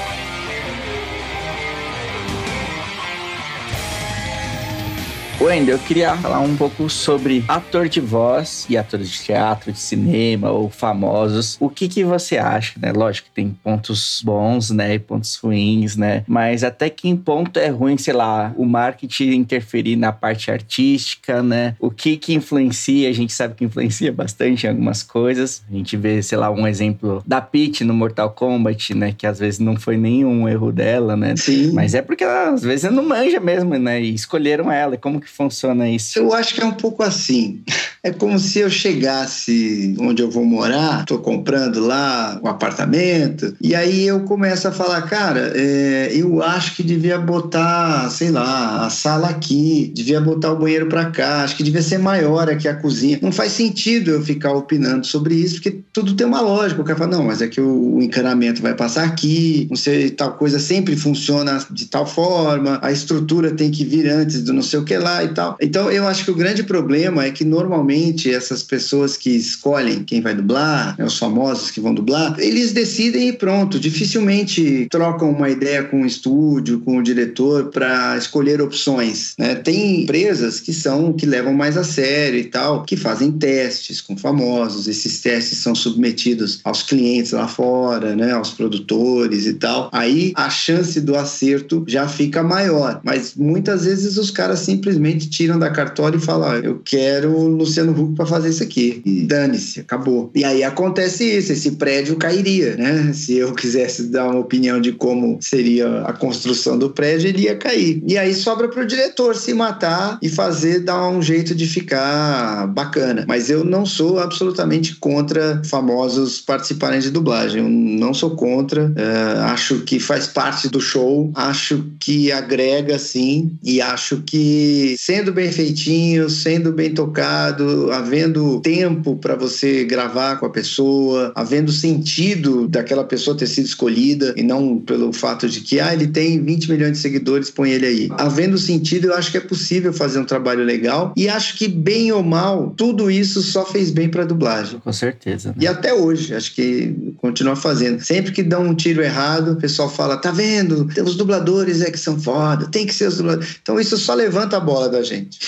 Wendel, 5.39 5.77
eu 5.77 5.79
queria 5.79 6.17
falar 6.17 6.41
um 6.41 6.57
pouco 6.57 6.89
sobre 6.89 7.45
ator 7.47 7.89
de 7.89 8.01
voz 8.01 8.67
e 8.71 8.77
atores 8.77 9.11
de 9.11 9.21
teatro, 9.21 9.71
de 9.71 9.79
cinema 9.79 10.51
ou 10.51 10.71
famosos. 10.71 11.59
O 11.61 11.69
que 11.69 11.89
que 11.89 12.03
você 12.03 12.39
acha, 12.39 12.73
né? 12.81 12.91
Lógico 12.91 13.29
que 13.29 13.35
tem 13.35 13.51
pontos 13.63 14.23
bons, 14.25 14.71
né, 14.71 14.95
e 14.95 14.99
pontos 14.99 15.37
ruins, 15.37 15.95
né? 15.95 16.25
Mas 16.27 16.65
até 16.65 16.89
que 16.89 17.15
ponto 17.15 17.59
é 17.59 17.69
ruim, 17.69 17.99
sei 17.99 18.15
lá, 18.15 18.55
o 18.57 18.65
marketing 18.65 19.33
interferir 19.33 19.97
na 19.97 20.11
parte 20.11 20.51
artística, 20.51 21.43
né? 21.43 21.77
O 21.79 21.91
que 21.91 22.17
que 22.17 22.33
influencia? 22.33 23.09
A 23.09 23.13
gente 23.13 23.33
sabe 23.33 23.55
que 23.55 23.65
influencia 23.65 24.11
bastante 24.11 24.67
em 24.67 24.71
algumas 24.71 25.03
coisas. 25.03 25.63
A 25.71 25.75
gente 25.75 25.97
vê, 25.99 26.23
sei 26.23 26.39
lá, 26.39 26.51
um 26.51 26.67
exemplo 26.67 27.23
da 27.27 27.43
Peach 27.43 27.85
no 27.85 27.93
Mortal 27.93 28.31
Kombat, 28.31 28.95
né, 28.95 29.15
que 29.17 29.27
às 29.27 29.39
vezes 29.39 29.61
não 29.61 29.77
foi 29.77 29.99
nenhum 29.99 30.49
erro 30.49 30.73
dela, 30.73 31.15
né? 31.15 31.37
Sim. 31.37 31.73
Mas 31.73 31.95
é 31.95 32.01
porque 32.01 32.25
ela, 32.25 32.51
às 32.51 32.63
vezes 32.63 32.91
não 32.91 33.05
manja 33.05 33.39
mesmo, 33.39 33.77
né? 33.79 34.01
E 34.01 34.15
escolheram 34.15 34.73
ela. 34.73 34.97
Como 34.97 35.26
que 35.27 35.33
funciona 35.33 35.89
isso? 35.89 36.19
Eu 36.19 36.33
acho 36.33 36.55
que 36.55 36.61
é 36.61 36.65
um 36.65 36.73
pouco 36.73 37.03
assim. 37.03 37.63
É 38.03 38.11
como 38.11 38.39
se 38.39 38.61
eu 38.61 38.71
chegasse 38.71 39.95
onde 39.99 40.23
eu 40.23 40.31
vou 40.31 40.45
morar, 40.45 41.01
estou 41.01 41.19
comprando 41.19 41.81
lá 41.81 42.41
um 42.43 42.47
apartamento, 42.47 43.55
e 43.61 43.75
aí 43.75 44.07
eu 44.07 44.21
começo 44.21 44.69
a 44.69 44.73
falar, 44.73 45.03
cara, 45.03 45.53
é, 45.57 46.11
eu 46.13 46.41
acho 46.41 46.77
que 46.77 46.85
devia 46.85 47.19
botar, 47.19 48.09
sei 48.11 48.31
lá, 48.31 48.87
a 48.87 48.91
sala 48.91 49.29
aqui, 49.29 49.91
devia 49.93 50.21
botar 50.21 50.53
o 50.53 50.59
banheiro 50.59 50.87
para 50.87 51.07
cá, 51.07 51.43
acho 51.43 51.57
que 51.57 51.65
devia 51.65 51.83
ser 51.83 51.99
maior 51.99 52.49
aqui 52.49 52.69
a 52.69 52.75
cozinha. 52.75 53.19
Não 53.21 53.33
faz 53.33 53.53
sentido 53.53 54.13
eu 54.13 54.23
ficar 54.23 54.53
opinando 54.53 55.05
sobre 55.05 55.35
isso, 55.35 55.55
porque 55.55 55.81
tudo 55.93 56.15
tem 56.15 56.27
uma 56.27 56.41
lógica. 56.41 56.81
O 56.81 56.85
cara 56.85 56.99
fala, 56.99 57.17
não, 57.17 57.25
mas 57.25 57.43
é 57.43 57.49
que 57.49 57.61
o, 57.61 57.97
o 57.97 58.03
encanamento 58.03 58.63
vai 58.63 58.75
passar 58.75 59.05
aqui, 59.05 59.67
não 59.69 59.77
sei, 59.77 60.11
tal 60.11 60.35
coisa 60.35 60.61
sempre 60.61 60.95
funciona 60.97 61.59
de 61.71 61.87
tal 61.87 62.07
forma, 62.07 62.79
a 62.83 62.93
estrutura 62.93 63.51
tem 63.51 63.71
que 63.71 63.85
vir 63.85 64.09
antes 64.09 64.43
do 64.43 64.53
não 64.53 64.63
sei 64.63 64.79
o 64.79 64.85
que 64.85 64.97
lá 64.97 65.16
e 65.25 65.29
tal. 65.29 65.57
Então, 65.61 65.91
eu 65.91 66.07
acho 66.07 66.25
que 66.25 66.31
o 66.31 66.35
grande 66.35 66.63
problema 66.63 67.25
é 67.25 67.31
que 67.31 67.45
normalmente 67.45 68.33
essas 68.33 68.63
pessoas 68.63 69.17
que 69.17 69.31
escolhem 69.31 70.05
quem 70.05 70.21
vai 70.21 70.35
dublar, 70.35 70.97
né, 70.99 71.05
os 71.05 71.19
famosos 71.19 71.71
que 71.71 71.81
vão 71.81 71.95
dublar, 71.95 72.37
eles 72.39 72.73
decidem 72.73 73.29
e 73.29 73.33
pronto. 73.33 73.79
Dificilmente 73.79 74.87
trocam 74.91 75.31
uma 75.31 75.49
ideia 75.51 75.85
com 75.85 76.03
o 76.03 76.07
estúdio, 76.07 76.81
com 76.81 76.99
o 76.99 77.03
diretor 77.03 77.67
para 77.67 78.17
escolher 78.17 78.61
opções. 78.61 79.35
Né? 79.39 79.55
Tem 79.55 80.03
empresas 80.03 80.61
que 80.61 80.73
são 80.73 81.13
que 81.13 81.27
levam 81.27 81.53
mais 81.53 81.77
a 81.77 81.85
sério 81.85 82.39
e 82.39 82.45
tal, 82.45 82.83
que 82.85 82.97
fazem 82.97 83.33
testes 83.33 84.01
com 84.01 84.17
famosos. 84.17 84.89
Esses 84.89 85.21
testes 85.21 85.59
são 85.59 85.75
submetidos 85.75 86.61
aos 86.65 86.83
clientes 86.83 87.33
lá 87.33 87.49
fora, 87.49 88.15
né, 88.15 88.33
aos 88.33 88.51
produtores 88.51 89.47
e 89.47 89.55
tal. 89.55 89.89
Aí 89.93 90.33
a 90.35 90.51
chance 90.51 91.01
do 91.01 91.17
acerto 91.17 91.85
já 91.87 92.09
fica 92.09 92.43
maior. 92.43 93.01
Mas 93.05 93.35
muitas 93.35 93.85
vezes 93.85 94.17
os 94.17 94.31
caras 94.31 94.61
simplesmente 94.61 95.06
tiram 95.15 95.59
da 95.59 95.71
cartola 95.71 96.17
e 96.17 96.21
falam: 96.21 96.51
ah, 96.51 96.59
eu 96.59 96.81
quero 96.85 97.31
o 97.31 97.49
Luciano 97.49 97.93
Huck 97.93 98.15
para 98.15 98.27
fazer 98.27 98.51
isso 98.51 98.63
aqui. 98.63 99.03
E 99.05 99.23
dane-se, 99.23 99.81
acabou. 99.81 100.31
E 100.35 100.45
aí 100.45 100.63
acontece 100.63 101.25
isso: 101.25 101.53
esse 101.53 101.73
prédio 101.73 102.17
cairia, 102.17 102.77
né? 102.77 103.13
Se 103.13 103.37
eu 103.37 103.55
quisesse 103.55 104.05
dar 104.05 104.29
uma 104.29 104.41
opinião 104.41 104.81
de 104.81 104.93
como 104.93 105.39
seria 105.41 106.03
a 106.03 106.13
construção 106.13 106.79
do 106.79 106.91
prédio, 106.91 107.29
ele 107.29 107.43
ia 107.43 107.57
cair. 107.57 108.03
E 108.07 108.17
aí 108.17 108.35
sobra 108.35 108.69
para 108.69 108.83
o 108.83 108.87
diretor 108.87 109.37
se 109.37 109.53
matar 109.55 110.19
e 110.23 110.29
fazer, 110.29 110.81
dar 110.81 111.09
um 111.09 111.23
jeito 111.23 111.55
de 111.55 111.67
ficar 111.67 112.67
bacana. 112.69 113.25
Mas 113.29 113.51
eu 113.51 113.65
não 113.65 113.85
sou 113.85 114.19
absolutamente 114.19 114.97
contra 114.97 115.63
famosos 115.65 116.41
participarem 116.41 117.01
de 117.01 117.11
dublagem. 117.11 117.63
Eu 117.63 117.69
não 117.69 118.15
sou 118.15 118.31
contra. 118.31 118.93
É, 118.97 119.41
acho 119.41 119.81
que 119.81 119.99
faz 119.99 120.27
parte 120.27 120.69
do 120.69 120.81
show. 120.81 121.31
Acho 121.35 121.85
que 122.01 122.33
agrega, 122.33 122.99
sim. 122.99 123.57
E 123.63 123.81
acho 123.81 124.23
que 124.27 124.96
sendo 124.97 125.27
sendo 125.27 125.33
bem 125.33 125.51
feitinho, 125.51 126.31
sendo 126.31 126.73
bem 126.73 126.95
tocado, 126.95 127.91
havendo 127.91 128.61
tempo 128.61 129.17
para 129.17 129.35
você 129.35 129.85
gravar 129.85 130.37
com 130.37 130.47
a 130.47 130.51
pessoa, 130.51 131.33
havendo 131.35 131.73
sentido 131.73 132.69
daquela 132.69 133.03
pessoa 133.03 133.37
ter 133.37 133.49
sido 133.49 133.65
escolhida 133.65 134.33
e 134.37 134.43
não 134.43 134.79
pelo 134.79 135.13
fato 135.13 135.49
de 135.49 135.61
que 135.61 135.81
ah, 135.81 135.93
ele 135.93 136.07
tem 136.07 136.41
20 136.41 136.71
milhões 136.71 136.93
de 136.93 136.99
seguidores, 136.99 137.51
põe 137.51 137.71
ele 137.71 137.87
aí. 137.87 138.09
Havendo 138.13 138.57
sentido, 138.57 139.09
eu 139.09 139.15
acho 139.15 139.33
que 139.33 139.39
é 139.39 139.41
possível 139.41 139.93
fazer 139.93 140.21
um 140.21 140.25
trabalho 140.25 140.63
legal 140.63 141.13
e 141.17 141.29
acho 141.29 141.57
que 141.57 141.67
bem 141.67 142.13
ou 142.13 142.23
mal, 142.23 142.73
tudo 142.77 143.11
isso 143.11 143.43
só 143.43 143.65
fez 143.65 143.91
bem 143.91 144.09
para 144.09 144.25
dublagem. 144.25 144.79
Com 144.79 144.93
certeza. 144.93 145.49
Né? 145.49 145.55
E 145.63 145.67
até 145.67 145.93
hoje, 145.93 146.35
acho 146.35 146.55
que 146.55 147.15
continua 147.17 147.57
fazendo. 147.57 148.01
Sempre 148.01 148.31
que 148.31 148.43
dão 148.43 148.63
um 148.63 148.75
tiro 148.75 149.03
errado, 149.03 149.53
o 149.53 149.57
pessoal 149.57 149.91
fala: 149.91 150.17
"Tá 150.17 150.31
vendo? 150.31 150.89
Os 151.05 151.17
dubladores 151.17 151.81
é 151.81 151.91
que 151.91 151.99
são 151.99 152.21
foda, 152.21 152.67
tem 152.67 152.87
que 152.87 152.95
ser 152.95 153.09
os 153.09 153.17
dubladores". 153.17 153.57
Então 153.61 153.81
isso 153.81 153.97
só 153.97 154.15
levanta 154.15 154.57
a 154.57 154.61
bola 154.61 154.86
da 154.89 155.03
gente. 155.03 155.39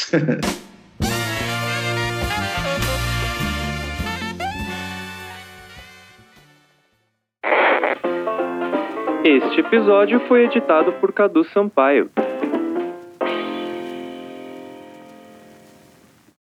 Este 9.25 9.61
episódio 9.61 10.21
foi 10.27 10.45
editado 10.45 10.93
por 10.95 11.13
Cadu 11.13 11.45
Sampaio. 11.45 12.11